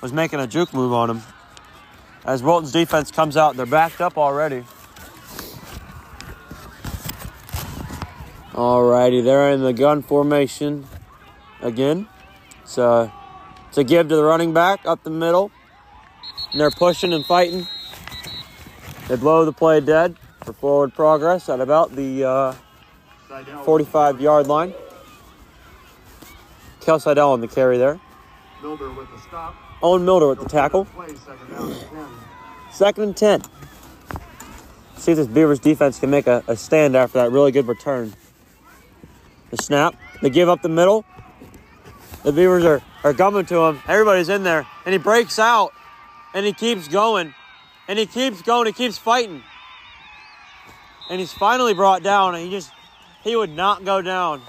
[0.00, 1.22] was making a juke move on him.
[2.24, 4.64] As Wilton's defense comes out, they're backed up already.
[8.52, 10.86] Alrighty, they're in the gun formation
[11.62, 12.06] again.
[12.62, 13.12] It's a,
[13.68, 15.50] it's a give to the running back up the middle.
[16.52, 17.66] And they're pushing and fighting.
[19.12, 22.54] They blow the play dead for forward progress at about the uh,
[23.62, 24.72] 45 yard line.
[26.80, 28.00] Kel Seidel on the carry there.
[28.62, 29.54] Milder with the stop.
[29.82, 30.86] Owen Milder with the tackle.
[30.86, 32.06] Play second down and 10.
[32.72, 33.42] Second and 10.
[34.96, 38.14] See if this Beavers defense can make a, a stand after that really good return.
[39.50, 39.94] The snap.
[40.22, 41.04] They give up the middle.
[42.22, 43.82] The Beavers are, are coming to him.
[43.86, 44.66] Everybody's in there.
[44.86, 45.74] And he breaks out.
[46.32, 47.34] And he keeps going.
[47.88, 48.66] And he keeps going.
[48.66, 49.42] He keeps fighting.
[51.10, 52.34] And he's finally brought down.
[52.34, 52.70] And he just,
[53.22, 54.42] he would not go down.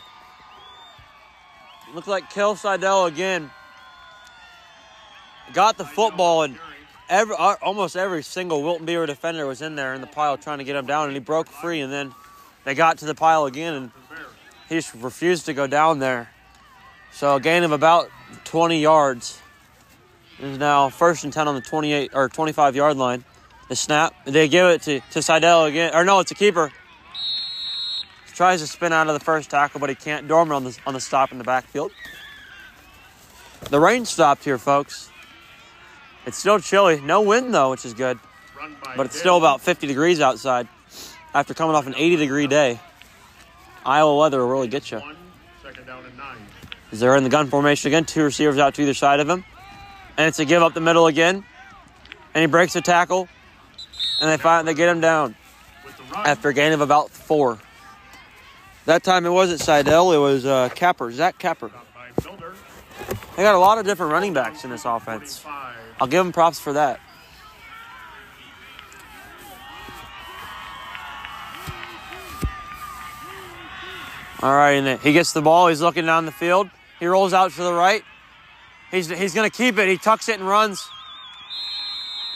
[1.94, 3.52] Looks like Kel Seidel again.
[5.54, 6.58] Got the football and
[7.10, 10.58] every uh, almost every single Wilton Beaver defender was in there in the pile trying
[10.58, 11.82] to get him down, and he broke free.
[11.82, 12.14] And then
[12.64, 13.92] they got to the pile again, and
[14.70, 16.32] he just refused to go down there.
[17.12, 18.10] So a gain of about
[18.46, 19.40] 20 yards.
[20.44, 23.24] Is now first and 10 on the 28 or 25 yard line.
[23.70, 26.70] The snap, they give it to, to Seidel again, or no, it's a keeper.
[28.26, 30.28] He tries to spin out of the first tackle, but he can't.
[30.28, 31.94] Dorman on the on the stop in the backfield.
[33.70, 35.10] The rain stopped here, folks.
[36.26, 36.99] It's still chilly.
[36.99, 38.20] No wind though, which is good.
[38.98, 40.68] But it's still about 50 degrees outside
[41.34, 42.82] after coming off an 80 degree day.
[43.86, 44.98] Iowa weather will really get you.
[44.98, 46.38] Is down and nine.
[46.91, 49.45] As they're in the gun formation again, two receivers out to either side of him.
[50.18, 51.44] And it's a give up the middle again.
[52.34, 53.27] And he breaks the tackle.
[54.22, 55.35] And they find they get him down
[56.15, 57.60] after a gain of about four.
[58.85, 61.72] That time it wasn't Seidel, it was uh, Capper, Zach Capper.
[63.35, 65.44] They got a lot of different running backs in this offense.
[65.99, 66.99] I'll give them props for that.
[74.41, 75.69] All right, and he gets the ball.
[75.69, 76.69] He's looking down the field.
[76.99, 78.03] He rolls out to the right.
[78.94, 79.90] He's, he's going to keep it.
[79.90, 80.88] He tucks it and runs.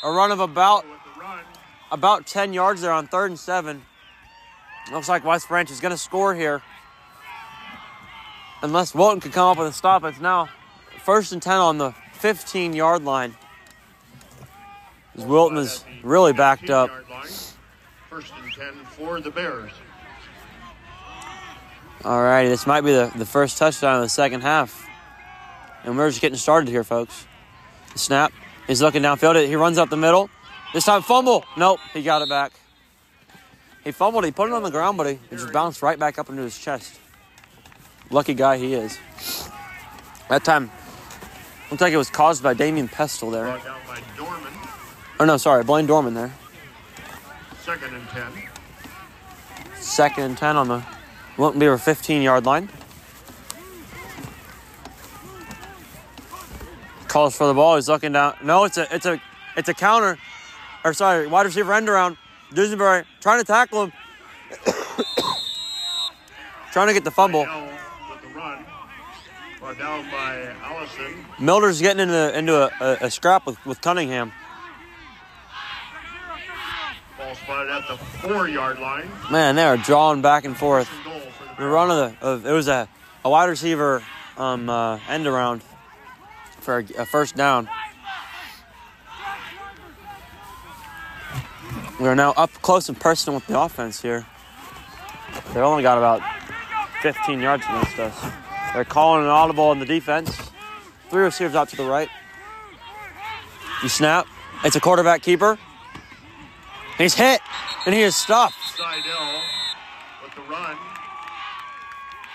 [0.03, 1.39] A run of about With the run.
[1.91, 3.83] about 10 yards there on third and seven.
[4.91, 6.63] Looks like West Branch is going to score here.
[8.63, 10.03] Unless Wilton could come up with a stop.
[10.03, 10.49] It's now
[11.05, 13.35] first and 10 on the 15 yard line.
[15.15, 16.89] As Wilton is really backed up.
[18.09, 19.71] First and 10 for the Bears.
[22.03, 24.86] All righty, this might be the, the first touchdown of the second half.
[25.87, 27.25] And we're just getting started here, folks.
[27.93, 28.33] The snap.
[28.67, 29.47] He's looking downfield.
[29.47, 30.29] He runs up the middle.
[30.73, 31.45] This time, fumble.
[31.55, 32.51] Nope, he got it back.
[33.85, 34.25] He fumbled.
[34.25, 36.41] He put it on the ground, but he it just bounced right back up into
[36.41, 36.99] his chest.
[38.09, 38.99] Lucky guy he is.
[40.27, 40.69] That time,
[41.71, 43.45] looks like it was caused by Damien Pestle there.
[43.45, 44.53] Brought down by Dorman.
[45.21, 46.33] Oh, no, sorry, Blaine Dorman there.
[47.61, 48.23] Second and 10.
[49.79, 50.83] Second and 10 on the
[51.37, 52.67] Wilton Beaver 15 yard line.
[57.07, 57.75] Calls for the ball.
[57.75, 58.35] He's looking down.
[58.43, 59.21] No, it's a it's a
[59.55, 60.17] it's a counter.
[60.83, 62.17] Or sorry, wide receiver end around.
[62.51, 63.93] Dusenberry trying to tackle him.
[66.71, 67.41] trying to get the fumble.
[67.41, 68.65] With the run.
[69.59, 71.25] Brought down by Allison.
[71.39, 74.31] Milder's getting into into a, a, a scrap with, with Cunningham.
[77.17, 79.09] Ball spotted at the four-yard line.
[79.31, 80.89] Man, they are drawing back and forth.
[81.03, 82.87] The The run of the of, it was a,
[83.25, 84.03] a wide receiver
[84.37, 85.63] um, uh, end around
[86.67, 87.69] for a, first down.
[91.97, 94.25] We're now up close and personal with the offense here.
[95.53, 96.21] They only got about
[97.01, 98.33] 15 yards against us.
[98.73, 100.37] They're calling an audible on the defense.
[101.09, 102.09] Three receivers out to the right.
[103.81, 104.27] You snap.
[104.65, 105.57] It's a quarterback keeper.
[106.97, 107.39] He's hit
[107.85, 108.55] and he is stopped.
[108.75, 109.41] Seidel
[110.21, 110.75] with the run.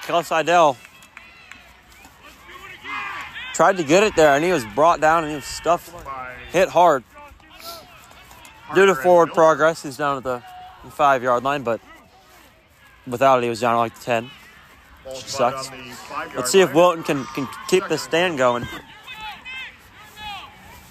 [0.05, 0.79] Kel Seidel
[3.53, 5.95] tried to get it there, and he was brought down and he was stuffed,
[6.51, 7.05] hit hard.
[8.75, 10.43] Due to forward progress, he's down at the
[10.91, 11.81] five yard line, but
[13.07, 14.31] without it, he was down at like the 10.
[15.05, 15.71] Ball spotted sucks.
[16.37, 16.73] Let's see if.
[16.73, 18.67] Wilton can, can keep the stand going.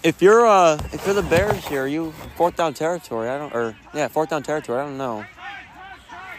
[0.04, 3.30] If you're uh if you're the Bears here, you fourth down territory?
[3.30, 4.80] I don't or yeah, fourth down territory.
[4.80, 5.24] I don't know.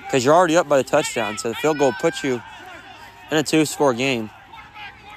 [0.04, 2.42] Because you're already up by the touchdown, so the field goal puts you
[3.30, 4.30] in a two score game.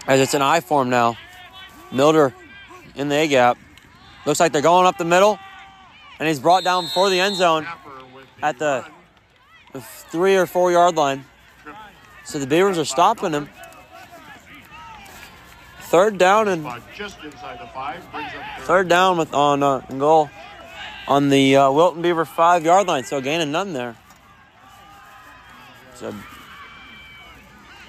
[0.07, 1.17] As it's an I form now.
[1.91, 2.33] Milder
[2.95, 3.57] in the A gap.
[4.25, 5.39] Looks like they're going up the middle.
[6.19, 7.67] And he's brought down before the end zone
[8.41, 8.85] at the-
[10.09, 11.25] three or four yard line.
[12.23, 13.49] So the Beavers are stopping him.
[15.81, 16.65] Third down and
[18.61, 20.29] third down with on uh, goal
[21.07, 23.03] on the uh, Wilton Beaver five yard line.
[23.03, 23.95] So gaining none there.
[25.91, 26.13] It's a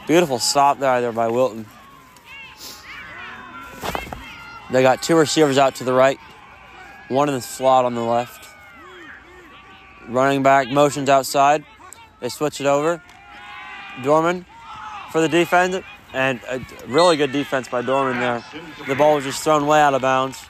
[0.07, 1.67] beautiful stop there there by Wilton.
[4.71, 6.19] They got two receivers out to the right,
[7.09, 8.49] one in the slot on the left.
[10.09, 11.65] Running back motions outside.
[12.21, 13.03] They switch it over.
[14.03, 14.45] Dorman
[15.11, 15.83] for the defense
[16.13, 18.45] And a really good defense by Dorman there.
[18.87, 20.45] The ball was just thrown way out of bounds.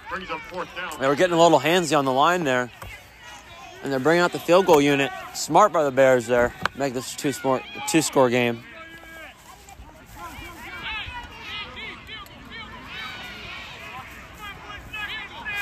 [1.01, 2.71] They were getting a little handsy on the line there.
[3.83, 5.11] And they're bringing out the field goal unit.
[5.35, 6.55] Smart by the Bears there.
[6.77, 8.63] Make this a two, smart, two score game.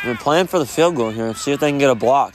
[0.05, 1.35] They're playing for the field goal here.
[1.35, 2.35] See if they can get a block.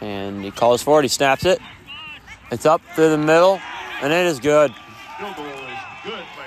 [0.00, 1.02] And he calls for it.
[1.02, 1.60] He snaps it.
[2.52, 3.60] It's up through the middle,
[4.00, 4.72] and it is good.
[5.18, 5.52] Field goal is
[6.04, 6.46] good by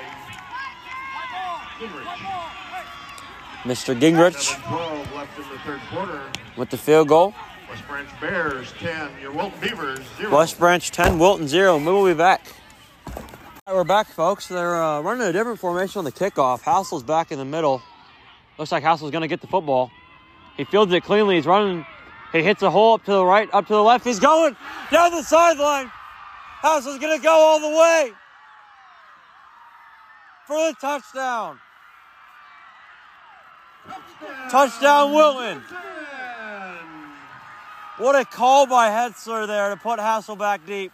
[3.65, 3.97] Mr.
[3.97, 6.22] Gingrich 7-12 left in the third quarter.
[6.57, 7.34] with the field goal.
[7.73, 10.37] West Branch Bears 10, your Wilton Beavers 0.
[10.37, 11.79] West Branch 10, Wilton 0.
[11.79, 12.45] We will be back.
[13.07, 14.47] Right, we're back, folks.
[14.47, 16.61] They're uh, running a different formation on the kickoff.
[16.61, 17.81] Hassel's back in the middle.
[18.59, 19.89] Looks like Hassel's going to get the football.
[20.55, 21.37] He fields it cleanly.
[21.37, 21.83] He's running.
[22.31, 24.05] He hits a hole up to the right, up to the left.
[24.05, 24.55] He's going
[24.91, 25.89] down the sideline.
[26.61, 28.11] Hassel's going to go all the way
[30.45, 31.57] for the touchdown.
[34.51, 35.63] Touchdown, Wilton.
[37.98, 40.91] What a call by Hetzler there to put Hassel back deep.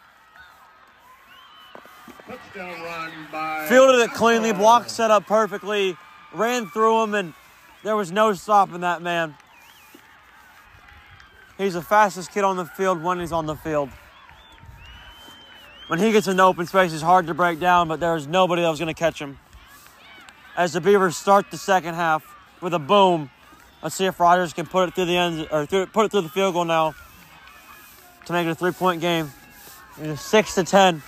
[2.27, 5.95] Touchdown run by Fielded it cleanly, block set up perfectly,
[6.33, 7.33] ran through him, and
[7.83, 9.35] there was no stopping that man.
[11.57, 13.89] He's the fastest kid on the field when he's on the field.
[15.87, 18.61] When he gets in the open space, it's hard to break down, but there's nobody
[18.61, 19.39] that was going to catch him.
[20.55, 22.23] As the Beavers start the second half
[22.61, 23.31] with a boom,
[23.81, 26.21] let's see if Rogers can put it through the end or through, put it through
[26.21, 26.93] the field goal now
[28.25, 29.31] to make it a three-point game.
[30.01, 31.01] It's six to ten.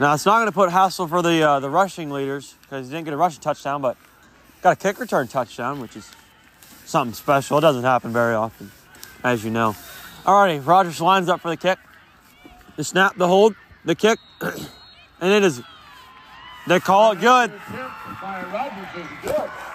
[0.00, 2.92] Now it's not going to put Hassel for the uh, the rushing leaders because he
[2.92, 3.96] didn't get a rushing touchdown, but
[4.62, 6.08] got a kick return touchdown, which is
[6.84, 7.58] something special.
[7.58, 8.70] It doesn't happen very often,
[9.24, 9.74] as you know.
[10.24, 11.78] Alrighty, Rogers lines up for the kick.
[12.76, 15.62] The snap, the hold, the kick, and it is.
[16.68, 17.50] They call it good.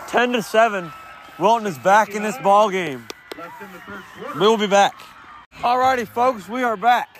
[0.07, 0.91] Ten to seven.
[1.39, 3.07] Wilton is back in this ball game.
[4.35, 4.93] We will be back.
[5.55, 7.19] Alrighty, folks, we are back.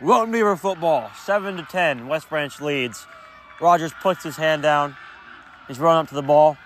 [0.00, 2.06] Wilton Beaver football, seven to ten.
[2.06, 3.06] West Branch leads.
[3.60, 4.94] Rogers puts his hand down.
[5.66, 6.56] He's running up to the ball,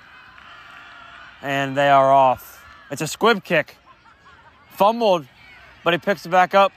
[1.41, 2.63] and they are off.
[2.91, 3.77] It's a squib kick.
[4.73, 5.27] Fumbled,
[5.83, 6.73] but he picks it back up,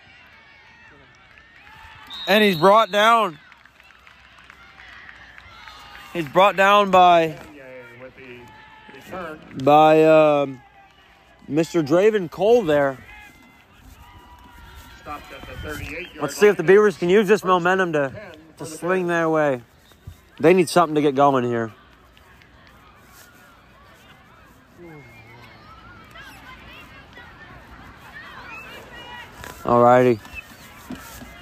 [2.29, 3.39] and he's brought down.
[6.13, 7.37] He's brought down by
[9.63, 10.61] by um,
[11.49, 11.85] Mr.
[11.85, 12.97] Draven Cole there.
[15.05, 16.63] The Let's see if the.
[16.63, 19.61] Beavers can use this momentum to, 10 to for swing their way.
[20.39, 21.73] They need something to get going here.
[29.63, 30.19] Alrighty.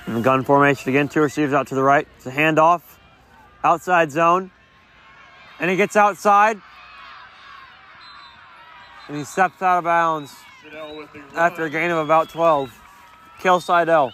[0.07, 2.07] In the gun formation again, two receivers out to the right.
[2.17, 2.81] It's a handoff.
[3.63, 4.51] Outside zone.
[5.59, 6.61] And he gets outside.
[9.07, 11.29] And he steps out of bounds Chanel with the run.
[11.35, 12.77] after a gain of about 12.
[13.39, 14.13] Kel Seidel.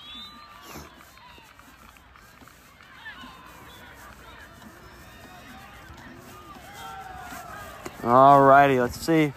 [8.01, 9.31] Alrighty, let's see.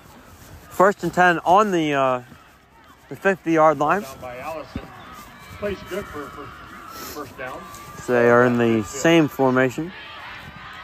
[0.70, 2.22] First and 10 on the uh,
[3.08, 4.02] the 50 yard line.
[4.02, 4.82] Down by Allison.
[5.58, 6.46] Plays good for, for
[7.16, 7.62] first down.
[8.02, 9.92] So they are in the same formation.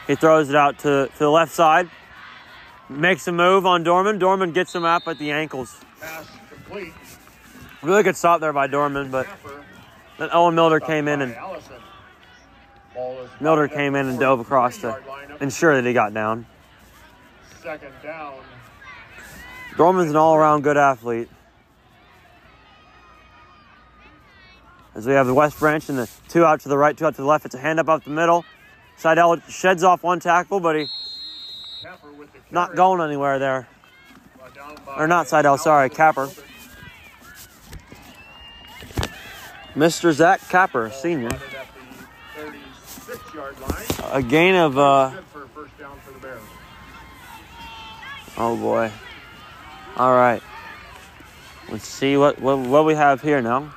[0.07, 1.89] He throws it out to, to the left side.
[2.89, 4.19] Makes a move on Dorman.
[4.19, 5.77] Dorman gets him up at the ankles.
[5.99, 6.93] Pass complete.
[7.81, 9.27] Really good stop there by Dorman, but
[10.17, 11.35] then Owen Milder came in and.
[13.39, 15.37] Milder came in and dove across to 43 yard line.
[15.41, 16.45] ensure that he got down.
[17.61, 18.35] Second down.
[19.77, 21.29] Dorman's an all-around good athlete.
[24.93, 27.15] As we have the West Branch and the two out to the right, two out
[27.15, 27.45] to the left.
[27.45, 28.45] It's a hand up up the middle.
[28.97, 30.87] Seidel sheds off one tackle, but he
[32.51, 33.67] not going anywhere there.
[34.95, 36.29] Or not Seidel, sorry, Capper.
[39.75, 40.13] Mr.
[40.13, 41.31] Zach Capper, senior.
[41.31, 41.67] Spotted at
[42.35, 44.13] the 36 yard line.
[44.13, 45.11] A gain of, uh,
[48.37, 48.91] oh boy.
[49.97, 50.41] All right.
[51.69, 53.73] Let's see what, what, what we have here now.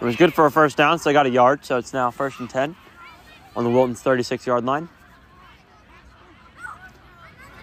[0.00, 2.10] It was good for a first down, so they got a yard, so it's now
[2.10, 2.76] first and 10
[3.54, 4.88] on the Wilton's 36 yard line.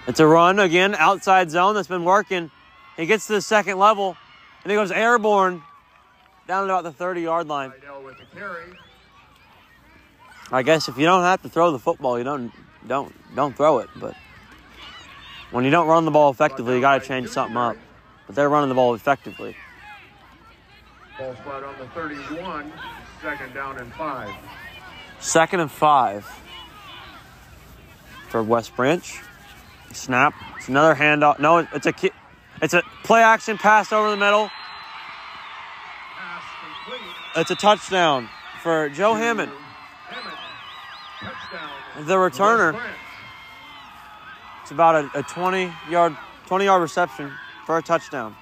[0.07, 2.51] It's a run again, outside zone that's been working.
[2.97, 4.17] He gets to the second level,
[4.63, 5.61] and he goes airborne
[6.47, 7.71] down at about the 30 yard line.
[7.71, 8.63] Seidel with the carry.
[10.51, 12.51] I guess if you don't have to throw the football, you don't
[12.87, 13.89] don't don't throw it.
[13.95, 14.15] But
[15.51, 17.77] when you don't run the ball effectively, you got to change something up.
[18.27, 19.55] But they're running the ball effectively.
[21.17, 22.71] Ball spot on the 31.
[23.21, 24.33] Second down and five.
[25.19, 26.25] Second and five
[28.29, 29.21] for West Branch.
[29.91, 30.33] Snap.
[30.57, 31.39] It's another handoff.
[31.39, 32.11] No, it's a ki-
[32.61, 34.49] it's a play action pass over the middle.
[37.35, 38.29] It's a touchdown
[38.61, 39.51] for Joe Hammond,
[40.07, 42.07] Hammond.
[42.07, 42.79] The returner.
[44.61, 46.15] It's about a, a 20 yard
[46.47, 47.31] 20 yard reception
[47.65, 48.35] for a touchdown.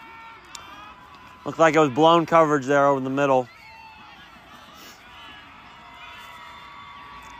[1.45, 3.47] Looked like it was blown coverage there over the middle.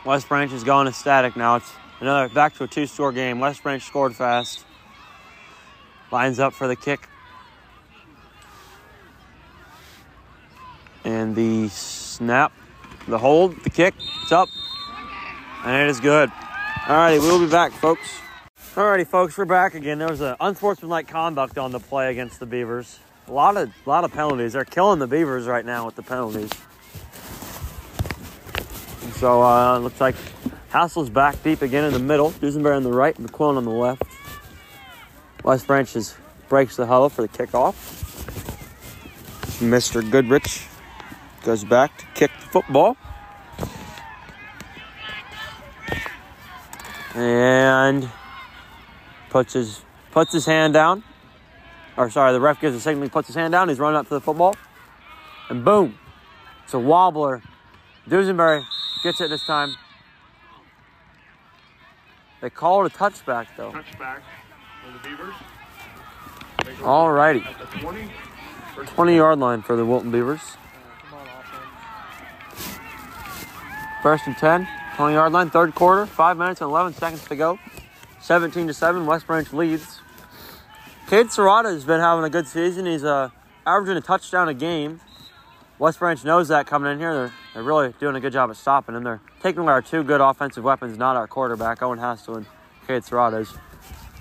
[0.04, 1.56] West Branch is going ecstatic now.
[1.56, 1.70] It's
[2.00, 3.38] another back to a two score game.
[3.38, 4.64] West Branch scored fast.
[6.10, 7.08] Lines up for the kick.
[11.04, 12.52] And the snap,
[13.06, 14.48] the hold, the kick, it's up.
[15.64, 16.30] And it is good.
[16.84, 18.18] Alrighty, we'll be back, folks.
[18.74, 19.98] Alrighty, folks, we're back again.
[19.98, 22.98] There was an unsportsmanlike conduct on the play against the Beavers.
[23.32, 24.52] A lot of lot of penalties.
[24.52, 26.50] They're killing the Beavers right now with the penalties.
[29.02, 30.16] And so uh, looks like
[30.68, 32.32] Hassel's back deep again in the middle.
[32.32, 34.02] Dusenberry on the right, McQuillan on the left.
[35.44, 36.14] West Branch is,
[36.50, 37.72] breaks the huddle for the kickoff.
[39.60, 40.02] Mr.
[40.10, 40.66] Goodrich
[41.42, 42.98] goes back to kick the football.
[47.14, 48.10] And
[49.30, 49.80] puts his
[50.10, 51.02] puts his hand down.
[51.96, 54.08] Or sorry, the ref gives a signal, he puts his hand down, he's running up
[54.08, 54.54] to the football.
[55.48, 55.98] And boom.
[56.64, 57.42] It's a wobbler.
[58.08, 58.64] Dusenberry
[59.02, 59.74] gets it this time.
[62.40, 63.72] They call it a touchback though.
[63.72, 64.20] Touchback
[64.82, 65.34] for the Beavers.
[66.82, 67.44] All go Alrighty.
[67.46, 68.10] At the 20.
[68.74, 70.40] First 20 yard line for the Wilton Beavers.
[71.10, 72.78] Come on, offense.
[74.02, 74.66] First and 10,
[74.96, 77.58] 20 yard line, third quarter, 5 minutes and 11 seconds to go.
[78.20, 80.00] 17 to 7, West Branch leads.
[81.12, 82.86] Cade Serrata has been having a good season.
[82.86, 83.28] He's uh,
[83.66, 84.98] averaging a touchdown a game.
[85.78, 87.12] West Branch knows that coming in here.
[87.12, 89.04] They're, they're really doing a good job of stopping him.
[89.04, 92.46] They're taking our two good offensive weapons, not our quarterback, Owen Hassel and
[92.86, 93.52] Cade Serrata's.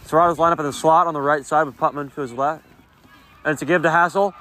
[0.03, 2.65] Serrata's lined up in the slot on the right side with Putman to his left.
[3.45, 4.33] And it's a give to Hassel.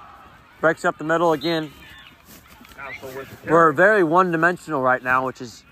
[0.61, 1.71] Breaks up the middle again.
[3.49, 5.63] We're very one dimensional right now, which is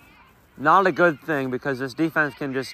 [0.56, 2.72] not a good thing because this defense can just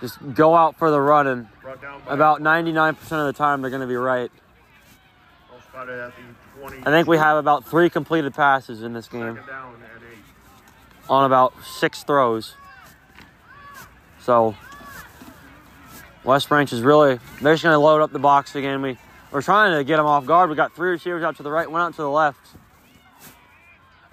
[0.00, 3.62] just go out for the run and Brought down by about 99% of the time
[3.62, 4.30] they're going to be right.
[5.50, 6.78] Ball spotted at the 20.
[6.86, 10.18] I think we have about three completed passes in this game Second down and eight.
[11.10, 12.54] on about six throws.
[14.20, 14.54] So
[16.24, 18.82] West Branch is really they're just going to load up the box again.
[18.82, 18.98] We
[19.30, 20.50] we're trying to get them off guard.
[20.50, 22.40] We got three receivers out to the right, one out to the left.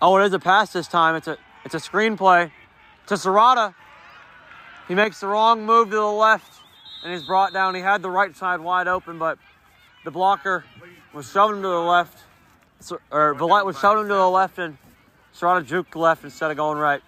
[0.01, 1.15] Oh, it is a pass this time.
[1.15, 2.51] It's a it's a screenplay
[3.07, 3.73] to Serrata.
[4.87, 6.61] He makes the wrong move to the left
[7.03, 7.75] and he's brought down.
[7.75, 9.37] He had the right side wide open, but
[10.03, 10.65] the blocker
[11.13, 12.19] was shoving him to the left.
[13.11, 14.77] Or Villette was shoving him to the left and
[15.33, 17.01] Serrata juked left instead of going right.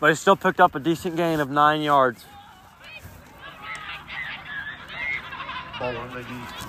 [0.00, 2.24] But he still picked up a decent gain of nine yards.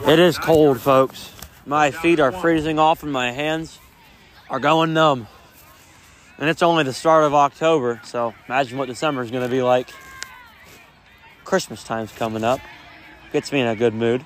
[0.07, 1.33] It is cold, folks.
[1.65, 3.79] My feet are freezing off and my hands
[4.49, 5.27] are going numb.
[6.41, 9.61] And it's only the start of October, so imagine what December is going to be
[9.61, 9.91] like.
[11.45, 12.59] Christmas time's coming up.
[13.31, 14.25] Gets me in a good mood.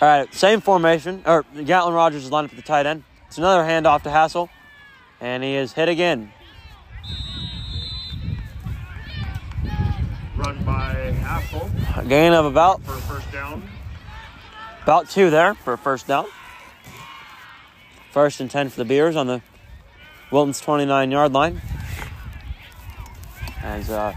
[0.00, 1.24] All right, same formation.
[1.26, 3.02] Or Gatlin Rogers is lined up at the tight end.
[3.26, 4.50] It's another handoff to Hassel,
[5.20, 6.32] and he is hit again.
[10.36, 10.94] Run by
[11.24, 13.68] Hassel A gain of about for a first down.
[14.84, 16.26] About two there for a first down.
[18.12, 19.42] First and 10 for the Bears on the
[20.32, 21.60] Wilton's 29 yard line.
[23.62, 24.14] As uh,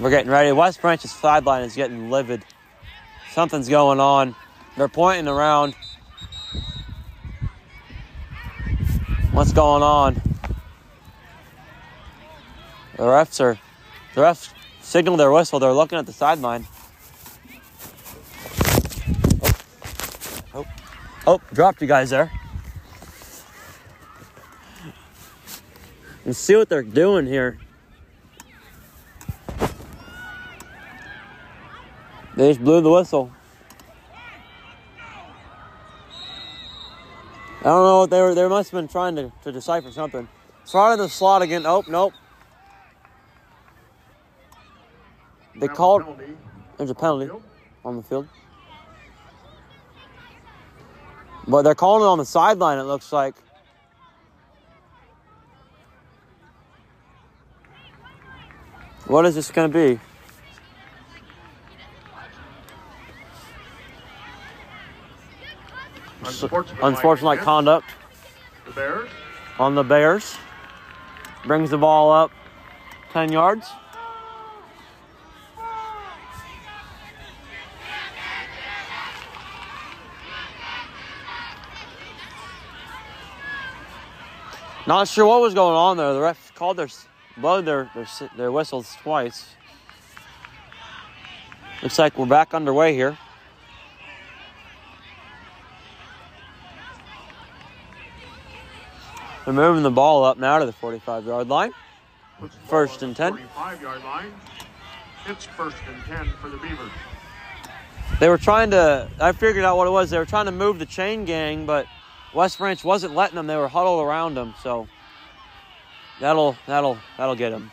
[0.00, 2.44] we're getting ready, West Branch's sideline is getting livid.
[3.30, 4.34] Something's going on.
[4.76, 5.76] They're pointing around.
[9.30, 10.14] What's going on?
[12.96, 13.58] The refs are,
[14.14, 15.60] the refs signal their whistle.
[15.60, 16.66] They're looking at the sideline.
[20.52, 20.66] Oh,
[21.26, 22.32] oh, dropped you guys there.
[26.24, 27.58] Let's see what they're doing here.
[32.36, 33.30] They just blew the whistle.
[37.60, 38.34] I don't know what they were.
[38.34, 40.28] They must have been trying to, to decipher something.
[40.64, 41.64] Started the slot again.
[41.66, 42.12] Oh, nope.
[45.54, 46.02] They Now called.
[46.02, 46.36] penalty.
[46.76, 47.30] There's a penalty
[47.84, 48.28] on the field.
[51.46, 53.34] But they're calling it on the sideline, it looks like.
[59.06, 60.00] What is this going to be?
[66.82, 67.86] Unsportsmanlike conduct
[68.66, 69.10] The Bears.
[69.58, 70.36] on the Bears.
[71.46, 72.30] Brings the ball up
[73.12, 73.68] 10 yards.
[84.86, 86.12] Not sure what was going on there.
[86.12, 86.88] The ref called their
[87.36, 88.06] blowed their their,
[88.36, 89.50] their whistles twice.
[91.82, 93.18] Looks like we're back underway here.
[99.44, 101.72] They're moving the ball up now to the 45 yard line.
[102.40, 103.32] Puts the ball First and 10.
[103.32, 104.32] 45 yard line.
[105.26, 106.90] It's first and 10 for the Beavers.
[108.20, 110.10] They were trying to, I figured out what it was.
[110.10, 111.86] They were trying to move the chain gang, but
[112.34, 113.46] West Branch wasn't letting them.
[113.46, 114.54] They were huddled around them.
[114.62, 114.86] So
[116.20, 117.70] that'll, that'll, that'll get him.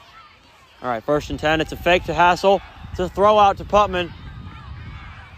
[0.82, 1.62] All right, first and 10.
[1.62, 2.62] It's a fake to Hassel.
[2.92, 4.12] It's a throw out to Putman.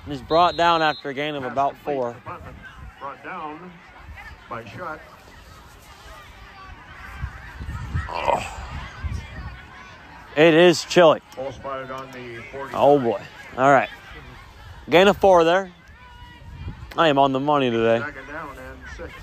[0.03, 2.15] And he's brought down after a gain of about four.
[2.99, 3.71] Brought down
[4.49, 4.99] by Shutt.
[8.09, 8.59] Oh.
[10.35, 11.21] It is chilly.
[11.35, 12.73] Ball spotted on the 40.
[12.73, 13.21] Oh boy.
[13.57, 13.89] All right.
[14.89, 15.71] Gain of four there.
[16.97, 17.99] I am on the money today.
[17.99, 19.13] Second down and six.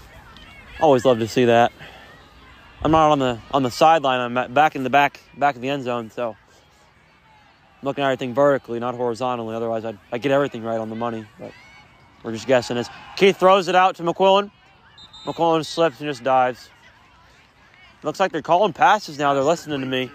[0.81, 1.73] Always love to see that.
[2.83, 4.37] I'm not on the on the sideline.
[4.37, 6.37] I'm back in the back back of the end zone, so I'm
[7.83, 9.55] looking at everything vertically, not horizontally.
[9.55, 11.27] Otherwise, I'd, I'd get everything right on the money.
[11.39, 11.53] But
[12.23, 12.79] we're just guessing.
[12.79, 14.51] As Keith throws it out to McQuillan,
[15.27, 16.71] McQuillan slips and just dives.
[18.03, 19.35] Looks like they're calling passes now.
[19.35, 20.11] They're listening to me.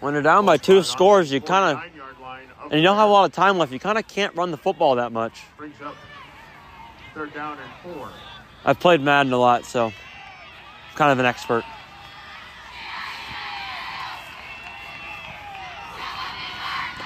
[0.00, 2.96] When they're down by two scores, you kind of 49-yard line of and you don't
[2.96, 3.70] have a lot of time left.
[3.70, 5.42] You kind of can't run the football that much.
[5.58, 5.94] Brings up
[7.14, 8.08] third down and four.
[8.66, 9.92] I've played Madden a lot, so I'm
[10.96, 11.62] kind of an expert.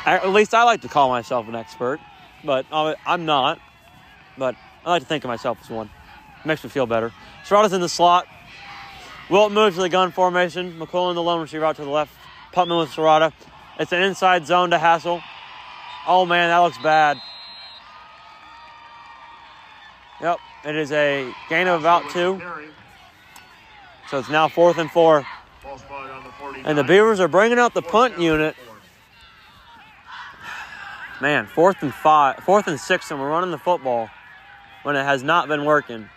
[0.06, 2.00] At least I like to call myself an expert,
[2.42, 3.60] but I'm not.
[4.38, 4.56] But
[4.86, 5.90] I like to think of myself as one.
[6.46, 7.12] makes me feel better.
[7.44, 8.26] Serrata's in the slot.
[9.28, 10.80] Wilt moves to the gun formation.
[10.80, 12.14] McQuillan, the lone receiver, out to the left.
[12.54, 13.34] Putman with Serrata.
[13.78, 15.20] It's an inside zone to Hassel.
[16.06, 17.18] Oh man, that looks bad.
[20.22, 22.40] Yep, it is a gain of about two.
[24.10, 25.24] So it's now fourth and four.
[25.62, 26.66] Ball spotted on the 49.
[26.66, 28.56] And the Beavers are bringing out the punt unit.
[31.20, 34.08] Man, fourth and five, fourth and six, and we're running the football
[34.82, 36.08] when it has not been working.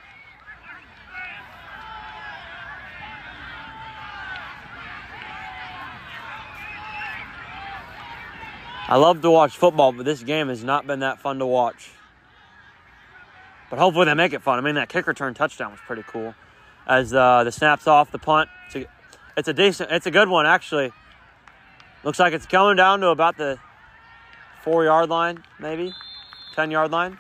[8.88, 11.90] I love to watch football, but this game has not been that fun to watch.
[13.74, 14.60] But hopefully they make it fun.
[14.60, 16.36] I mean, that kick return touchdown was pretty cool.
[16.86, 18.86] As uh, the snaps off the punt, it's a,
[19.36, 20.92] it's a decent, it's a good one actually.
[22.04, 23.58] Looks like it's coming down to about the
[24.62, 25.92] four yard line, maybe,
[26.54, 27.18] 10 yard line.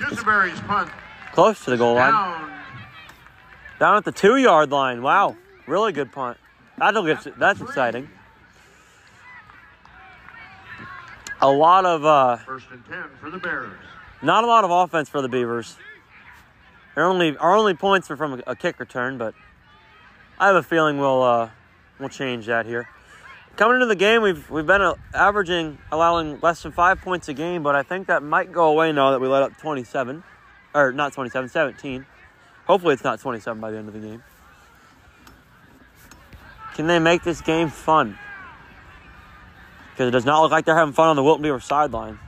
[0.00, 0.90] Dusenberry's punt
[1.32, 2.10] Close to the goal line.
[2.10, 2.50] down.
[3.78, 5.00] Down at the two yard line.
[5.00, 5.36] Wow.
[5.68, 6.38] Really good punt.
[6.76, 8.10] That'll get, that's exciting.
[11.40, 13.78] A lot of, uh, First and 10 for the Bears.
[14.22, 15.76] Not a lot of offense for the Beavers.
[16.96, 19.34] Our only, our only points are from a, kick return, but
[20.38, 21.50] I have a feeling we'll, uh,
[21.98, 22.88] we'll change that here.
[23.56, 27.34] Coming into the game, we've we've been uh, averaging allowing less than five points a
[27.34, 30.24] game, but I think that might go away now that we let up 27,
[30.74, 32.06] or not 27, 17.
[32.66, 34.22] Hopefully, it's not 27 by the end of the game.
[36.74, 38.18] Can they make this game fun?
[39.90, 42.18] Because it does not look like they're having fun on the Wilton Beaver sideline.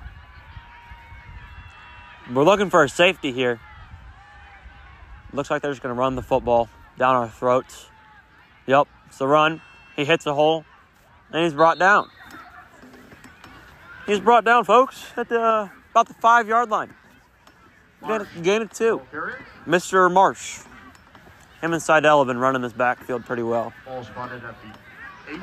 [2.33, 3.61] We're looking for a safety here.
[5.33, 7.87] Looks like they're just going to run the football down our throats.
[8.67, 9.61] Yep, it's the run.
[9.95, 10.65] He hits a hole,
[11.31, 12.09] and he's brought down.
[14.07, 16.95] He's brought down, folks, at the about the five yard line.
[18.07, 19.03] Gain of, gain of two.
[19.67, 20.13] Mr.
[20.13, 20.61] Marsh.
[21.61, 23.73] Him and Seidel have been running this backfield pretty well.
[23.87, 25.41] Ball spotted at the eight.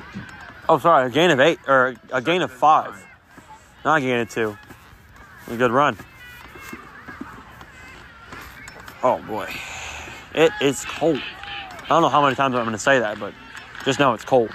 [0.70, 3.06] Oh, sorry, a gain of eight, or a gain of five.
[3.84, 4.58] Not a gain of two.
[5.48, 5.98] A good run.
[9.04, 9.54] Oh, boy.
[10.34, 11.22] It is cold.
[11.84, 13.34] I don't know how many times I'm going to say that, but
[13.84, 14.52] just know it's cold.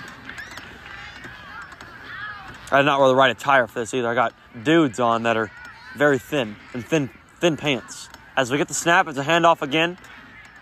[2.70, 4.09] I did not wear the right attire for this either.
[4.09, 5.51] I got dudes on that are
[5.97, 7.10] very thin and thin
[7.40, 8.09] thin pants.
[8.36, 9.98] As we get the snap, it's a handoff again.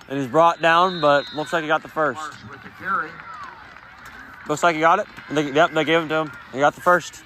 [0.09, 2.21] And he's brought down, but looks like he got the first.
[2.21, 3.11] The.
[4.49, 5.07] Looks like he got it.
[5.31, 6.33] They, yep, they gave him to him.
[6.53, 7.23] He got the first.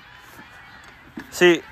[1.31, 1.63] See,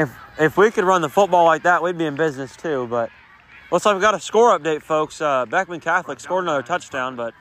[0.00, 2.86] if if we could run the football like that, we'd be in business too.
[2.88, 3.10] But
[3.70, 5.20] looks like we got a score update, folks.
[5.20, 7.34] Uh, Beckman Catholic scored another touchdown, but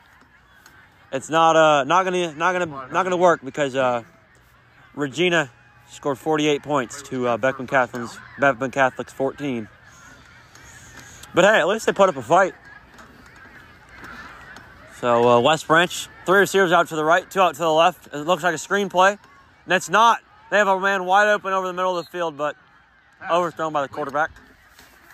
[1.12, 4.04] it's not uh not gonna not gonna not gonna work because uh
[4.96, 5.52] Regina
[5.90, 9.68] scored 48 points to uh, Beckman Catholic's Beckman Catholic's 14.
[11.34, 12.54] But hey, at least they put up a fight.
[15.00, 18.08] So uh, West Branch, three receivers out to the right, two out to the left.
[18.08, 19.18] It looks like a screenplay.
[19.66, 20.20] And it's not.
[20.50, 22.56] They have a man wide open over the middle of the field, but
[23.30, 24.32] overthrown by the quarterback.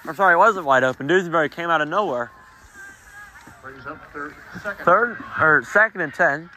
[0.05, 1.07] I'm sorry, it wasn't wide open.
[1.07, 2.31] Dusenberry came out of nowhere.
[3.61, 4.85] Brings up third, second.
[4.85, 6.49] Third or second and ten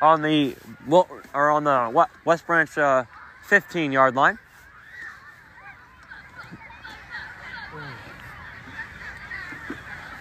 [0.00, 0.54] on the
[0.88, 3.04] or on the West Branch uh,
[3.42, 4.38] 15 yard line.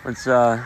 [0.04, 0.66] Let's uh,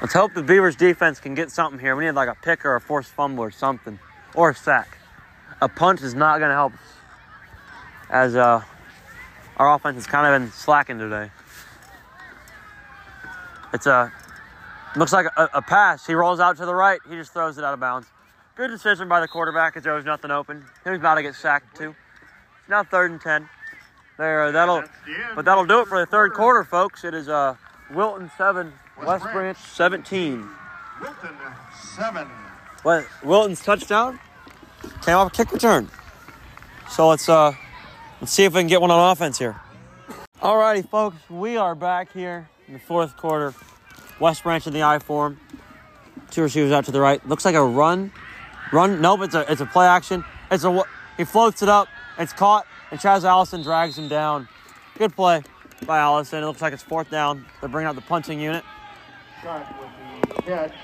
[0.00, 1.96] let's hope the Beavers defense can get something here.
[1.96, 3.98] We need like a pick or a forced fumble or something,
[4.34, 4.98] or a sack.
[5.60, 6.72] A punt is not going to help
[8.10, 8.62] as uh,
[9.56, 11.30] our offense has kind of been slacking today.
[13.72, 14.12] It's a
[14.96, 16.06] looks like a, a pass.
[16.06, 17.00] He rolls out to the right.
[17.08, 18.06] He just throws it out of bounds.
[18.56, 20.64] Good decision by the quarterback as there was nothing open.
[20.84, 21.90] He was about to get sacked too.
[22.60, 23.48] It's now third and ten.
[24.16, 25.34] There, that'll, the end.
[25.34, 27.02] but that'll do it for the third quarter, folks.
[27.02, 27.56] It is uh,
[27.92, 28.72] Wilton seven,
[29.04, 29.24] West.
[29.24, 30.48] Branch seventeen.
[31.00, 31.36] Wilton,
[31.96, 32.28] seven.
[32.84, 34.20] What Wilton's touchdown
[35.02, 35.88] came off a kick return.
[36.90, 37.52] So let's uh
[38.20, 39.60] let's see if we can get one on offense here.
[40.40, 43.54] Alrighty, folks, we are back here in the fourth quarter.
[44.20, 45.38] West Branch in the I form.
[46.30, 47.26] Two receivers out to the right.
[47.28, 48.12] Looks like a run.
[48.72, 49.00] Run.
[49.00, 50.24] Nope, it's a it's a play action.
[50.50, 50.82] It's a
[51.16, 51.88] he floats it up.
[52.18, 54.48] It's caught, and Chaz Allison drags him down.
[54.98, 55.42] Good play
[55.86, 56.42] by Allison.
[56.42, 57.44] It looks like it's fourth down.
[57.60, 58.64] They're bringing out the punting unit.
[59.42, 60.74] Cut with the catch.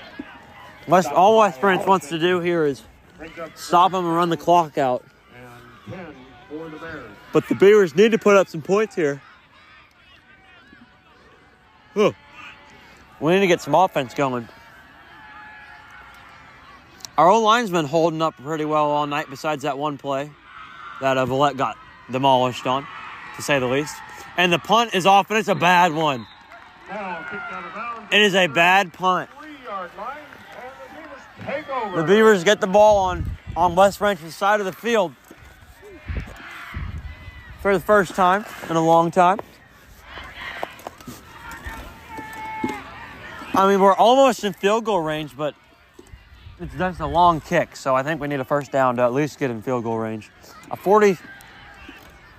[0.87, 2.81] West, all West Branch wants to do here is
[3.55, 5.03] stop him and run the clock out.
[5.87, 6.15] and 10
[6.49, 7.11] for the Bears.
[7.33, 9.21] But the Beavers need to put up some points here.
[11.95, 14.47] We need to get some offense going.
[17.17, 20.31] Our old line's been holding up pretty well all night, besides that one play
[21.01, 21.77] that uh, got
[22.11, 22.87] demolished on,
[23.35, 23.95] to say the least.
[24.37, 26.25] And the punt is off, and it's a bad one.
[26.89, 28.13] Now kicked out of bounds.
[28.13, 29.29] It is a bad punt.
[29.39, 30.17] Three-yard line,
[30.57, 31.60] and the Beavers take over.
[31.71, 35.13] The Beavers get the ball on, on West Branch's side of the field
[37.61, 39.39] for the first time in a long time.
[43.53, 45.55] I mean, we're almost in field goal range, but
[46.59, 49.13] it's just a long kick, so I think we need a first down to at
[49.13, 50.29] least get in field goal range.
[50.71, 51.17] A 40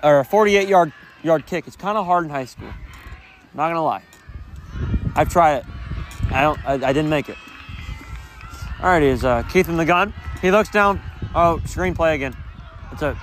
[0.02, 0.92] or a 48 yard
[1.22, 1.66] yard kick.
[1.66, 2.72] It's kind of hard in high school.
[3.54, 4.02] Not gonna lie.
[5.14, 5.64] I've tried it.
[6.30, 6.64] I don't.
[6.66, 7.36] I, I didn't make it.
[8.82, 10.12] All right, is uh, Keith in the gun.
[10.40, 11.00] He looks down.
[11.36, 12.36] Oh, screenplay again.
[12.90, 13.16] It's a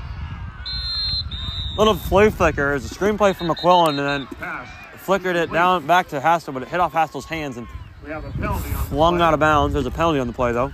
[1.78, 2.76] little flea flicker.
[2.76, 4.70] It's a screenplay from McQuillan, and then Pass.
[5.02, 7.68] flickered it down back to Hassel, but it hit off Hassel's hands and
[8.06, 9.74] We have a penalty on flung out of bounds.
[9.74, 10.72] There's a penalty on the play, though.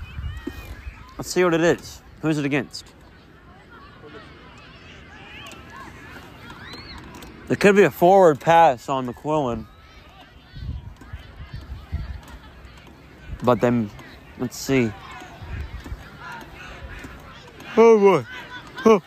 [1.17, 2.01] Let's see what it is.
[2.21, 2.85] Who's it against?
[7.49, 9.65] It could be a forward pass on McQuillan.
[13.43, 13.89] But then,
[14.39, 14.91] let's see.
[17.77, 18.25] Oh
[18.83, 19.01] boy.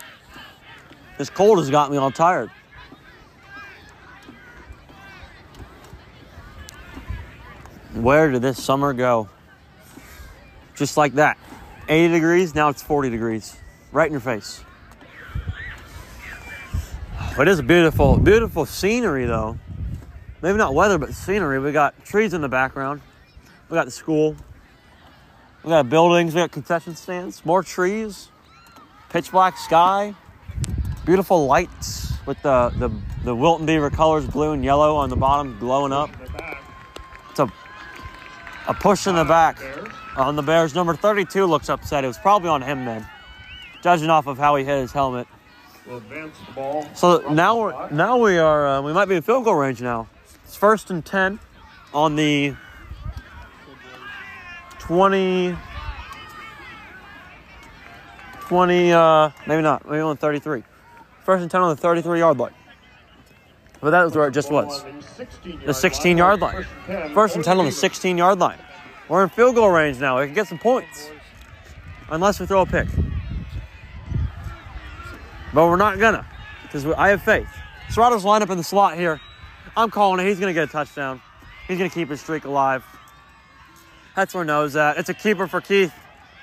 [1.18, 2.50] This cold has got me all tired.
[7.94, 9.28] Where did this summer go?
[10.76, 11.36] Just like that.
[11.88, 13.56] 80 degrees, now it's 40 degrees.
[13.90, 14.62] Right in your face.
[17.36, 19.58] But It is beautiful, beautiful scenery though.
[20.42, 21.58] Maybe not weather, but scenery.
[21.58, 23.00] We got trees in the background.
[23.70, 24.36] We got the school.
[25.68, 26.34] We got buildings.
[26.34, 27.44] We got concession stands.
[27.44, 28.30] More trees.
[29.10, 30.14] Pitch black sky.
[31.04, 32.88] Beautiful lights with the, the,
[33.22, 36.08] the Wilton Beaver colors, blue and yellow on the bottom, glowing up.
[37.28, 37.52] It's a,
[38.66, 39.60] a push in the back
[40.16, 40.74] on the Bears.
[40.74, 42.02] Number 32 looks upset.
[42.02, 43.06] It was probably on him then,
[43.82, 45.26] judging off of how he hit his helmet.
[45.86, 46.88] will advance the ball.
[46.94, 50.08] So now we're now we are uh, we might be in field goal range now.
[50.46, 51.38] It's first and ten
[51.92, 52.54] on the
[54.88, 55.56] 20
[58.40, 60.64] 20 uh maybe not maybe on 33
[61.24, 62.52] first and 10 on the 33 yard line
[63.80, 64.84] but that was where it just was
[65.64, 66.66] the 16 yard line
[67.14, 68.58] first and 10 on the 16 yard line
[69.08, 71.10] we're in field goal range now we can get some points
[72.10, 72.88] unless we throw a pick
[75.54, 76.26] but we're not gonna
[76.62, 77.48] because I have faith.
[77.88, 79.20] Serrata's lined up in the slot here.
[79.76, 80.28] I'm calling it.
[80.28, 81.20] He's gonna get a touchdown.
[81.66, 82.84] He's gonna keep his streak alive.
[84.18, 84.98] Hetzler knows that.
[84.98, 85.94] It's a keeper for Keith,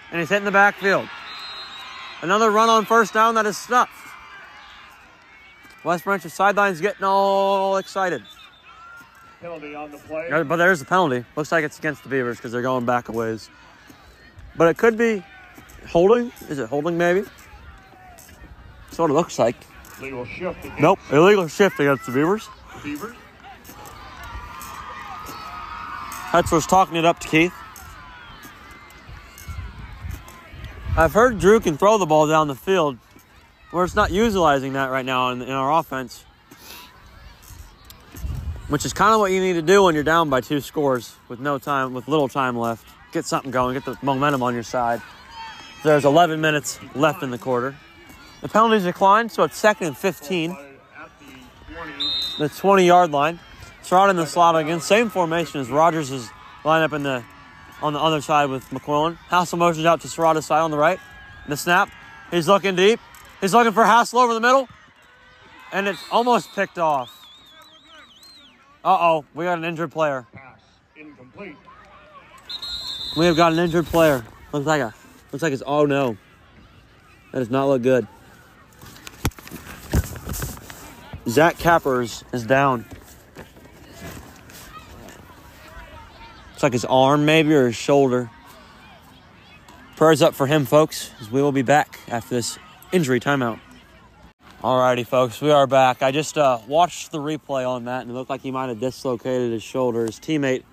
[0.09, 1.09] and he's hitting the backfield.
[2.21, 3.91] Another run on first down that is stuffed.
[5.83, 8.23] West Branch's sidelines getting all excited.
[9.41, 10.29] penalty on the play.
[10.29, 11.25] But there's a penalty.
[11.35, 13.49] Looks like it's against the Beavers because they're going back a ways.
[14.55, 15.21] But it could be
[15.89, 16.31] holding.
[16.47, 17.23] Is it holding maybe?
[18.85, 19.57] That's what it looks like.
[20.01, 20.99] Legal shift Nope.
[21.11, 22.47] Illegal shift against the Beavers.
[22.77, 23.15] the Beavers.
[26.31, 27.53] Hetzler's talking it up to Keith.
[30.97, 32.97] I've heard Drew can throw the ball down the field.
[33.73, 36.23] We're just not utilizing that right now in, in our offense.
[38.69, 41.17] Which is kind of what you need to do when you're down by two scores
[41.27, 42.87] with no time, with little time left.
[43.11, 45.01] Get something going, get the momentum on your side.
[45.83, 47.75] There's 11 minutes left in the quarter.
[48.39, 50.57] The penalties declined, so it's second and 15
[52.39, 53.39] the 20 yard line.
[53.91, 54.81] In the slot again.
[54.81, 56.29] Same formation as Rogers is
[56.63, 57.23] lined up in the
[57.85, 59.15] on the other side with McQuillan.
[59.29, 60.99] Hassel motions out to Serrata's side on the right.
[61.47, 61.91] The snap.
[62.31, 62.99] He's looking deep.
[63.41, 64.67] He's looking for Hassel over the middle.
[65.71, 67.11] And it's almost picked off.
[68.83, 70.25] Uh oh, we got an injured player.
[70.33, 70.59] Pass
[70.95, 71.55] incomplete.
[73.15, 74.25] We have got an injured player.
[74.51, 74.93] Looks like a
[75.31, 76.17] looks like it's oh no.
[77.31, 78.07] That does not look good.
[81.27, 82.85] Zach Cappers is down.
[86.55, 88.31] Looks like his arm maybe or his shoulder.
[89.97, 92.57] Prayers up for him, folks, as we will be back after this
[92.93, 93.59] injury timeout.
[94.63, 96.01] Alrighty, folks, we are back.
[96.01, 98.79] I just uh, watched the replay on that, and it looked like he might have
[98.79, 100.05] dislocated his shoulder.
[100.05, 100.63] His teammate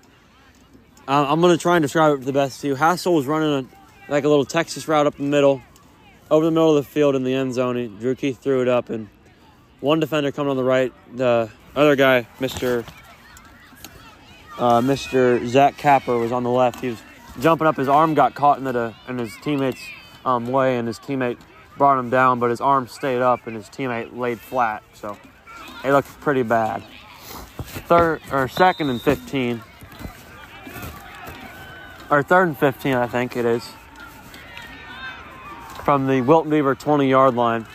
[1.05, 2.75] uh, I'm going to try and describe it the best to you.
[2.75, 3.67] Hassel was running
[4.07, 5.61] a, like a little Texas route up the middle,
[6.31, 7.75] over the middle of the field in the end zone.
[7.75, 9.09] He, Drew Keith threw it up, and
[9.81, 10.93] one defender coming on the right.
[11.13, 12.87] The other guy, Mr.
[14.57, 15.45] Uh, Mr.
[15.47, 16.79] Zach Capper, was on the left.
[16.79, 17.01] He was
[17.39, 17.77] jumping up.
[17.77, 19.83] His arm got caught in, the, in his teammate's
[20.25, 21.37] um, way, and his teammate
[21.77, 24.83] brought him down, but his arm stayed up, and his teammate laid flat.
[24.93, 25.17] So
[25.83, 26.83] it looked pretty bad.
[27.87, 29.61] Third or second and 15
[32.09, 33.67] or third and 15, I think it is,
[35.83, 37.65] from the Wilton Beaver 20 yard line.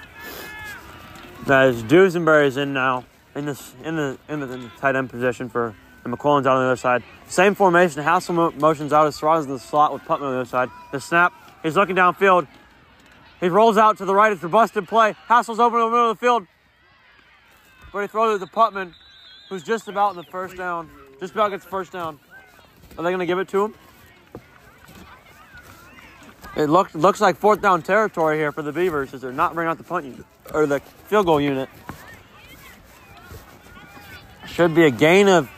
[1.47, 5.49] That is Dusenberry is in now in this in the, in the tight end position
[5.49, 5.75] for
[6.09, 7.03] and McQuillan's out on the other side.
[7.29, 8.03] Same formation.
[8.03, 10.71] Hassel motions out as Serrata's in the slot with Putman on the other side.
[10.93, 11.33] The snap.
[11.63, 12.47] He's looking downfield.
[13.41, 14.33] He rolls out to the right.
[14.33, 15.15] It's a busted play.
[15.27, 16.47] Hassel's open in the middle of the field.
[17.93, 18.95] But he throws it to Putman,
[19.49, 20.91] who's just about in the first down.
[21.21, 22.19] Just about gets the first down.
[22.97, 23.75] Are they going to give it to him?
[26.57, 29.71] It looks looks like fourth down territory here for the Beavers as they're not bringing
[29.71, 31.69] out the punt unit or the field goal unit.
[34.47, 35.49] Should be a gain of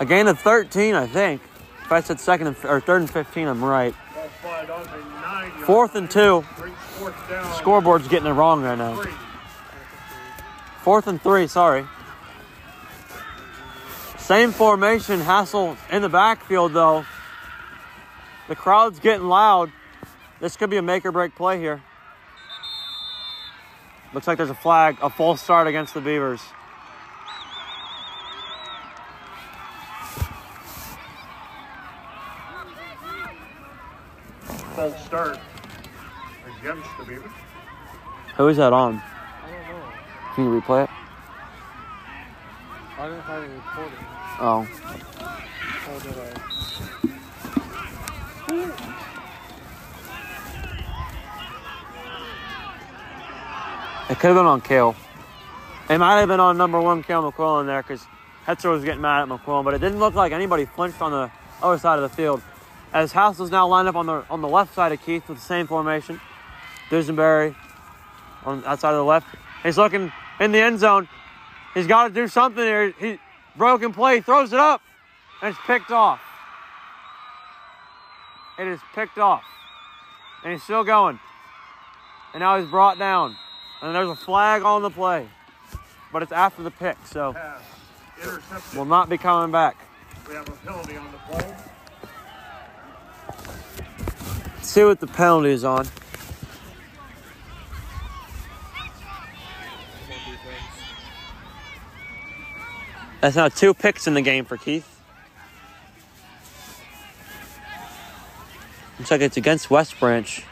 [0.00, 1.42] a gain of 13, I think.
[1.84, 3.94] If I said second and, or third and 15, I'm right.
[5.64, 6.44] Fourth and two.
[7.56, 9.02] Scoreboard's getting it wrong right now.
[10.82, 11.86] Fourth and three, sorry.
[14.18, 17.04] Same formation, Hassel in the backfield though.
[18.48, 19.72] The crowd's getting loud.
[20.40, 21.82] This could be a make or break play here.
[24.14, 26.40] Looks like there's a flag, a false start against the Beavers.
[34.78, 35.38] False start
[36.60, 37.32] against the Beavers.
[38.36, 39.02] Who is that on?
[39.02, 39.82] I don't know.
[40.36, 40.90] Can you replay it?
[42.96, 43.42] I didn't have oh.
[43.42, 43.98] it recorded.
[44.38, 44.68] Oh.
[45.90, 46.28] Or did I?
[54.12, 54.94] It could have been on Kale.
[55.90, 58.06] It might have been on number one Kale McQuillan there because
[58.46, 61.32] Hetzler was getting mad at McQuillan, but it didn't look like anybody flinched on the
[61.64, 62.40] other side of the field.
[62.92, 65.38] As House is now lined up on the on the left side of Keith with
[65.38, 66.20] the same formation.
[66.90, 67.54] Dusenberry
[68.44, 69.26] on outside of the left.
[69.62, 70.10] He's looking
[70.40, 71.08] in the end zone.
[71.74, 72.94] He's got to do something here.
[72.98, 73.18] He
[73.56, 74.80] broken play, throws it up,
[75.42, 76.20] and it's picked off.
[78.58, 79.44] It is picked off.
[80.42, 81.20] And he's still going.
[82.32, 83.36] And now he's brought down.
[83.82, 85.28] And there's a flag on the play.
[86.12, 87.36] But it's after the pick, so
[88.74, 89.76] will not be coming back.
[90.26, 91.54] We have a penalty on the play.
[94.68, 95.86] Let's see what the penalty is on.
[103.22, 104.86] That's now two picks in the game for Keith.
[108.98, 110.44] Looks like it's against West Branch.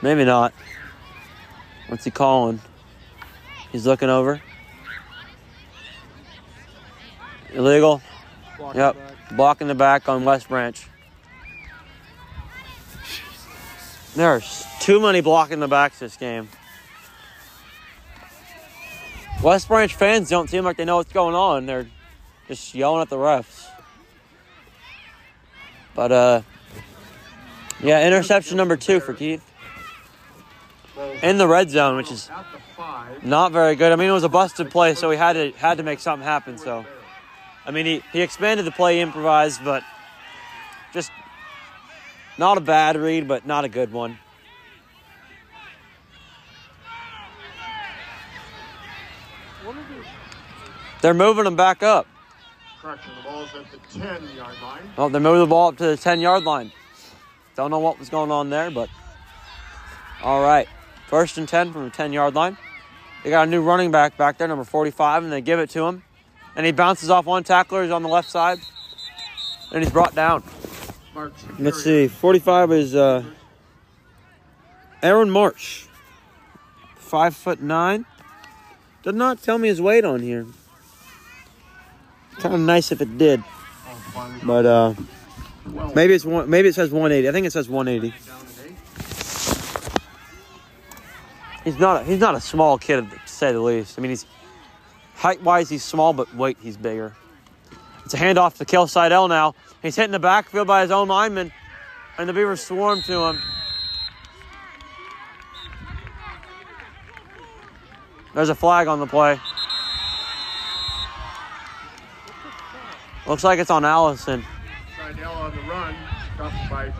[0.00, 0.54] Maybe not.
[1.88, 2.62] What's he calling?
[3.72, 4.40] He's looking over.
[7.52, 8.00] Illegal.
[8.56, 8.96] Block Yep.
[8.96, 9.36] back.
[9.36, 10.88] Blocking the back on West Branch.
[14.18, 16.48] There's too many blocking the backs this game.
[19.44, 21.66] West Branch fans don't seem like they know what's going on.
[21.66, 21.86] They're
[22.48, 23.68] just yelling at the refs.
[25.94, 26.42] But uh,
[27.80, 29.48] yeah, interception number two for Keith
[31.22, 32.28] in the red zone, which is
[33.22, 33.92] not very good.
[33.92, 36.26] I mean, it was a busted play, so he had to had to make something
[36.26, 36.58] happen.
[36.58, 36.84] So,
[37.64, 39.84] I mean, he, he expanded the play, improvised, but
[40.92, 41.12] just
[42.38, 44.18] not a bad read, but not a good one.
[51.00, 52.06] They're moving them back up.
[52.80, 54.82] Correction, the ball's at the 10 yard line.
[54.96, 56.72] Oh, they're moving the ball up to the 10 yard line.
[57.56, 58.88] Don't know what was going on there, but
[60.22, 60.68] all right.
[61.06, 62.56] First and 10 from the 10 yard line.
[63.22, 65.86] They got a new running back back there, number 45, and they give it to
[65.86, 66.02] him.
[66.54, 67.82] And he bounces off one tackler.
[67.82, 68.58] He's on the left side.
[69.72, 70.42] And he's brought down.
[71.18, 72.06] March Let's see.
[72.06, 73.24] 45 is uh,
[75.02, 75.88] Aaron March.
[76.94, 78.06] Five foot nine.
[79.02, 80.46] Did not tell me his weight on here.
[82.38, 83.42] Kind of nice if it did.
[84.44, 84.94] But uh,
[85.92, 86.48] maybe it's one.
[86.48, 87.28] Maybe it says 180.
[87.28, 88.14] I think it says 180.
[91.64, 92.02] He's not.
[92.02, 93.98] A, he's not a small kid, to say the least.
[93.98, 94.24] I mean, he's
[95.16, 97.16] height wise, he's small, but weight, he's bigger.
[98.04, 99.56] It's a handoff to Kel Seidel now.
[99.82, 101.52] He's hit in the backfield by his own lineman,
[102.18, 103.38] and the Beavers swarm to him.
[108.34, 109.40] There's a flag on the play.
[113.26, 114.44] Looks like it's on Allison.
[114.96, 115.94] Seidel on the run,
[116.70, 116.92] by.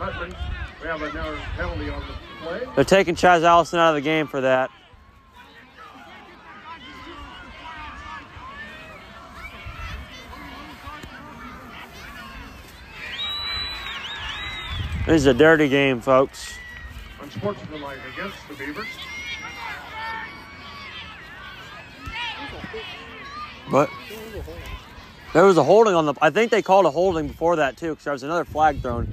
[0.81, 2.61] We have another penalty on the play.
[2.75, 4.69] They're taking Chaz Allison out of the game for that.
[15.09, 16.53] This is a dirty game, folks.
[17.19, 18.85] Unsportsmanlike against the Beavers.
[23.71, 23.89] But
[25.33, 26.13] there was a holding on the.
[26.21, 29.11] I think they called a holding before that too, because there was another flag thrown.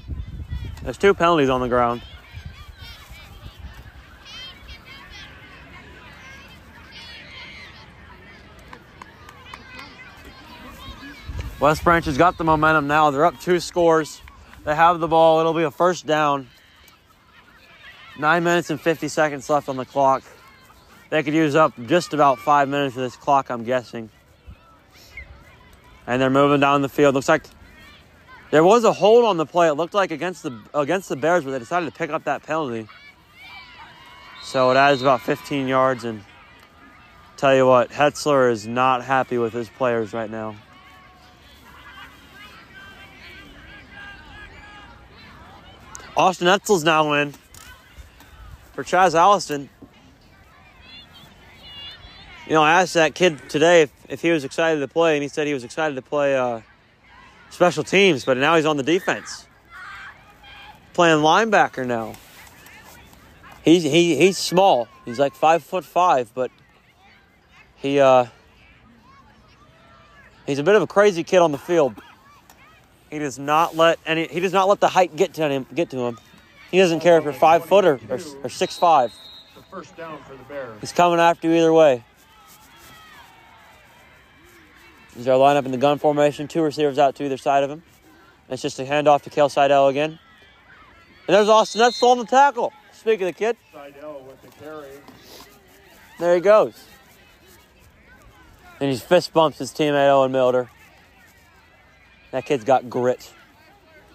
[0.82, 2.02] There's two penalties on the ground.
[11.58, 13.10] West Branch has got the momentum now.
[13.10, 14.20] They're up two scores.
[14.66, 15.38] They have the ball.
[15.38, 16.48] It'll be a first down.
[18.18, 20.24] Nine minutes and 50 seconds left on the clock.
[21.08, 24.10] They could use up just about five minutes of this clock, I'm guessing.
[26.04, 27.14] And they're moving down the field.
[27.14, 27.44] Looks like
[28.50, 29.68] there was a hold on the play.
[29.68, 32.42] It looked like against the against the Bears, but they decided to pick up that
[32.42, 32.88] penalty.
[34.42, 36.02] So it adds about 15 yards.
[36.02, 36.24] And
[37.36, 40.56] tell you what, Hetzler is not happy with his players right now.
[46.16, 47.34] Austin Etzel's now in
[48.72, 49.68] for Chaz Allison.
[52.46, 55.22] You know, I asked that kid today if, if he was excited to play, and
[55.22, 56.60] he said he was excited to play uh,
[57.50, 59.46] special teams, but now he's on the defense.
[60.94, 62.14] Playing linebacker now.
[63.64, 64.86] He's he, he's small.
[65.04, 66.52] He's like five foot five, but
[67.74, 68.26] he uh
[70.46, 72.00] he's a bit of a crazy kid on the field.
[73.10, 75.90] He does not let any he does not let the height get to him get
[75.90, 76.18] to him.
[76.70, 79.12] He doesn't care if you're five foot or, or, or six five.
[79.54, 80.80] The first down for the Bears.
[80.80, 82.04] He's coming after you either way.
[85.16, 86.46] Is our lineup in the gun formation?
[86.48, 87.82] Two receivers out to either side of him.
[88.48, 90.18] It's just a handoff to Kale Seidel again.
[91.26, 92.72] And there's Austin Etzel on the tackle.
[92.92, 94.88] Speaking of the kid, Seidel with the carry.
[96.18, 96.84] there he goes.
[98.80, 100.68] And he fist bumps his teammate Owen Milder.
[102.36, 103.32] That kid's got grit.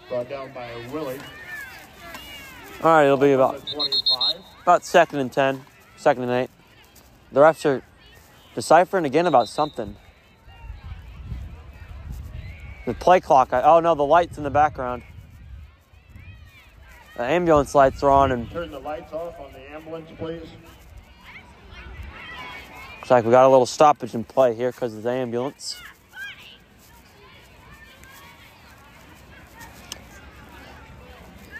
[0.08, 1.18] Brought down by Willie.
[2.80, 4.36] All right, it'll be about 25.
[4.62, 5.64] about second and ten,
[5.96, 6.50] second and eight.
[7.32, 7.82] The refs are
[8.54, 9.96] deciphering again about something.
[12.86, 13.52] The play clock.
[13.52, 15.02] I, oh no, the lights in the background.
[17.16, 20.46] The ambulance lights are on, and Turn the lights off on the ambulance, please.
[22.98, 25.82] looks like we got a little stoppage in play here because of the ambulance.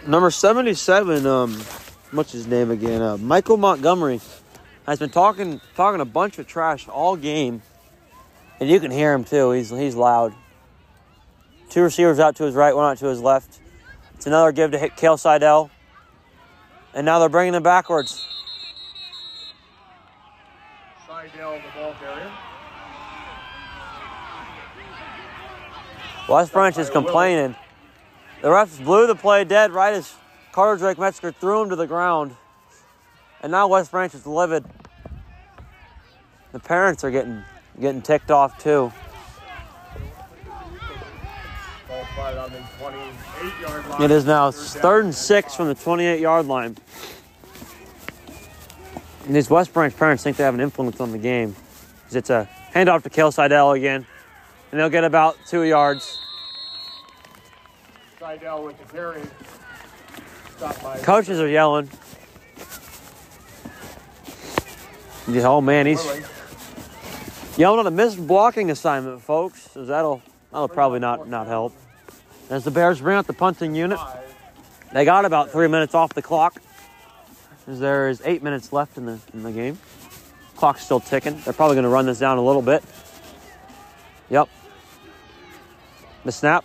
[0.05, 1.27] Number seventy-seven.
[1.27, 1.55] Um,
[2.11, 3.01] what's his name again?
[3.01, 4.21] Uh, Michael Montgomery
[4.85, 7.63] has been talking talking a bunch of trash all game,
[8.59, 9.53] and you can hear him too.
[9.53, 10.35] He's he's loud.
[11.71, 13.61] Two receivers out to his right, one out to his left.
[14.17, 15.71] It's another give to hit Kale Seidel,
[16.95, 18.27] and now they're bringing him backwards.
[21.07, 22.33] Seidel, in the ball carrier.
[26.29, 27.55] West Branch is complaining.
[28.43, 30.13] The refs blew the play dead right as
[30.51, 32.35] Carter Drake Metzger threw him to the ground.
[33.41, 34.65] And now West Branch is livid.
[36.51, 37.45] The parents are getting
[37.81, 38.93] getting ticked off too.
[41.89, 44.03] Ball spotted on the 28 yard line.
[44.03, 46.77] It is now Third and six from the 28 yard line.
[49.25, 51.55] And these West Branch parents think they have an influence on the game.
[52.11, 54.05] It's a handoff to Kale Seidel again,
[54.73, 56.19] and they'll get about two yards.
[58.23, 59.29] Seidel with the.
[60.57, 61.91] Stopped by Coaches are yelling.
[65.29, 66.05] Yeah, oh man, he's
[67.59, 69.73] yelling on a missed blocking assignment, folks.
[69.73, 70.23] So that'll
[70.53, 71.75] that'll probably not not help.
[72.49, 73.99] As the Bears bring out the punting unit,
[74.93, 76.63] they got about three minutes off the clock.
[77.67, 79.81] As there is eight minutes left in the in the game.
[80.55, 81.41] Clock's still ticking.
[81.41, 82.85] They're probably going to run this down a little bit.
[84.31, 84.49] Yep.
[86.25, 86.65] The snap.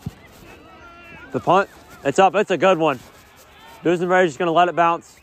[1.31, 1.69] The punt.
[2.03, 2.35] It's up.
[2.35, 2.99] It's a good one.
[3.83, 5.19] Dusenberry's just going to let it bounce.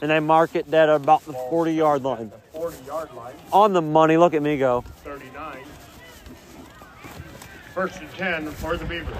[0.00, 2.30] And they mark it dead at about the 40 yard line.
[2.30, 3.34] The 40 yard line.
[3.52, 4.16] On the money.
[4.16, 4.84] Look at me go.
[5.04, 5.58] 39.
[7.74, 9.16] First and 10 for the Beavers.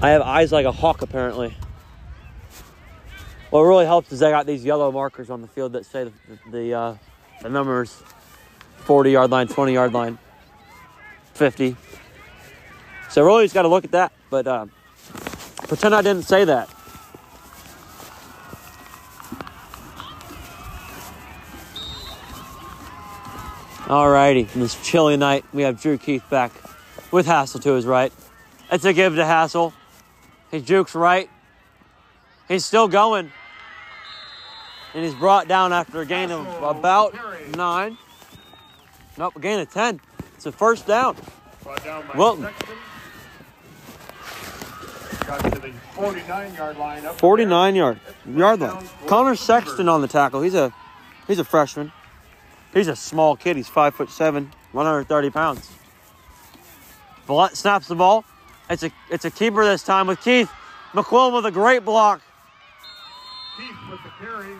[0.00, 1.54] I have eyes like a hawk, apparently.
[3.50, 6.12] What really helps is I got these yellow markers on the field that say the,
[6.50, 6.94] the, uh,
[7.42, 8.02] the numbers
[8.78, 10.18] 40 yard line, 20 yard line,
[11.34, 11.76] 50.
[13.08, 14.66] So really just got to look at that, but uh,
[15.68, 16.68] pretend I didn't say that.
[23.86, 26.50] Alrighty, on this chilly night, we have Drew Keith back
[27.12, 28.12] with Hassel to his right.
[28.70, 29.72] It's a give to Hassel.
[30.50, 31.30] He jukes right.
[32.48, 33.30] He's still going.
[34.92, 37.14] And he's brought down after a gain of about
[37.56, 37.96] nine.
[39.18, 40.00] Nope, a gain of 10.
[40.34, 41.16] It's a first down.
[41.62, 42.44] Brought down by Wilton.
[42.44, 42.76] Sexton.
[45.26, 47.04] Got to the 49 yard line.
[47.04, 48.00] Up 49 yard
[48.32, 48.88] yard line.
[49.06, 50.42] Connor Sexton on the tackle.
[50.42, 50.72] He's a
[51.26, 51.92] he's a freshman.
[52.72, 53.56] He's a small kid.
[53.56, 55.70] He's five foot seven, 130 pounds.
[57.26, 58.24] Blunt snaps the ball.
[58.70, 60.50] It's a it's a keeper this time with Keith
[60.92, 62.22] McQuillan with a great block.
[63.56, 64.54] Keith with the carry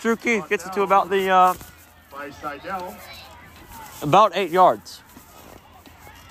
[0.00, 1.54] Drew Keith gets it to about the uh,
[4.02, 5.02] about eight yards.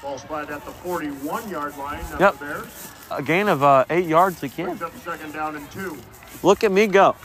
[0.02, 2.34] Ball spotted at the 41 yard line Yep.
[2.34, 2.88] the Bears.
[3.16, 4.80] A gain of uh, eight yards again.
[5.04, 5.98] Second down and two.
[6.42, 7.16] Look at me go.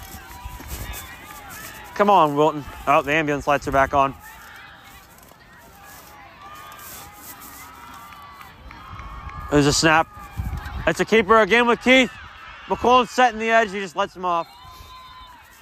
[1.95, 2.65] Come on, Wilton.
[2.87, 4.15] Oh, the ambulance lights are back on.
[9.51, 10.07] There's a snap.
[10.87, 12.13] It's a keeper again with Keith.
[12.67, 13.73] McCollum setting the edge.
[13.73, 14.47] He just lets him off.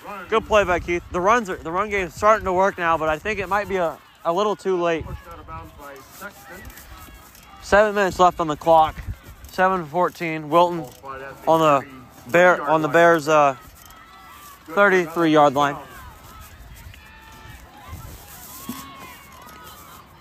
[0.05, 0.27] Run.
[0.29, 1.03] Good play by Keith.
[1.13, 3.69] The runs are the run game's starting to work now, but I think it might
[3.69, 5.05] be a, a little too late.
[5.05, 6.63] Pushed out of bounds by Sexton.
[7.63, 8.97] Seven minutes left on the clock.
[9.57, 10.51] Seven fourteen.
[10.51, 12.89] Wilton Ball spotted at on the bear on the.
[12.89, 13.57] Bears uh,
[14.67, 15.79] 33 yard line.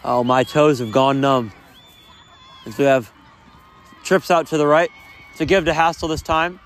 [0.05, 1.51] Oh, my toes have gone numb.
[2.65, 3.11] As we have
[4.05, 4.89] trips out to the right
[5.35, 6.61] to give to Hassel this time.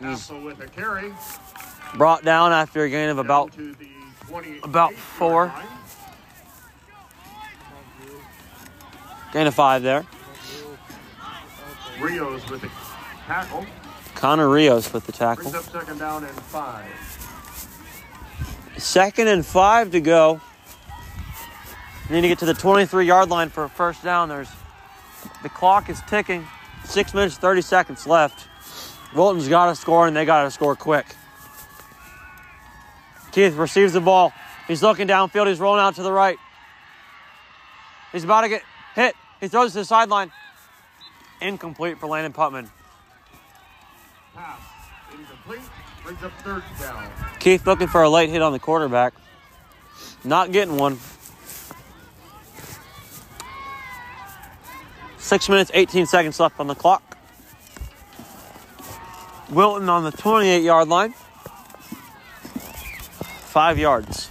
[0.00, 1.12] Hassel with a carry.
[1.98, 3.88] Brought down after a gain of about down to the
[4.26, 5.52] 28 about four.
[9.34, 10.06] gain of five there.
[12.00, 12.70] Rios with the
[13.26, 13.66] tackle.
[14.14, 15.50] Connor Rios with the tackle.
[15.50, 16.86] Brings up second down and five.
[18.76, 20.40] Second and five to go.
[22.08, 24.28] Need to get to the 23 yard line for a first down.
[24.28, 24.48] There's
[25.42, 26.46] the clock is ticking.
[26.84, 28.48] Six minutes, 30 seconds left.
[29.14, 31.06] Wilton's got to score, and they got to score quick.
[33.32, 34.32] Keith receives the ball.
[34.66, 35.46] He's looking downfield.
[35.46, 36.38] He's rolling out to the right.
[38.12, 38.62] He's about to get
[38.94, 39.14] hit.
[39.40, 40.32] He throws it to the sideline.
[41.40, 42.68] Incomplete for Landon Putman.
[44.34, 44.60] Pass
[45.12, 45.60] incomplete.
[46.04, 47.10] Brings up third down.
[47.38, 49.14] Keith looking for a late hit on the quarterback.
[50.24, 50.98] Not getting one.
[55.18, 57.18] Six minutes, 18 seconds left on the clock.
[59.50, 61.12] Wilton on the 28 yard line.
[63.50, 64.30] Five yards.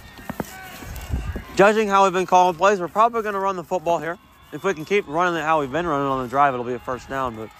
[1.56, 4.18] Judging how we've been calling plays, we're probably going to run the football here.
[4.52, 6.74] If we can keep running it how we've been running on the drive, it'll be
[6.74, 7.36] a first down.
[7.36, 7.50] But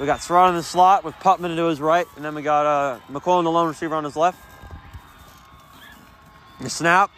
[0.00, 2.66] we got Throne in the slot with Putman to his right, and then we got
[2.66, 4.38] uh, McCollum, the lone receiver, on his left.
[6.60, 7.10] The snap.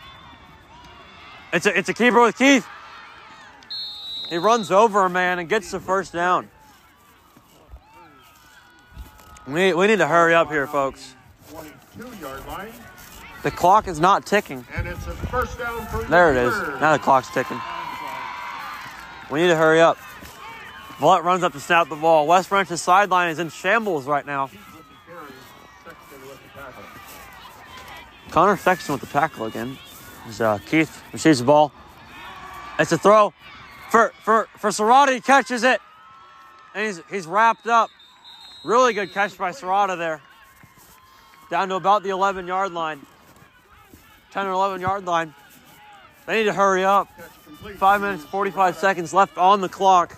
[1.52, 2.66] It's a it's a keeper with Keith.
[4.28, 6.50] He runs over a man and gets the first down.
[9.46, 11.14] We, we need to hurry up here, folks.
[11.50, 12.72] 22 yard line.
[13.44, 14.66] The clock is not ticking.
[14.74, 16.80] And it's a first down for the There it is.
[16.80, 17.60] Now the clock's ticking.
[19.30, 19.98] We need to hurry up.
[21.00, 22.26] Blunt runs up to snap the ball.
[22.26, 24.50] West Branch's sideline is in shambles right now.
[28.30, 29.78] Connor Sexton with the tackle again.
[30.26, 31.72] As, uh, Keith receives the ball.
[32.78, 33.32] It's a throw
[33.90, 35.14] for for for Serrata.
[35.14, 35.80] He catches it,
[36.74, 37.90] and he's he's wrapped up.
[38.64, 40.20] Really good catch by Serrata there.
[41.50, 43.00] Down to about the 11 yard line,
[44.32, 45.34] 10 or 11 yard line.
[46.26, 47.08] They need to hurry up.
[47.78, 50.16] Five minutes 45 seconds left on the clock.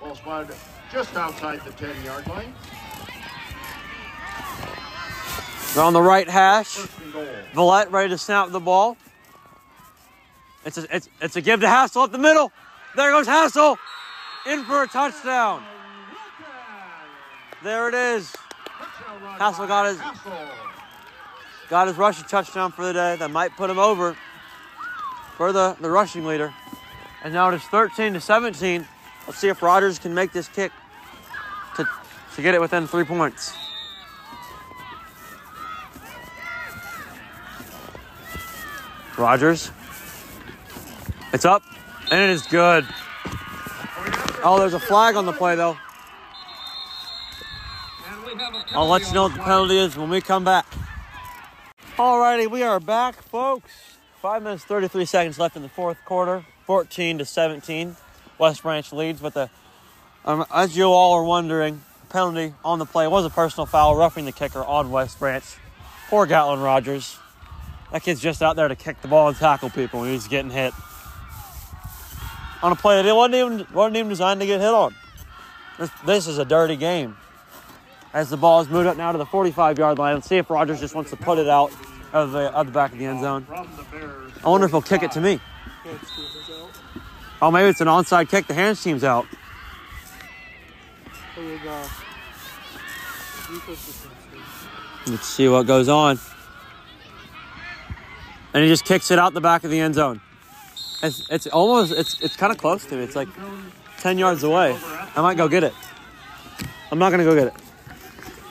[0.00, 0.56] Ball spotted
[0.92, 2.52] just outside the 10 yard line.
[5.74, 6.74] They're on the right hash.
[6.74, 7.26] First and goal.
[7.54, 8.96] Villette ready to snap the ball.
[10.64, 12.52] It's a, it's, it's a give to Hassel up the middle.
[12.96, 13.78] There goes Hassel.
[14.46, 15.62] In for a touchdown.
[17.62, 18.34] There it is.
[19.38, 20.59] Hassel got his-.
[21.70, 23.16] Got his rushing touchdown for the day.
[23.16, 24.16] That might put him over
[25.36, 26.52] for the, the rushing leader.
[27.22, 28.84] And now it is 13 to 17.
[29.26, 30.72] Let's see if Rogers can make this kick
[31.76, 31.88] to,
[32.34, 33.54] to get it within three points.
[39.16, 39.70] Rogers.
[41.32, 41.62] It's up,
[42.10, 42.84] and it is good.
[44.42, 45.76] Oh, there's a flag on the play, though.
[48.72, 50.66] I'll let you know what the penalty is when we come back.
[52.00, 53.70] Alrighty, we are back, folks.
[54.22, 56.46] Five minutes, 33 seconds left in the fourth quarter.
[56.64, 57.94] 14 to 17.
[58.38, 59.50] West Branch leads, but the
[60.24, 64.24] um, as you all are wondering, penalty on the play was a personal foul, roughing
[64.24, 65.44] the kicker on West Branch.
[66.08, 67.18] Poor Gatlin Rogers.
[67.92, 70.50] That kid's just out there to kick the ball and tackle people when he's getting
[70.50, 70.72] hit.
[72.62, 74.94] On a play that wasn't even wasn't even designed to get hit on.
[75.78, 77.18] This, this is a dirty game.
[78.14, 80.48] As the ball is moved up now to the 45 yard line, let's see if
[80.48, 81.70] Rogers just wants to put it out
[82.12, 83.46] of the, of the back of the end zone.
[83.50, 85.40] I wonder if he'll kick it to me.
[87.42, 88.46] Oh, maybe it's an onside kick.
[88.46, 89.26] The hands team's out.
[95.06, 96.18] Let's see what goes on.
[98.52, 100.20] And he just kicks it out the back of the end zone.
[101.02, 103.04] It's, it's almost it's it's kind of close to me.
[103.04, 103.28] It's like
[104.00, 104.76] 10 yards away.
[105.16, 105.72] I might go get it.
[106.92, 107.69] I'm not gonna go get it.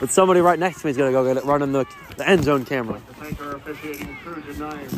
[0.00, 1.84] But somebody right next to me is gonna go get it, running the,
[2.16, 2.98] the end zone camera.
[2.98, 4.90] To thank our officiating crew tonight.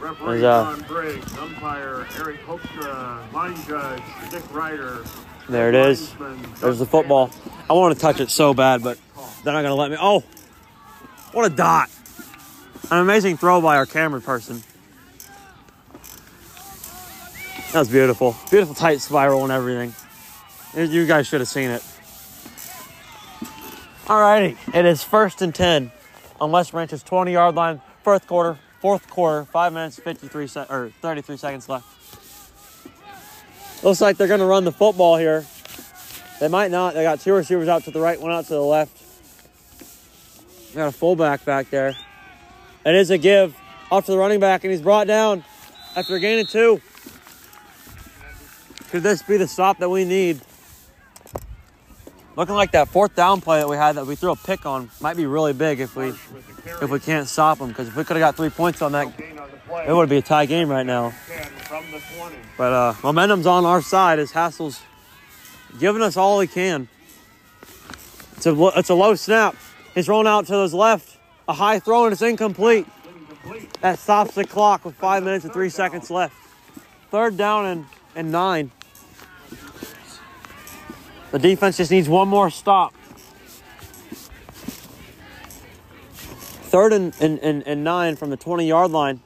[0.00, 5.04] Referee uh, John Briggs, umpire Eric Hoekstra, line judge Dick Ryder.
[5.48, 6.14] There it is.
[6.60, 7.30] There's the football.
[7.68, 8.98] I want to touch it so bad, but
[9.44, 9.98] they're not gonna let me.
[10.00, 10.20] Oh,
[11.32, 11.90] what a dot!
[12.90, 14.62] An amazing throw by our camera person.
[17.72, 18.34] That was beautiful.
[18.50, 19.94] Beautiful tight spiral and everything.
[20.74, 21.84] You guys should have seen it.
[24.08, 25.92] Alrighty, it is first and 10
[26.40, 27.82] on West Branch's 20 yard line.
[28.02, 31.84] Fourth quarter, fourth quarter, five minutes, 53 se- or 33 seconds left.
[33.84, 35.44] Looks like they're going to run the football here.
[36.40, 36.94] They might not.
[36.94, 38.96] They got two receivers out to the right, one out to the left.
[40.72, 41.94] They got a fullback back there.
[42.86, 43.54] It is a give
[43.90, 45.44] off to the running back, and he's brought down
[45.94, 46.80] after gaining two.
[48.88, 50.40] Could this be the stop that we need?
[52.38, 54.90] Looking like that fourth down play that we had that we threw a pick on
[55.00, 56.10] might be really big if we
[56.80, 57.66] if we can't stop them.
[57.66, 59.12] Because if we could have got three points on that,
[59.88, 61.12] it would be a tie game right now.
[61.26, 62.36] 10 from the 20.
[62.56, 64.80] But uh, momentum's on our side as Hassel's
[65.80, 66.86] giving us all he can.
[68.36, 69.56] It's a it's a low snap.
[69.96, 71.18] He's rolling out to his left.
[71.48, 72.86] A high throw and it's incomplete.
[73.04, 73.80] Incomplete.
[73.80, 76.36] That stops the clock with five minutes and three seconds left.
[77.10, 78.70] Third down and, and nine.
[81.30, 82.94] The defense just needs one more stop.
[86.70, 89.20] Third and, and, and, and nine from the 20 yard line.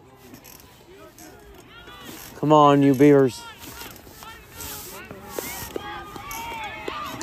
[2.36, 3.42] Come on, you Beavers.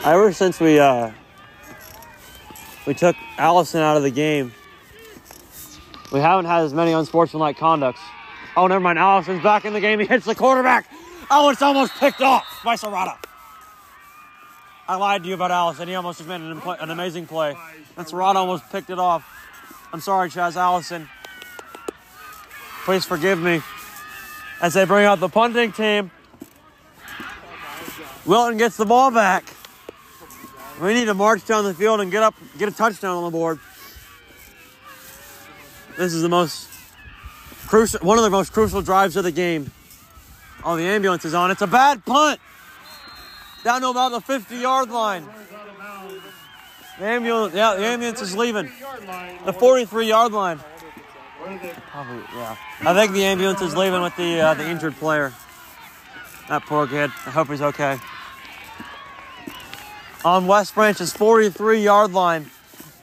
[0.06, 1.12] Ever since we uh,
[2.88, 4.54] we took Allison out of the game,
[6.14, 8.00] we haven't had as many unsportsmanlike conducts.
[8.56, 8.98] Oh, never mind.
[8.98, 10.00] Allison's back in the game.
[10.00, 10.90] He hits the quarterback.
[11.30, 13.18] Oh, it's almost picked off by Serrata.
[14.90, 15.88] I lied to you about Allison.
[15.88, 17.56] He almost just made an, impl- an amazing play.
[17.96, 19.24] And Serrata almost picked it off.
[19.94, 21.08] I'm sorry, Chaz Allison.
[22.86, 23.62] Please forgive me.
[24.64, 26.10] As they bring out the punting team,
[28.26, 29.46] Wilton gets the ball back.
[30.82, 33.30] We need to march down the field and get up, get a touchdown on the
[33.30, 33.60] board.
[36.00, 36.68] This is the most
[37.68, 39.70] crucial, one of the most crucial drives of the game.
[40.66, 41.52] Oh, the ambulance is on.
[41.52, 42.40] It's a bad punt.
[43.64, 45.28] Down to about the 50 yard line.
[46.98, 48.70] The ambulance, yeah, the ambulance is leaving.
[49.46, 50.60] The 43 yard line.
[51.92, 52.58] Probably, yeah.
[52.82, 55.34] I think the ambulance is leaving with the uh, the injured player.
[56.50, 57.12] That poor kid.
[57.26, 57.98] I hope he's okay.
[60.26, 62.50] On West Branch's 43 yard line,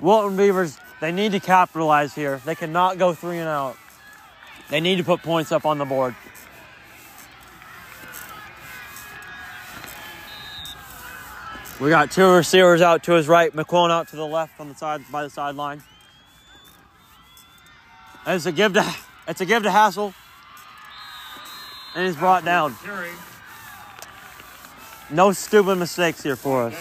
[0.01, 2.41] Wilton Beavers They need to capitalize here.
[2.45, 3.77] They cannot go three and out.
[4.69, 6.15] They need to put points up on the board.
[11.79, 14.75] We got two receivers out to his right, McQuillan out to the left on the
[14.75, 15.83] side by the sideline.
[18.27, 18.95] It's a give to
[19.29, 20.15] it's a give to Hassel.
[21.95, 22.75] And he's brought down.
[25.11, 26.75] No stupid mistakes here for us.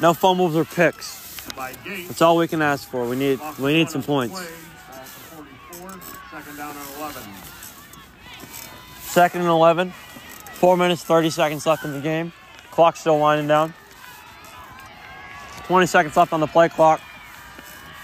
[0.00, 1.44] No fumbles or picks.
[1.54, 3.06] That's all we can ask for.
[3.06, 4.38] We need we need some points.
[4.38, 4.54] the play,
[4.94, 5.10] at the
[5.80, 5.90] 44,
[6.30, 7.22] second down and 11.
[9.00, 9.90] Second and 11.
[10.54, 12.32] Four minutes, 30 seconds left in the game.
[12.76, 13.72] Clock's still winding down.
[15.64, 17.00] 20 seconds left on the play clock.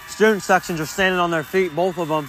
[0.07, 2.27] Student sections are standing on their feet, both of them.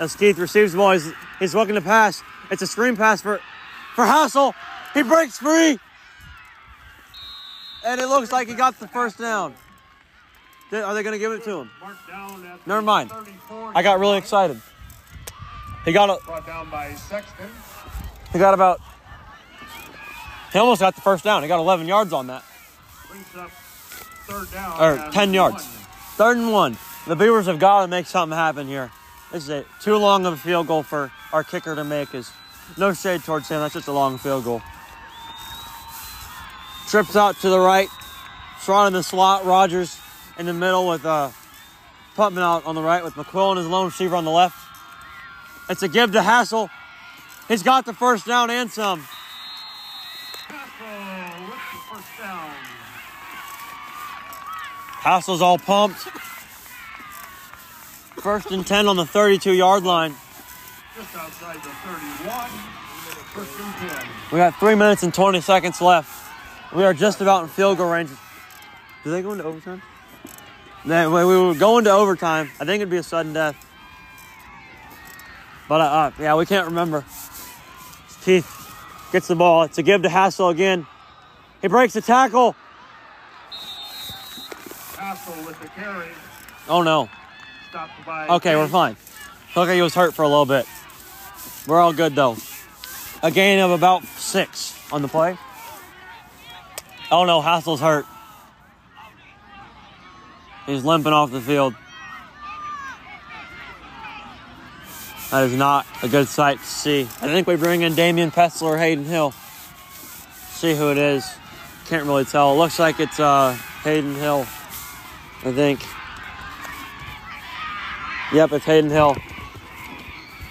[0.00, 2.22] As Keith receives the ball, he's, he's looking to pass.
[2.50, 3.40] It's a screen pass for,
[3.94, 4.54] for Hassel.
[4.94, 5.78] He breaks free.
[7.84, 9.54] And it looks like he got the first down.
[10.72, 11.70] Are they going to give it to him?
[11.82, 13.12] Marked down at the Never mind.
[13.50, 14.62] I got really excited.
[15.84, 17.50] He got a, Brought down by Sexton.
[18.32, 18.80] he got about
[20.56, 21.42] he almost got the first down.
[21.42, 22.42] He got 11 yards on that.
[23.10, 24.80] Brings up third down.
[24.80, 25.54] Or 10 yards.
[25.54, 25.62] one.
[26.16, 26.78] Third and one.
[27.06, 28.90] The Beavers have got to make something happen here.
[29.30, 29.66] This is it.
[29.82, 32.14] Too long of a field goal for our kicker to make.
[32.14, 32.32] Is
[32.78, 33.60] no shade towards him.
[33.60, 34.62] That's just a long field goal.
[36.88, 37.88] Trips out to the right.
[38.60, 39.44] Strong in the slot.
[39.44, 40.00] Rogers
[40.38, 41.30] in the middle with uh,
[42.16, 44.56] Putman out on the right with McQuillan his lone receiver on the left.
[45.68, 46.70] It's a give to Hassel.
[47.46, 49.06] He's got the first down and some.
[50.48, 52.50] Hassel with the first down.
[55.06, 56.00] Hassel's all pumped.
[58.20, 60.16] First and 10 on the 32 yard line.
[60.96, 62.48] Just outside the 31.
[63.30, 64.08] First and 10.
[64.32, 66.10] We got three minutes and 20 seconds left.
[66.74, 68.10] We are just about in field goal range.
[69.04, 69.80] Do they go into overtime?
[70.84, 72.50] They, we we would go into overtime.
[72.58, 73.54] I think it'd be a sudden death.
[75.68, 77.04] But uh, uh, yeah, we can't remember.
[78.24, 78.50] Keith
[79.12, 79.62] gets the ball.
[79.62, 80.84] It's a give to Hassel again.
[81.62, 82.56] He breaks the tackle.
[85.06, 86.08] Hassel with the carry.
[86.68, 87.08] Oh no.
[88.28, 88.96] Okay, we're fine.
[89.54, 90.66] Like he was hurt for a little bit.
[91.68, 92.36] We're all good though.
[93.22, 95.38] A gain of about six on the play.
[97.12, 98.04] Oh no, Hassel's hurt.
[100.66, 101.74] He's limping off the field.
[105.30, 107.02] That is not a good sight to see.
[107.02, 109.30] I think we bring in Damian Pessler or Hayden Hill.
[110.50, 111.24] See who it is.
[111.86, 112.54] Can't really tell.
[112.54, 113.52] It looks like it's uh,
[113.84, 114.44] Hayden Hill,
[115.44, 115.80] I think.
[118.32, 119.16] Yep, it's Hayden Hill.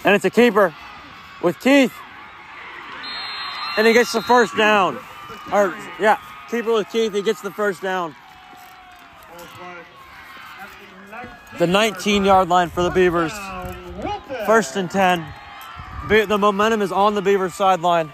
[0.03, 0.73] And it's a keeper
[1.41, 1.93] with Keith.
[3.77, 4.97] And he gets the first down.
[5.51, 6.17] Or, yeah,
[6.49, 8.15] keeper with Keith, he gets the first down.
[11.59, 13.33] The 19 yard line for the Beavers.
[14.45, 15.25] First and 10.
[16.07, 18.11] Be- the momentum is on the Beavers sideline.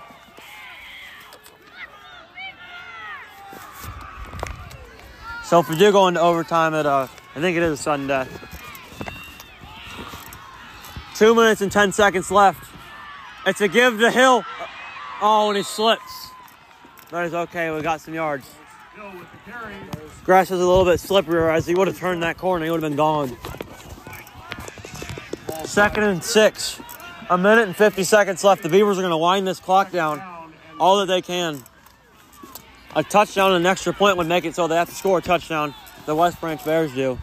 [5.51, 8.07] So if we do go into overtime, it uh, I think it is a sudden
[8.07, 8.29] death.
[11.13, 12.71] Two minutes and 10 seconds left.
[13.45, 14.45] It's a give to Hill.
[15.21, 16.29] Oh, and he slips.
[17.09, 17.69] That is okay.
[17.69, 18.49] We got some yards.
[20.23, 22.63] Grass is a little bit slipperier as he would have turned that corner.
[22.63, 23.35] He would have been gone.
[25.65, 26.79] Second and six.
[27.29, 28.63] A minute and 50 seconds left.
[28.63, 30.23] The Beavers are going to wind this clock Down
[30.79, 31.61] all that they can.
[32.93, 35.21] A touchdown and an extra point would make it so they have to score a
[35.21, 35.73] touchdown.
[36.05, 37.17] The West Branch Bears do.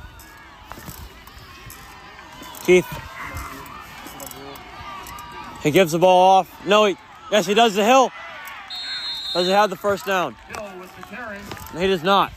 [2.65, 2.87] Keith.
[5.63, 6.67] He gives the ball off.
[6.67, 6.97] No, he,
[7.31, 8.11] yes, he does the hill.
[9.35, 10.37] Does he have the first down?
[11.77, 12.33] He does not.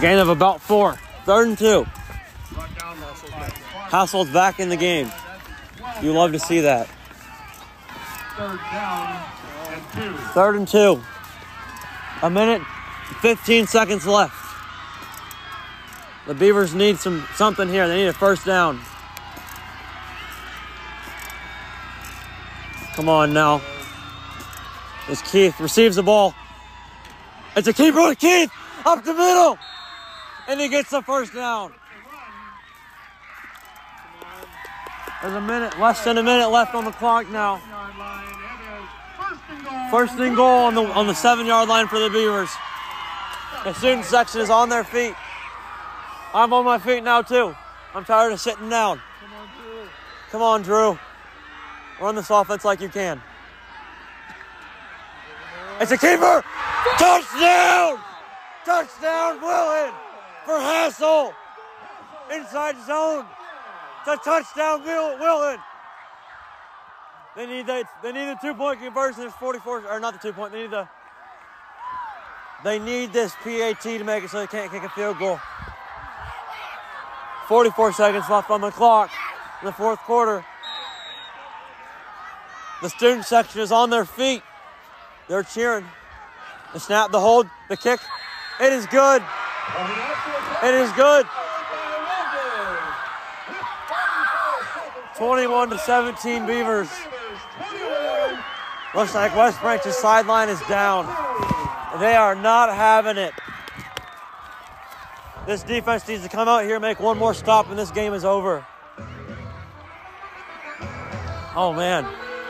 [0.00, 0.94] Gain of about four.
[1.24, 1.84] Third and two.
[3.90, 5.10] Hassel's back in the game.
[6.02, 6.88] You love to see that.
[8.36, 9.39] Third down
[10.34, 11.02] Third and two.
[12.22, 12.62] A minute,
[13.20, 14.34] 15 seconds left.
[16.26, 17.88] The Beavers need some something here.
[17.88, 18.80] They need a first down.
[22.94, 23.60] Come on now.
[25.08, 26.34] As Keith receives the ball.
[27.56, 28.52] It's a keeper with Keith
[28.86, 29.58] up the middle.
[30.46, 31.72] And he gets the first down.
[35.22, 37.60] There's a minute, less than a minute left on the clock now.
[37.68, 38.24] Yard line.
[39.50, 40.64] It is first and goal.
[40.64, 42.50] On the on the seven yard line for the Beavers.
[43.64, 45.14] The student section is on their feet.
[46.32, 47.54] I'm on my feet now too.
[47.94, 49.00] I'm tired of sitting down.
[49.20, 49.88] Come on, Drew.
[50.30, 50.98] Come on, Drew.
[52.00, 53.20] Run this offense like you can.
[55.80, 56.44] It's a keeper.
[56.98, 57.98] Touchdown!
[58.64, 59.94] Touchdown, Wilton
[60.44, 61.32] for Hassel.
[62.32, 63.26] Inside zone.
[64.00, 65.58] It's a touchdown, Will- Wilton.
[67.36, 69.20] They need the, they need the two point conversion.
[69.20, 70.52] There's 44, or not the two point.
[70.52, 70.88] They need the.
[72.62, 75.40] They need this PAT to make it so they can't kick a field goal.
[77.48, 79.10] 44 seconds left on the clock
[79.62, 80.44] in the fourth quarter.
[82.82, 84.42] The student section is on their feet.
[85.28, 85.86] They're cheering.
[86.72, 88.00] The snap, the hold, the kick.
[88.60, 89.22] It is good.
[90.62, 91.26] It is good.
[95.16, 96.88] 21 to 17 Beavers.
[98.92, 101.06] Looks like West Branch's sideline is down.
[102.00, 103.32] They are not having it.
[105.46, 108.24] This defense needs to come out here make one more stop, and this game is
[108.24, 108.66] over.
[111.54, 112.06] Oh man,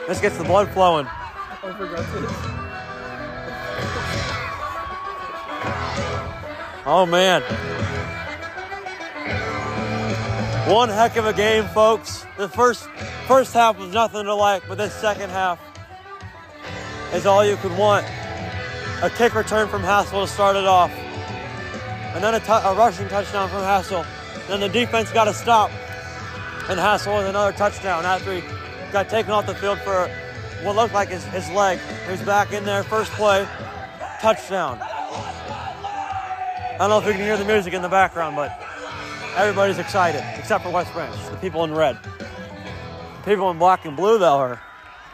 [0.09, 1.07] this gets the blood flowing.
[6.87, 7.43] Oh man.
[10.71, 12.25] One heck of a game, folks.
[12.39, 12.89] The first
[13.27, 15.70] first half was nothing to like, but this second half
[17.13, 18.05] is all you could want.
[19.03, 20.91] A kick return from Hassel to start it off.
[22.15, 24.05] And then a, rushing touchdown from Hassel.
[24.49, 25.71] Then the defense got to stop.
[26.69, 28.43] And Hassel with another touchdown after he
[28.93, 30.09] got taken off the field for
[30.63, 31.79] what looked like his, his leg.
[32.09, 33.47] He's back in there, first play,
[34.21, 34.81] touchdown.
[34.83, 38.59] I don't know if you can hear the music in the background, but
[39.37, 41.99] everybody's excited, except for West Branch, the people in red.
[43.25, 44.63] People in black and blue, though, are,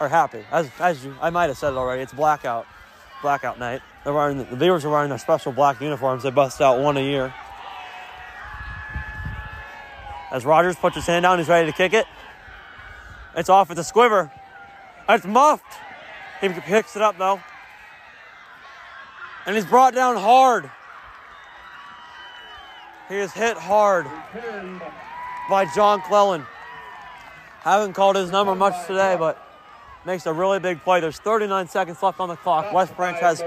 [0.00, 0.44] are happy.
[0.50, 2.66] As, as you, I might have said it already, it's blackout,
[3.22, 3.82] blackout night.
[4.04, 6.22] They're wearing, the Beavers are wearing their special black uniforms.
[6.22, 7.34] They bust out one a year.
[10.30, 12.06] As Rogers puts his hand down, he's ready to kick it.
[13.36, 14.30] It's off at the squibber.
[15.08, 15.64] It's muffed.
[16.40, 17.40] He picks it up, though.
[19.46, 20.70] And he's brought down hard.
[23.08, 24.06] He is hit hard
[25.48, 26.44] by John Clellan.
[27.60, 29.45] Haven't called his number much today, but
[30.06, 31.00] makes a really big play.
[31.00, 32.72] There's 39 seconds left on the clock.
[32.72, 33.42] West Branch has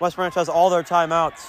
[0.00, 1.40] West Branch has all their timeouts.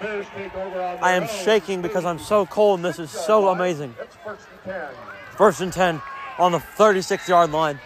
[0.00, 3.94] I am shaking because I'm so cold and this is so amazing.
[4.24, 4.88] First and 10.
[5.36, 6.02] First and 10
[6.38, 7.78] on the 36 yard line.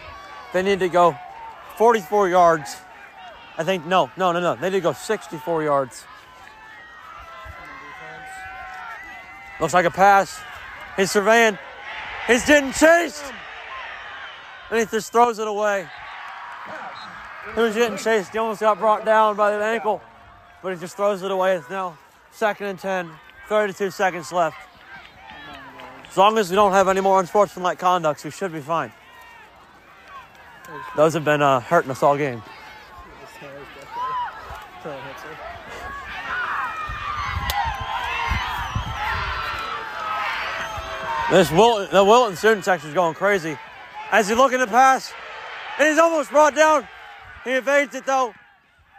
[0.53, 1.17] They need to go
[1.75, 2.77] 44 yards.
[3.57, 4.55] I think, no, no, no, no.
[4.55, 6.05] They need to go 64 yards.
[9.59, 10.39] Looks like a pass.
[10.95, 11.57] He's surveying.
[12.27, 13.23] He's getting chased.
[14.69, 15.87] And he just throws it away.
[17.53, 18.31] He was getting chased.
[18.31, 20.01] He almost got brought down by the ankle.
[20.63, 21.55] But he just throws it away.
[21.55, 21.97] It's now
[22.31, 23.11] second and 10.
[23.47, 24.57] 32 seconds left.
[26.09, 28.91] As long as we don't have any more unsportsmanlike conducts, we should be fine.
[30.95, 32.41] Those have been uh, hurting us all game.
[41.31, 43.57] This Wilton, the Wilton student section is going crazy.
[44.11, 45.11] As he's looking to pass,
[45.79, 46.87] and he's almost brought down.
[47.45, 48.33] He evades it though,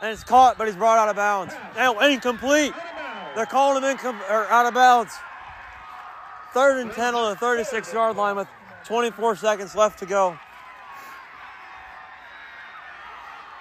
[0.00, 1.52] and it's caught, but he's brought out of bounds.
[1.74, 2.72] Now incomplete.
[3.34, 5.12] They're calling him incom- or out of bounds.
[6.54, 8.48] Third and 10 on the 36 yard line with
[8.86, 10.38] 24 seconds left to go.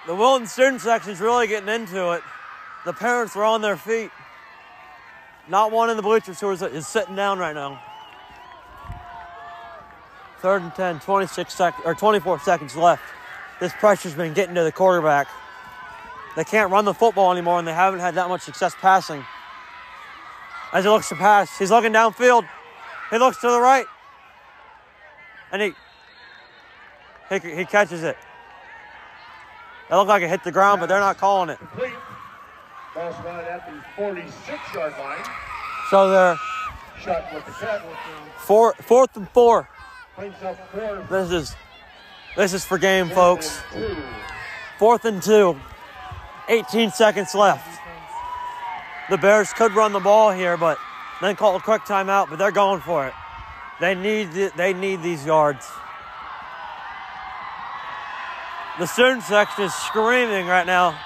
[0.06, 2.22] The Wilton student section is really getting into it.
[2.84, 4.10] The parents are on their feet.
[5.48, 7.82] Not one in the bleachers who is, is sitting down right now.
[10.40, 13.02] Third and 10, 26 seconds or 24 seconds left.
[13.60, 15.28] This pressure's been getting to the quarterback.
[16.36, 19.24] They can't run the football anymore, and they haven't had that much success passing.
[20.72, 22.46] As he looks to pass, he's looking downfield.
[23.10, 23.86] He looks to the right,
[25.52, 25.72] and he
[27.30, 28.16] he, he catches it.
[29.90, 31.58] It looked like it hit the ground, but they're not calling it.
[31.58, 31.92] Complete.
[32.94, 35.18] Ball spotted at the 46 yard line.
[35.90, 36.38] So they're
[37.00, 37.82] Shot with the cut.
[38.38, 39.68] four, fourth and four.
[40.16, 41.06] Brings up four.
[41.10, 41.56] This is
[42.36, 43.62] this is for game, folks.
[44.78, 45.58] Fourth and two.
[46.48, 47.80] 18 seconds left.
[49.10, 50.78] The Bears could run the ball here, but
[51.20, 52.28] then call a quick timeout.
[52.28, 53.14] But they're going for it.
[53.80, 55.66] They need th- they need these yards.
[58.78, 60.98] The student section is screaming right now.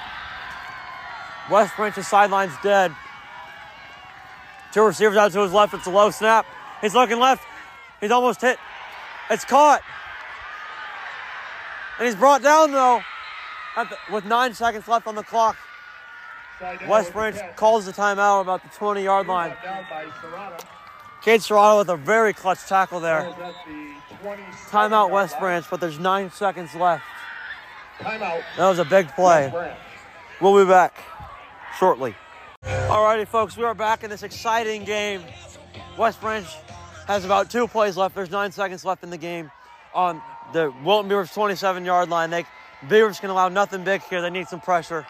[1.50, 2.92] West Branch's sideline's dead.
[4.72, 5.74] Two receivers out to his left.
[5.74, 6.46] It's a low snap.
[6.80, 7.44] He's looking left.
[8.00, 8.58] He's almost hit.
[9.30, 9.82] It's caught.
[12.00, 13.02] And he's brought down though
[13.76, 15.56] at the, with nine seconds left on the clock.
[16.88, 19.54] West Branch calls the timeout about the 20 yard line.
[21.22, 23.30] Cade Serrano with a very clutch tackle there.
[23.38, 24.36] The
[24.70, 25.38] Timeout West.
[25.38, 27.04] Branch, but there's nine seconds left.
[27.98, 28.42] Timeout.
[28.56, 29.52] That was a big play.
[30.40, 30.96] We'll be back
[31.78, 32.14] shortly.
[32.64, 35.22] Alrighty, folks, we are back in this exciting game.
[35.98, 36.46] West Branch
[37.06, 38.14] has about two plays left.
[38.14, 39.50] There's nine seconds left in the game
[39.94, 40.22] on
[40.52, 42.30] the Wilton Beavers 27 yard line.
[42.30, 42.44] They
[42.88, 44.22] Beavers can allow nothing big here.
[44.22, 45.06] They need some pressure.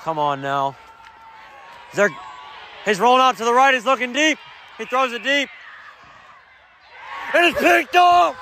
[0.00, 0.76] Come on now.
[1.92, 2.10] Is there,
[2.84, 3.74] he's rolling out to the right.
[3.74, 4.38] He's looking deep.
[4.78, 5.48] He throws it deep.
[7.34, 8.36] And it's picked off.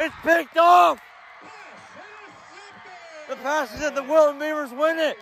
[0.00, 1.00] It's picked off.
[3.28, 3.94] The pass is in.
[3.94, 5.18] The Wilton Beavers win it.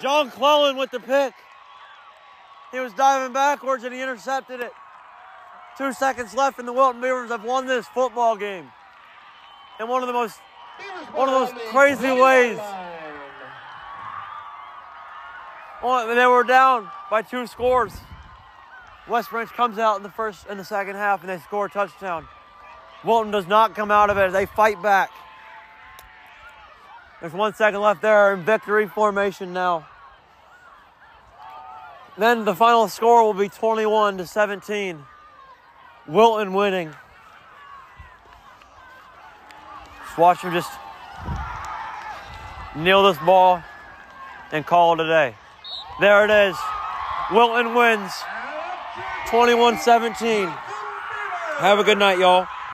[0.00, 1.34] John Clellan with the pick.
[2.72, 4.72] He was diving backwards and he intercepted it.
[5.78, 8.70] Two seconds left, and the Wilton Beavers have won this football game
[9.80, 10.38] in one of the most,
[11.14, 12.58] one of those crazy ways.
[15.82, 17.92] Oh, they were down by two scores.
[19.08, 21.70] West Branch comes out in the first and the second half, and they score a
[21.70, 22.28] touchdown.
[23.04, 24.30] Wilton does not come out of it.
[24.30, 25.10] They fight back.
[27.20, 29.88] There's one second left there in victory formation now.
[32.18, 35.04] Then the final score will be 21 to 17.
[36.06, 36.94] Wilton winning.
[40.04, 40.70] Just watch him just
[42.76, 43.62] kneel this ball
[44.50, 45.36] and call it a day.
[46.00, 46.56] There it is.
[47.30, 48.12] Wilton wins
[49.28, 50.48] 21 17.
[51.58, 52.46] Have a good night, y'all.